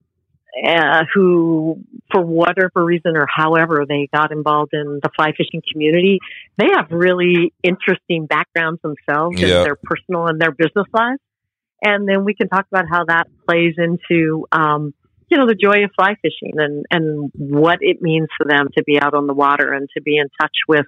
uh, 0.66 1.04
who, 1.14 1.78
for 2.12 2.22
whatever 2.22 2.84
reason 2.84 3.16
or 3.16 3.26
however 3.26 3.84
they 3.88 4.08
got 4.12 4.32
involved 4.32 4.74
in 4.74 5.00
the 5.02 5.08
fly 5.16 5.32
fishing 5.32 5.62
community, 5.72 6.18
they 6.58 6.66
have 6.74 6.90
really 6.90 7.54
interesting 7.62 8.26
backgrounds 8.26 8.80
themselves 8.82 9.40
Yeah. 9.40 9.58
in 9.58 9.64
their 9.64 9.78
personal 9.82 10.26
and 10.26 10.40
their 10.40 10.52
business 10.52 10.86
lives. 10.92 11.20
And 11.82 12.06
then 12.06 12.24
we 12.24 12.34
can 12.34 12.48
talk 12.48 12.66
about 12.70 12.84
how 12.88 13.04
that 13.06 13.28
plays 13.48 13.74
into, 13.78 14.46
um, 14.52 14.92
you 15.28 15.38
know, 15.38 15.46
the 15.46 15.54
joy 15.54 15.84
of 15.84 15.90
fly 15.96 16.16
fishing 16.20 16.52
and, 16.56 16.84
and 16.90 17.32
what 17.34 17.78
it 17.80 18.02
means 18.02 18.28
for 18.36 18.46
them 18.46 18.68
to 18.76 18.84
be 18.84 19.00
out 19.00 19.14
on 19.14 19.26
the 19.26 19.34
water 19.34 19.72
and 19.72 19.88
to 19.96 20.02
be 20.02 20.18
in 20.18 20.26
touch 20.40 20.56
with, 20.68 20.86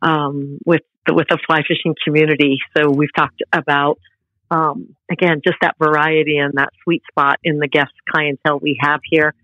um, 0.00 0.58
with 0.64 0.82
the, 1.06 1.14
with 1.14 1.26
the 1.28 1.38
fly 1.44 1.62
fishing 1.66 1.94
community. 2.04 2.58
So 2.76 2.88
we've 2.90 3.12
talked 3.14 3.42
about, 3.52 3.98
um, 4.54 4.76
again, 5.10 5.40
just 5.42 5.58
that 5.62 5.76
variety 5.78 6.36
and 6.36 6.52
that 6.60 6.70
sweet 6.84 7.02
spot 7.10 7.36
in 7.42 7.58
the 7.58 7.68
guest 7.68 7.92
clientele 8.10 8.58
we 8.60 8.76
have 8.80 9.00
here. 9.14 9.34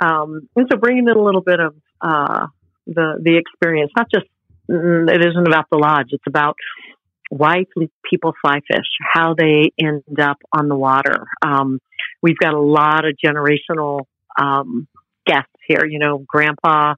Um, 0.00 0.48
and 0.56 0.66
so 0.70 0.78
bringing 0.78 1.08
in 1.08 1.16
a 1.16 1.24
little 1.28 1.40
bit 1.40 1.60
of, 1.60 1.74
uh, 2.00 2.46
the, 2.86 3.06
the 3.26 3.36
experience, 3.36 3.90
not 3.96 4.08
just, 4.14 4.26
mm, 4.70 5.10
it 5.14 5.20
isn't 5.28 5.46
about 5.46 5.66
the 5.72 5.78
lodge. 5.78 6.10
It's 6.16 6.28
about 6.34 6.56
why 7.30 7.64
people 8.08 8.32
fly 8.40 8.60
fish, 8.70 8.90
how 9.14 9.34
they 9.34 9.72
end 9.78 10.20
up 10.20 10.38
on 10.52 10.68
the 10.68 10.76
water. 10.76 11.26
Um, 11.42 11.80
we've 12.22 12.38
got 12.38 12.54
a 12.54 12.60
lot 12.60 13.04
of 13.08 13.16
generational, 13.24 14.06
um, 14.40 14.86
guests 15.26 15.58
here, 15.66 15.84
you 15.86 15.98
know, 15.98 16.18
grandpa, 16.18 16.94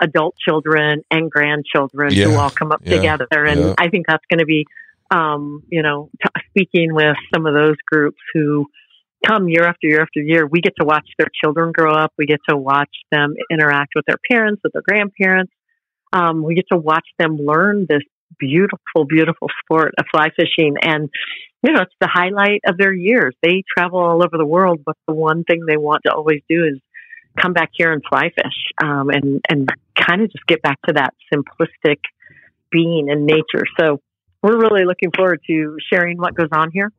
adult 0.00 0.34
children 0.44 1.02
and 1.10 1.30
grandchildren 1.30 2.12
who 2.12 2.34
all 2.34 2.50
come 2.50 2.72
up 2.72 2.80
yeah, 2.82 2.96
together. 2.96 3.44
And 3.46 3.60
yeah. 3.60 3.74
I 3.78 3.88
think 3.88 4.06
that's 4.08 4.24
going 4.30 4.40
to 4.40 4.46
be, 4.46 4.66
um, 5.12 5.62
you 5.68 5.82
know, 5.82 6.08
t- 6.22 6.42
speaking 6.50 6.94
with 6.94 7.16
some 7.34 7.46
of 7.46 7.54
those 7.54 7.76
groups 7.86 8.18
who 8.32 8.66
come 9.26 9.48
year 9.48 9.64
after 9.64 9.86
year 9.86 10.00
after 10.00 10.20
year, 10.20 10.46
we 10.46 10.60
get 10.60 10.74
to 10.80 10.86
watch 10.86 11.06
their 11.18 11.28
children 11.42 11.72
grow 11.72 11.92
up. 11.92 12.12
We 12.16 12.26
get 12.26 12.40
to 12.48 12.56
watch 12.56 12.90
them 13.10 13.34
interact 13.50 13.92
with 13.94 14.04
their 14.06 14.18
parents, 14.30 14.62
with 14.64 14.72
their 14.72 14.82
grandparents. 14.82 15.52
Um, 16.12 16.42
we 16.42 16.54
get 16.54 16.66
to 16.72 16.78
watch 16.78 17.06
them 17.18 17.36
learn 17.36 17.86
this 17.88 18.02
beautiful, 18.38 19.04
beautiful 19.06 19.48
sport 19.62 19.92
of 19.98 20.06
fly 20.10 20.28
fishing. 20.36 20.74
And, 20.82 21.08
you 21.62 21.72
know, 21.72 21.82
it's 21.82 21.94
the 22.00 22.08
highlight 22.12 22.60
of 22.66 22.78
their 22.78 22.92
years. 22.92 23.34
They 23.42 23.62
travel 23.76 24.00
all 24.00 24.22
over 24.22 24.36
the 24.36 24.46
world, 24.46 24.80
but 24.84 24.96
the 25.06 25.14
one 25.14 25.44
thing 25.44 25.64
they 25.66 25.76
want 25.76 26.02
to 26.06 26.12
always 26.12 26.40
do 26.48 26.64
is 26.64 26.80
come 27.40 27.52
back 27.52 27.70
here 27.72 27.92
and 27.92 28.02
fly 28.08 28.30
fish 28.34 28.72
um, 28.82 29.08
and, 29.10 29.40
and 29.48 29.68
kind 29.98 30.22
of 30.22 30.30
just 30.32 30.46
get 30.46 30.60
back 30.62 30.78
to 30.86 30.94
that 30.94 31.14
simplistic 31.32 31.98
being 32.70 33.08
in 33.08 33.26
nature. 33.26 33.64
So 33.78 34.00
we're 34.42 34.58
really 34.58 34.84
looking 34.84 35.10
forward 35.14 35.40
to 35.46 35.76
sharing 35.92 36.18
what 36.18 36.34
goes 36.34 36.48
on 36.52 36.70
here 36.72 36.92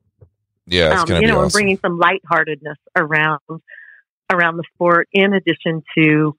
Yeah, 0.66 1.02
it's 1.02 1.12
um, 1.12 1.22
you 1.22 1.28
know, 1.28 1.44
and 1.44 1.52
bringing 1.52 1.78
some 1.80 1.98
lightheartedness 1.98 2.78
around 2.96 3.41
around 4.32 4.58
the 4.58 4.64
sport, 4.74 5.10
in 5.14 5.34
addition 5.34 5.84
to 5.98 6.36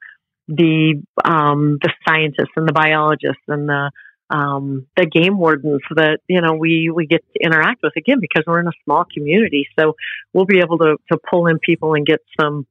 the 0.49 1.03
um, 1.25 1.79
the 1.83 1.93
scientists 2.07 2.53
and 2.57 2.69
the 2.69 2.73
biologists 2.73 3.43
and 3.49 3.69
the 3.69 3.91
um, 4.31 4.87
the 4.97 5.07
game 5.07 5.39
wardens 5.39 5.83
that 5.91 6.21
you 6.29 6.41
know 6.41 6.55
we 6.55 6.91
we 6.91 7.07
get 7.07 7.25
to 7.35 7.45
interact 7.45 7.83
with 7.83 7.93
again 7.97 8.19
because 8.21 8.45
we're 8.47 8.61
in 8.61 8.67
a 8.67 8.73
small 8.85 9.05
community. 9.13 9.67
So 9.79 9.97
we'll 10.33 10.47
be 10.47 10.59
able 10.61 10.79
to 10.79 10.97
to 11.13 11.19
pull 11.31 11.47
in 11.47 11.59
people 11.59 11.95
and 11.95 12.07
get 12.07 12.21
some 12.41 12.67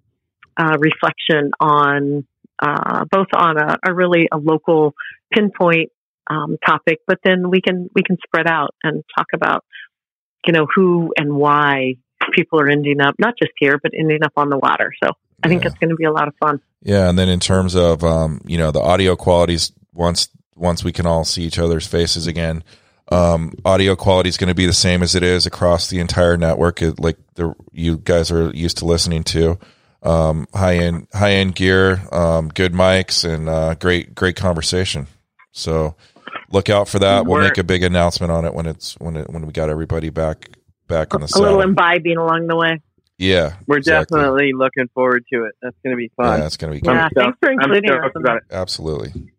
uh, 0.58 0.78
reflection 0.80 1.52
on 1.60 2.26
uh, 2.60 3.06
both 3.12 3.28
on 3.36 3.58
a, 3.58 3.78
a 3.86 3.94
really 3.94 4.28
a 4.32 4.38
local 4.38 4.94
pinpoint 5.32 5.92
um, 6.30 6.58
topic, 6.66 7.00
but 7.08 7.20
then 7.24 7.50
we 7.50 7.62
can 7.62 7.90
we 7.96 8.04
can 8.04 8.18
spread 8.26 8.48
out 8.48 8.74
and 8.84 9.04
talk 9.18 9.28
about 9.34 9.64
you 10.46 10.54
know 10.54 10.68
who 10.74 11.14
and 11.18 11.34
why 11.36 11.96
people 12.34 12.60
are 12.60 12.70
ending 12.70 13.02
up 13.02 13.16
not 13.20 13.34
just 13.38 13.52
here 13.58 13.78
but 13.82 13.92
ending 13.98 14.24
up 14.24 14.32
on 14.38 14.50
the 14.50 14.58
water. 14.58 14.94
So 15.04 15.12
I 15.44 15.48
think 15.50 15.64
Yeah. 15.64 15.70
it's 15.70 15.78
going 15.80 15.90
to 15.90 15.96
be 15.96 16.06
a 16.06 16.12
lot 16.12 16.28
of 16.28 16.36
fun. 16.40 16.62
Yeah, 16.82 17.10
and 17.10 17.18
then 17.20 17.30
in 17.30 17.40
terms 17.40 17.76
of 17.76 18.04
um, 18.04 18.42
you 18.46 18.58
know 18.58 18.72
the 18.72 18.82
audio 18.82 19.16
qualities, 19.16 19.72
once 19.94 20.30
once 20.56 20.84
we 20.84 20.92
can 20.92 21.06
all 21.06 21.24
see 21.26 21.44
each 21.44 21.60
other's 21.60 21.88
faces 21.88 22.28
again, 22.28 22.64
um, 23.12 23.54
audio 23.66 23.96
quality 23.96 24.30
is 24.30 24.38
going 24.38 24.50
to 24.50 24.56
be 24.56 24.66
the 24.66 24.74
same 24.74 25.02
as 25.04 25.16
it 25.16 25.24
is 25.24 25.46
across 25.46 25.90
the 25.90 26.00
entire 26.00 26.38
network. 26.38 26.82
It, 26.82 27.00
like 27.00 27.18
the 27.36 27.54
you 27.72 27.98
guys 27.98 28.32
are 28.32 28.52
used 28.52 28.78
to 28.80 28.86
listening 28.86 29.24
to 29.26 29.58
um, 30.04 30.48
high 30.54 30.76
end 30.76 31.08
high 31.14 31.34
end 31.34 31.56
gear, 31.56 32.02
um, 32.12 32.50
good 32.50 32.74
mics, 32.74 33.28
and 33.28 33.50
uh, 33.50 33.76
great 33.76 34.14
great 34.16 34.36
conversation. 34.36 35.08
So 35.52 35.96
look 36.54 36.70
out 36.70 36.88
for 36.88 37.00
that. 37.00 37.26
We'll 37.26 37.42
make 37.42 37.58
a 37.58 37.64
big 37.64 37.84
announcement 37.84 38.32
on 38.32 38.46
it 38.46 38.54
when 38.54 38.66
it's 38.68 38.94
when 39.00 39.18
it 39.18 39.30
when 39.30 39.46
we 39.46 39.52
got 39.52 39.70
everybody 39.70 40.10
back 40.10 40.50
back 40.88 41.14
on 41.14 41.22
the 41.22 41.34
A 41.36 41.40
little 41.42 41.62
imbibing 41.62 42.18
along 42.18 42.48
the 42.48 42.56
way. 42.56 42.80
Yeah, 43.18 43.56
We're 43.68 43.78
exactly. 43.78 44.18
definitely 44.20 44.54
looking 44.54 44.90
forward 44.94 45.24
to 45.32 45.46
it. 45.46 45.56
That's 45.62 45.76
going 45.84 45.96
to 45.96 45.98
be 45.98 46.12
fun. 46.18 46.40
Yeah, 46.40 46.46
it's 46.46 46.58
going 46.58 46.74
to 46.74 46.82
be 46.82 46.88
I'm 46.88 47.10
good. 47.10 47.12
Yeah, 47.16 47.24
thanks 47.24 47.38
for 47.40 47.52
including 47.52 47.92
us 47.92 48.12
about 48.16 48.38
it. 48.38 48.44
Absolutely. 48.52 49.32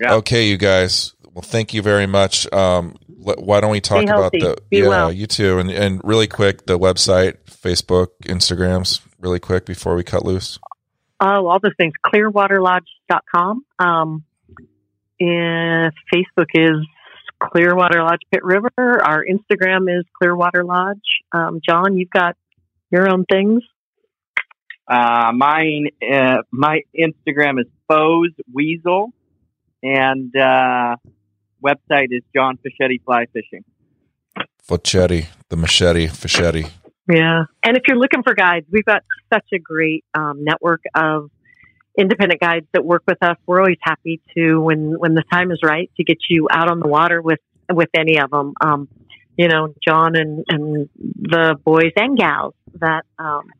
Yeah. 0.00 0.14
Okay, 0.14 0.48
you 0.48 0.56
guys. 0.56 1.14
Well, 1.32 1.42
thank 1.42 1.74
you 1.74 1.82
very 1.82 2.06
much. 2.06 2.50
Um, 2.52 2.96
le- 3.08 3.40
why 3.40 3.60
don't 3.60 3.70
we 3.70 3.80
talk 3.80 4.02
about 4.02 4.32
the 4.32 4.58
Be 4.70 4.78
yeah, 4.78 4.88
well. 4.88 5.12
you 5.12 5.26
too, 5.26 5.58
and 5.58 5.70
and 5.70 6.00
really 6.04 6.26
quick 6.26 6.66
the 6.66 6.78
website, 6.78 7.36
Facebook, 7.44 8.08
Instagrams, 8.24 9.00
really 9.20 9.40
quick 9.40 9.66
before 9.66 9.94
we 9.94 10.02
cut 10.02 10.24
loose. 10.24 10.58
Oh, 11.20 11.46
all 11.46 11.60
those 11.60 11.72
things. 11.76 11.92
Clearwaterlodge.com. 12.06 13.64
Um, 13.78 14.24
and 15.22 15.92
Facebook 16.12 16.48
is 16.54 16.86
Clearwater 17.40 18.02
Lodge 18.02 18.22
Pit 18.30 18.44
River. 18.44 18.70
Our 18.76 19.24
Instagram 19.24 19.88
is 19.88 20.04
Clearwater 20.20 20.64
Lodge. 20.64 20.98
Um, 21.32 21.60
John, 21.66 21.96
you've 21.96 22.10
got 22.10 22.36
your 22.90 23.08
own 23.08 23.24
things. 23.30 23.62
Uh, 24.90 25.32
mine, 25.32 25.88
uh, 26.12 26.38
my 26.50 26.80
Instagram 26.98 27.60
is 27.60 27.66
Foes 27.88 28.30
Weasel, 28.52 29.10
and 29.82 30.34
uh, 30.36 30.96
website 31.64 32.08
is 32.10 32.22
John 32.34 32.58
Fochetti 32.58 33.02
Fly 33.04 33.26
Fishing. 33.32 33.64
Fochetti, 34.68 35.26
the 35.48 35.56
machete, 35.56 36.08
Fochetti. 36.08 36.68
Yeah. 37.08 37.44
And 37.64 37.76
if 37.76 37.82
you're 37.86 37.98
looking 37.98 38.22
for 38.22 38.34
guides, 38.34 38.66
we've 38.70 38.84
got 38.84 39.02
such 39.32 39.46
a 39.54 39.58
great 39.58 40.04
um, 40.14 40.44
network 40.44 40.82
of 40.94 41.30
independent 41.98 42.40
guides 42.40 42.66
that 42.72 42.84
work 42.84 43.02
with 43.06 43.18
us. 43.22 43.36
We're 43.46 43.60
always 43.60 43.78
happy 43.82 44.20
to, 44.36 44.60
when 44.60 44.98
when 44.98 45.14
the 45.14 45.24
time 45.32 45.50
is 45.50 45.60
right, 45.62 45.90
to 45.96 46.04
get 46.04 46.18
you 46.28 46.48
out 46.50 46.70
on 46.70 46.80
the 46.80 46.88
water 46.88 47.20
with 47.20 47.40
with 47.70 47.90
any 47.94 48.18
of 48.18 48.30
them. 48.30 48.54
Um, 48.60 48.88
you 49.36 49.48
know, 49.48 49.74
John 49.86 50.16
and 50.16 50.44
and 50.48 50.88
the 50.98 51.56
boys 51.64 51.92
and 51.96 52.16
gals 52.16 52.54
that 52.80 53.04
um, 53.18 53.50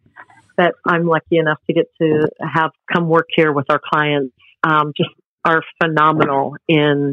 that 0.59 0.75
I'm 0.87 1.07
lucky 1.07 1.39
enough 1.39 1.59
to 1.67 1.73
get 1.73 1.87
to 2.01 2.29
have 2.41 2.71
come 2.93 3.09
work 3.09 3.29
here 3.35 3.53
with 3.53 3.67
our 3.71 3.81
clients. 3.93 4.35
Um, 4.63 4.93
just 4.97 5.11
are 5.45 5.63
phenomenal 5.83 6.57
in 6.69 7.13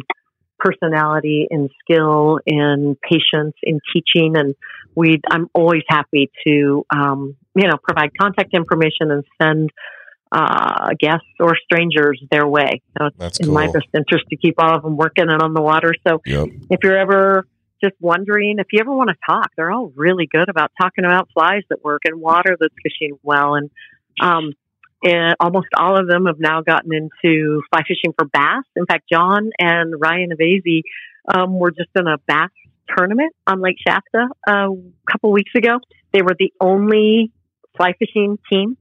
personality, 0.60 1.48
in 1.50 1.70
skill, 1.82 2.40
in 2.46 2.96
patience, 3.02 3.56
in 3.64 3.80
teaching, 3.94 4.36
and 4.36 4.56
we. 4.96 5.22
I'm 5.32 5.50
always 5.54 5.84
happy 5.88 6.30
to, 6.46 6.86
um, 6.94 7.36
you 7.56 7.68
know, 7.68 7.78
provide 7.82 8.12
contact 8.20 8.54
information 8.54 9.10
and 9.10 9.24
send 9.42 9.72
uh, 10.32 10.90
guests 11.00 11.28
or 11.40 11.56
strangers 11.64 12.22
their 12.32 12.48
way. 12.48 12.82
Know, 13.00 13.08
it's 13.08 13.18
That's 13.18 13.40
in 13.40 13.52
my 13.52 13.68
best 13.68 13.88
interest 13.94 14.26
to 14.30 14.36
keep 14.38 14.56
all 14.58 14.76
of 14.76 14.84
them 14.84 14.98
working 14.98 15.26
and 15.30 15.42
on 15.42 15.54
the 15.54 15.62
water. 15.62 15.94
So 16.08 16.22
Yep. 16.26 16.50
if 16.70 16.80
you're 16.84 16.98
ever 16.98 17.46
just 17.82 17.96
wondering, 18.00 18.58
if 18.60 18.68
you 18.72 18.80
ever 18.82 18.94
want 18.94 19.10
to 19.10 19.16
talk, 19.28 19.52
they're 19.56 19.72
all 19.72 19.92
really 19.96 20.28
good 20.32 20.50
about 20.50 20.72
talking 20.80 21.06
about 21.06 21.30
flies 21.34 21.64
that 21.70 21.84
work 21.84 22.02
and 22.06 22.20
water 22.20 22.58
that's 22.60 22.74
fishing 22.84 23.18
well. 23.24 23.56
And, 23.56 23.70
um, 24.22 24.54
and 25.02 25.36
almost 25.40 25.68
all 25.78 25.98
of 25.98 26.08
them 26.08 26.26
have 26.26 26.40
now 26.40 26.62
gotten 26.62 26.92
into 26.94 27.62
fly 27.72 27.82
fishing 27.88 28.14
for 28.18 28.26
bass. 28.26 28.66
In 28.76 28.86
fact, 28.86 29.06
John 29.12 29.52
and 29.58 29.96
Ryan 29.98 30.32
Avasi 30.32 30.82
um, 31.34 31.58
were 31.58 31.72
just 31.72 31.90
in 31.96 32.06
a 32.06 32.18
bass 32.28 32.50
tournament 32.98 33.34
on 33.48 33.62
Lake 33.62 33.78
Shasta 33.86 34.28
uh, 34.48 34.72
a 34.72 35.12
couple 35.12 35.32
weeks 35.32 35.52
ago. 35.56 35.80
They 36.12 36.22
were 36.22 36.36
the 36.38 36.52
only 36.60 37.32
fly 37.78 37.94
fishing 37.98 38.38
team, 38.50 38.78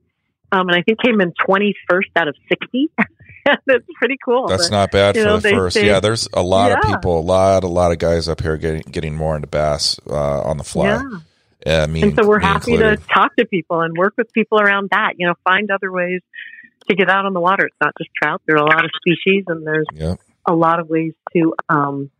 um, 0.53 0.68
and 0.68 0.76
I 0.76 0.82
think 0.82 1.01
came 1.01 1.20
in 1.20 1.32
21st 1.49 2.11
out 2.16 2.28
of 2.28 2.36
60. 2.49 2.90
That's 3.66 3.84
pretty 3.99 4.16
cool. 4.24 4.46
That's 4.46 4.68
But- 4.68 4.74
not 4.76 4.90
bad 4.90 5.16
for 5.16 5.24
know, 5.24 5.36
the 5.38 5.49
they 5.49 5.55
first. 5.55 5.76
yeah, 5.76 6.01
there's 6.01 6.28
a 6.34 6.42
lot 6.42 6.72
of 6.72 6.82
people, 6.82 7.18
a 7.18 7.22
lot, 7.22 7.64
a 7.64 7.68
lot 7.68 7.92
of 7.92 7.99
guys 7.99 8.28
up 8.28 8.40
here 8.42 8.57
getting 8.59 8.82
getting 8.82 9.14
more 9.14 9.36
into 9.36 9.49
bass 9.49 9.99
uh, 10.09 10.42
on 10.42 10.59
the 10.59 10.64
fly. 10.64 10.86
Yeah. 10.86 11.03
Yeah, 11.66 11.86
me, 11.86 12.03
and 12.03 12.14
so 12.14 12.26
we're 12.26 12.38
happy 12.38 12.74
included. 12.74 13.01
to 13.01 13.07
talk 13.09 13.34
to 13.36 13.44
people 13.44 13.80
and 13.80 13.96
work 13.96 14.14
with 14.16 14.32
people 14.32 14.61
around 14.61 14.90
that. 14.92 15.14
You 15.16 15.26
know, 15.26 15.34
find 15.44 15.70
other 15.70 15.90
ways 15.90 16.20
to 16.88 16.94
get 16.94 17.11
out 17.11 17.24
on 17.26 17.32
the 17.34 17.40
water. 17.40 17.66
It's 17.66 17.76
not 17.80 17.94
just 17.99 18.11
trout. 18.22 18.40
There 18.46 18.57
are 18.57 18.62
a 18.64 18.66
lot 18.68 18.84
of 18.84 18.90
species, 18.96 19.44
and 19.49 19.66
there's 19.66 19.86
a 20.46 20.55
lot 20.55 20.78
of 20.78 20.88
ways 20.88 21.14
to, 21.34 21.55
um, 21.68 22.11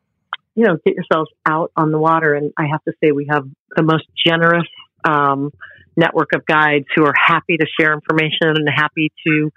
you 0.55 0.65
know, 0.65 0.77
get 0.85 0.95
yourselves 0.97 1.31
out 1.47 1.71
on 1.77 1.93
the 1.93 1.99
water. 1.99 2.35
And 2.35 2.53
I 2.59 2.67
have 2.71 2.83
to 2.85 2.93
say, 3.03 3.13
we 3.13 3.27
have 3.31 3.47
the 3.77 3.83
most 3.85 4.05
generous 4.27 4.67
um, 5.05 5.53
network 5.99 6.31
of 6.35 6.47
guides 6.47 6.87
who 6.95 7.05
are 7.05 7.15
happy 7.17 7.57
to 7.57 7.67
share 7.79 7.93
information 7.93 8.55
and 8.57 8.69
happy 8.75 9.11
to, 9.27 9.51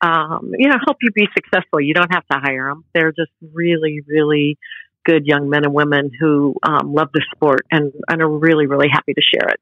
um, 0.00 0.52
you 0.56 0.68
know, 0.68 0.76
help 0.86 0.96
you 1.02 1.10
be 1.12 1.26
successful. 1.34 1.80
You 1.80 1.92
don't 1.94 2.12
have 2.14 2.26
to 2.28 2.38
hire 2.38 2.68
them. 2.68 2.84
They're 2.94 3.12
just 3.12 3.32
really, 3.52 4.00
really 4.06 4.56
good 5.04 5.26
young 5.26 5.50
men 5.50 5.64
and 5.64 5.74
women 5.74 6.10
who 6.20 6.54
um, 6.62 6.94
love 6.94 7.08
the 7.12 7.22
sport 7.34 7.66
and, 7.70 7.92
and 8.08 8.22
are 8.22 8.28
really, 8.28 8.66
really 8.66 8.88
happy 8.90 9.14
to 9.14 9.20
share 9.22 9.48
it. 9.50 9.60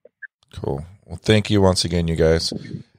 Cool. 0.53 0.85
Well, 1.07 1.17
thank 1.23 1.49
you 1.51 1.61
once 1.63 1.85
again, 1.85 2.09
you 2.09 2.17
guys. 2.17 2.53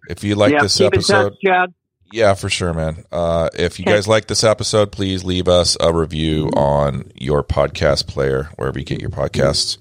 If 0.10 0.24
you 0.24 0.36
like 0.36 0.54
yeah, 0.54 0.64
this 0.64 0.78
keep 0.78 0.94
in 0.94 1.00
episode, 1.00 1.30
touch, 1.30 1.40
Chad. 1.46 1.74
yeah, 2.12 2.34
for 2.34 2.50
sure, 2.50 2.74
man. 2.74 3.04
Uh, 3.12 3.50
if 3.54 3.78
you 3.80 3.84
Okay. 3.84 3.94
guys 3.94 4.08
like 4.08 4.28
this 4.28 4.44
episode, 4.44 4.92
please 4.92 5.24
leave 5.24 5.48
us 5.48 5.78
a 5.80 5.94
review 5.94 6.50
on 6.56 7.12
your 7.14 7.44
podcast 7.44 8.08
player, 8.08 8.50
wherever 8.56 8.80
you 8.80 8.86
get 8.86 9.00
your 9.02 9.12
podcasts. 9.12 9.78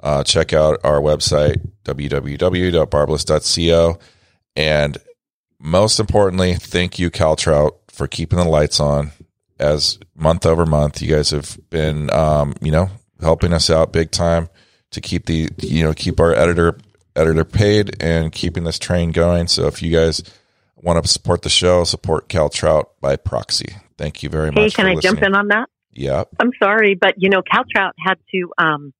Uh, 0.00 0.22
check 0.22 0.52
out 0.52 0.78
our 0.84 1.00
website, 1.00 1.66
www.barbless.co. 1.84 3.98
And 4.54 4.98
most 5.58 6.00
importantly, 6.00 6.54
thank 6.54 6.98
you, 6.98 7.10
Caltrout, 7.10 7.72
for 7.88 8.06
keeping 8.06 8.38
the 8.38 8.44
lights 8.44 8.80
on 8.80 9.12
as 9.58 9.98
month 10.14 10.46
over 10.46 10.66
month. 10.66 11.02
You 11.02 11.14
guys 11.14 11.30
have 11.30 11.58
been, 11.70 12.10
um, 12.10 12.54
you 12.60 12.70
know, 12.70 12.90
helping 13.20 13.52
us 13.52 13.70
out 13.70 13.92
big 13.92 14.10
time 14.10 14.48
to 14.90 15.00
keep 15.00 15.26
the, 15.26 15.48
you 15.58 15.82
know, 15.82 15.94
keep 15.94 16.20
our 16.20 16.34
editor 16.34 16.78
editor 17.16 17.44
paid 17.44 18.00
and 18.02 18.30
keeping 18.30 18.64
this 18.64 18.78
train 18.78 19.10
going. 19.10 19.48
So 19.48 19.66
if 19.66 19.82
you 19.82 19.90
guys 19.90 20.22
want 20.76 21.02
to 21.02 21.08
support 21.08 21.42
the 21.42 21.48
show, 21.48 21.84
support 21.84 22.28
Cal 22.28 22.48
Trout 22.48 22.92
by 23.00 23.16
proxy. 23.16 23.76
Thank 23.96 24.22
you 24.22 24.28
very 24.28 24.50
much. 24.50 24.58
Hey, 24.58 24.64
much. 24.64 24.74
can 24.74 24.86
I 24.86 24.94
jump 24.96 25.22
in 25.22 25.34
on 25.34 25.48
that? 25.48 25.68
Yeah. 25.90 26.24
I'm 26.38 26.52
sorry, 26.62 26.94
but 26.94 27.14
you 27.16 27.30
know, 27.30 27.42
Cal 27.42 27.64
Trout 27.70 27.94
had 27.98 28.18
to. 28.32 28.52
Um, 28.58 28.92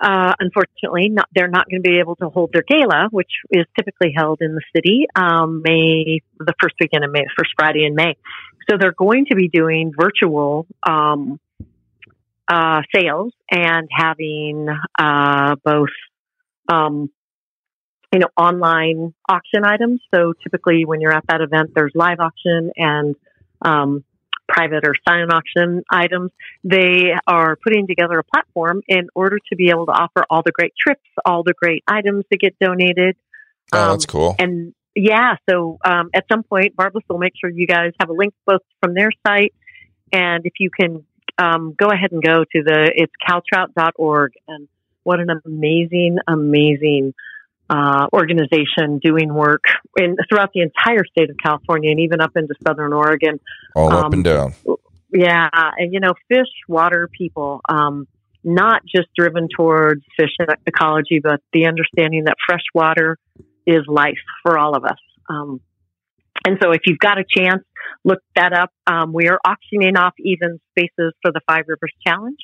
uh, 0.00 0.32
unfortunately, 0.38 1.08
not, 1.10 1.28
they're 1.34 1.48
not 1.48 1.68
going 1.68 1.82
to 1.82 1.88
be 1.88 1.98
able 1.98 2.16
to 2.16 2.28
hold 2.28 2.50
their 2.52 2.62
gala, 2.62 3.08
which 3.10 3.30
is 3.50 3.66
typically 3.78 4.12
held 4.16 4.38
in 4.40 4.54
the 4.54 4.62
city 4.74 5.06
um, 5.14 5.62
May 5.62 6.20
the 6.38 6.54
first 6.60 6.74
weekend 6.80 7.04
of 7.04 7.10
May, 7.10 7.24
first 7.36 7.50
Friday 7.56 7.84
in 7.84 7.94
May. 7.94 8.16
So 8.70 8.76
they're 8.78 8.92
going 8.92 9.26
to 9.26 9.34
be 9.34 9.48
doing 9.48 9.92
virtual 9.98 10.66
um, 10.86 11.38
uh, 12.48 12.82
sales 12.94 13.32
and 13.50 13.88
having 13.90 14.68
uh, 14.98 15.56
both, 15.64 15.88
um, 16.70 17.10
you 18.12 18.18
know, 18.18 18.28
online 18.36 19.14
auction 19.28 19.64
items. 19.64 20.00
So 20.14 20.32
typically, 20.42 20.84
when 20.84 21.00
you're 21.00 21.12
at 21.12 21.24
that 21.28 21.40
event, 21.40 21.72
there's 21.74 21.92
live 21.94 22.18
auction 22.20 22.70
and 22.76 23.14
um, 23.64 24.04
private 24.52 24.86
or 24.86 24.94
silent 25.08 25.32
auction 25.32 25.82
items. 25.90 26.30
They 26.62 27.12
are 27.26 27.56
putting 27.56 27.86
together 27.86 28.18
a 28.18 28.24
platform 28.24 28.82
in 28.86 29.08
order 29.14 29.38
to 29.48 29.56
be 29.56 29.70
able 29.70 29.86
to 29.86 29.92
offer 29.92 30.24
all 30.28 30.42
the 30.44 30.52
great 30.52 30.74
trips, 30.78 31.08
all 31.24 31.42
the 31.42 31.54
great 31.54 31.82
items 31.88 32.24
that 32.30 32.38
get 32.38 32.58
donated. 32.58 33.16
Oh, 33.72 33.82
Um, 33.82 33.90
that's 33.92 34.06
cool. 34.06 34.36
And 34.38 34.74
yeah, 34.94 35.36
so 35.48 35.78
um, 35.84 36.10
at 36.12 36.24
some 36.30 36.42
point, 36.42 36.76
Barbless 36.76 37.04
will 37.08 37.18
make 37.18 37.32
sure 37.40 37.48
you 37.48 37.66
guys 37.66 37.92
have 37.98 38.10
a 38.10 38.12
link 38.12 38.34
both 38.46 38.60
from 38.82 38.94
their 38.94 39.10
site 39.26 39.54
and 40.12 40.44
if 40.44 40.54
you 40.60 40.70
can 40.70 41.04
um, 41.38 41.74
go 41.76 41.88
ahead 41.88 42.12
and 42.12 42.22
go 42.22 42.44
to 42.44 42.62
the 42.62 42.92
it's 42.94 43.12
caltrout.org 43.26 44.32
and 44.46 44.68
what 45.02 45.18
an 45.18 45.30
amazing, 45.44 46.18
amazing 46.28 47.14
uh, 47.72 48.06
organization 48.12 48.98
doing 49.02 49.32
work 49.32 49.64
in 49.96 50.16
throughout 50.28 50.50
the 50.52 50.60
entire 50.60 51.04
state 51.06 51.30
of 51.30 51.36
California 51.42 51.90
and 51.90 52.00
even 52.00 52.20
up 52.20 52.32
into 52.36 52.54
Southern 52.66 52.92
Oregon. 52.92 53.40
All 53.74 53.90
up 53.90 54.06
um, 54.06 54.12
and 54.12 54.24
down. 54.24 54.54
Yeah, 55.10 55.48
and 55.52 55.92
you 55.92 56.00
know, 56.00 56.12
fish, 56.28 56.48
water 56.68 57.08
people, 57.16 57.60
um, 57.68 58.06
not 58.44 58.82
just 58.84 59.08
driven 59.16 59.48
towards 59.54 60.02
fish 60.18 60.30
ecology, 60.66 61.20
but 61.22 61.40
the 61.52 61.66
understanding 61.66 62.24
that 62.24 62.36
fresh 62.46 62.64
water 62.74 63.18
is 63.66 63.82
life 63.86 64.18
for 64.42 64.58
all 64.58 64.76
of 64.76 64.84
us. 64.84 64.98
Um, 65.30 65.60
and 66.46 66.58
so, 66.62 66.72
if 66.72 66.82
you've 66.84 66.98
got 66.98 67.18
a 67.18 67.24
chance, 67.24 67.62
look 68.04 68.20
that 68.36 68.52
up. 68.52 68.70
Um, 68.86 69.12
we 69.14 69.28
are 69.28 69.38
auctioning 69.46 69.96
off 69.96 70.14
even 70.18 70.60
spaces 70.70 71.14
for 71.22 71.32
the 71.32 71.40
Five 71.46 71.64
Rivers 71.68 71.92
Challenge. 72.06 72.38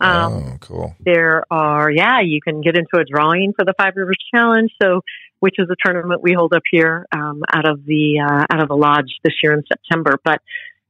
Um, 0.00 0.32
oh, 0.32 0.56
cool. 0.60 0.96
there 1.00 1.44
are 1.50 1.90
yeah 1.90 2.20
you 2.20 2.40
can 2.40 2.60
get 2.60 2.76
into 2.76 2.96
a 2.98 3.04
drawing 3.04 3.52
for 3.56 3.64
the 3.64 3.74
five 3.78 3.94
rivers 3.96 4.16
challenge 4.34 4.70
so 4.80 5.00
which 5.40 5.56
is 5.58 5.68
a 5.70 5.76
tournament 5.84 6.22
we 6.22 6.32
hold 6.32 6.52
up 6.54 6.62
here 6.70 7.06
um, 7.12 7.42
out 7.52 7.68
of 7.68 7.84
the 7.84 8.20
uh, 8.20 8.54
out 8.54 8.62
of 8.62 8.68
the 8.68 8.76
lodge 8.76 9.12
this 9.24 9.34
year 9.42 9.52
in 9.52 9.62
september 9.66 10.14
but 10.24 10.40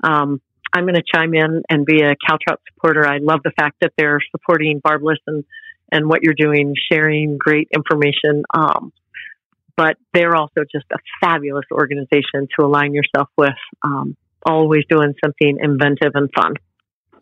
um, 0.05 0.41
i'm 0.73 0.85
going 0.85 0.95
to 0.95 1.03
chime 1.15 1.35
in 1.35 1.63
and 1.69 1.85
be 1.85 2.03
a 2.03 2.15
Cal 2.27 2.39
Trout 2.39 2.61
supporter 2.73 3.07
i 3.07 3.19
love 3.19 3.41
the 3.45 3.53
fact 3.59 3.77
that 3.81 3.93
they're 3.97 4.21
supporting 4.31 4.79
barbless 4.79 5.19
and 5.27 5.45
and 5.91 6.09
what 6.09 6.23
you're 6.23 6.35
doing 6.35 6.75
sharing 6.91 7.37
great 7.39 7.69
information 7.75 8.45
um, 8.55 8.93
but 9.77 9.97
they're 10.13 10.37
also 10.37 10.63
just 10.71 10.87
a 10.93 10.99
fabulous 11.21 11.67
organization 11.73 12.47
to 12.59 12.65
align 12.65 12.93
yourself 12.95 13.29
with 13.37 13.51
um, 13.83 14.17
always 14.45 14.85
doing 14.89 15.15
something 15.25 15.59
inventive 15.61 16.13
and 16.15 16.31
fun 16.35 16.55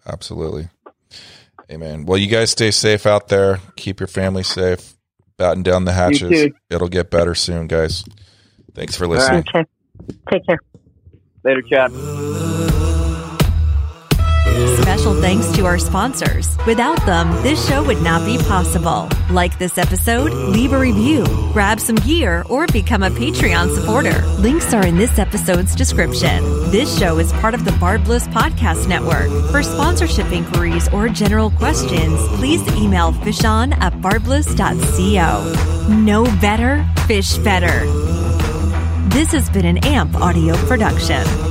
Absolutely. 0.07 0.69
Amen. 1.71 2.05
Well, 2.05 2.19
you 2.19 2.27
guys 2.27 2.51
stay 2.51 2.71
safe 2.71 3.07
out 3.07 3.29
there. 3.29 3.61
Keep 3.77 4.01
your 4.01 4.09
family 4.09 4.43
safe. 4.43 4.95
Batten 5.37 5.63
down 5.63 5.85
the 5.85 5.93
hatches. 5.93 6.53
It'll 6.69 6.89
get 6.89 7.11
better 7.11 7.35
soon, 7.35 7.67
guys. 7.67 8.05
Thanks 8.75 8.97
for 8.97 9.07
listening. 9.07 9.45
right. 9.55 9.67
okay 9.67 9.71
take 10.31 10.47
care 10.47 10.59
Later, 11.43 11.63
Chad. 11.63 12.71
Special 14.83 15.15
thanks 15.21 15.51
to 15.53 15.65
our 15.65 15.79
sponsors. 15.79 16.57
Without 16.67 17.05
them, 17.07 17.31
this 17.43 17.67
show 17.69 17.83
would 17.85 18.03
not 18.03 18.25
be 18.27 18.37
possible. 18.39 19.09
Like 19.31 19.59
this 19.59 19.79
episode, 19.79 20.33
leave 20.33 20.73
a 20.73 20.79
review, 20.79 21.25
grab 21.53 21.81
some 21.81 21.97
gear, 21.97 22.45
or 22.49 22.67
become 22.67 23.03
a 23.03 23.11
Patreon 23.11 23.75
supporter. 23.75 24.25
Links 24.39 24.75
are 24.75 24.87
in 24.87 24.97
this 24.97 25.19
episode's 25.19 25.75
description. 25.75 26.43
This 26.71 26.99
show 26.99 27.19
is 27.19 27.33
part 27.35 27.55
of 27.55 27.65
the 27.65 27.73
Barbless 27.73 28.27
Podcast 28.29 28.89
Network. 28.89 29.31
For 29.51 29.63
sponsorship 29.63 30.31
inquiries 30.33 30.89
or 30.93 31.09
general 31.09 31.51
questions, 31.53 32.19
please 32.37 32.61
email 32.77 33.13
fishon 33.13 33.73
at 33.79 34.01
barbless.co. 34.03 35.95
Know 35.95 36.25
better, 36.41 36.87
fish 37.07 37.39
better. 37.39 37.87
This 39.11 39.33
has 39.33 39.49
been 39.51 39.65
an 39.65 39.79
AMP 39.79 40.15
audio 40.17 40.55
production. 40.67 41.50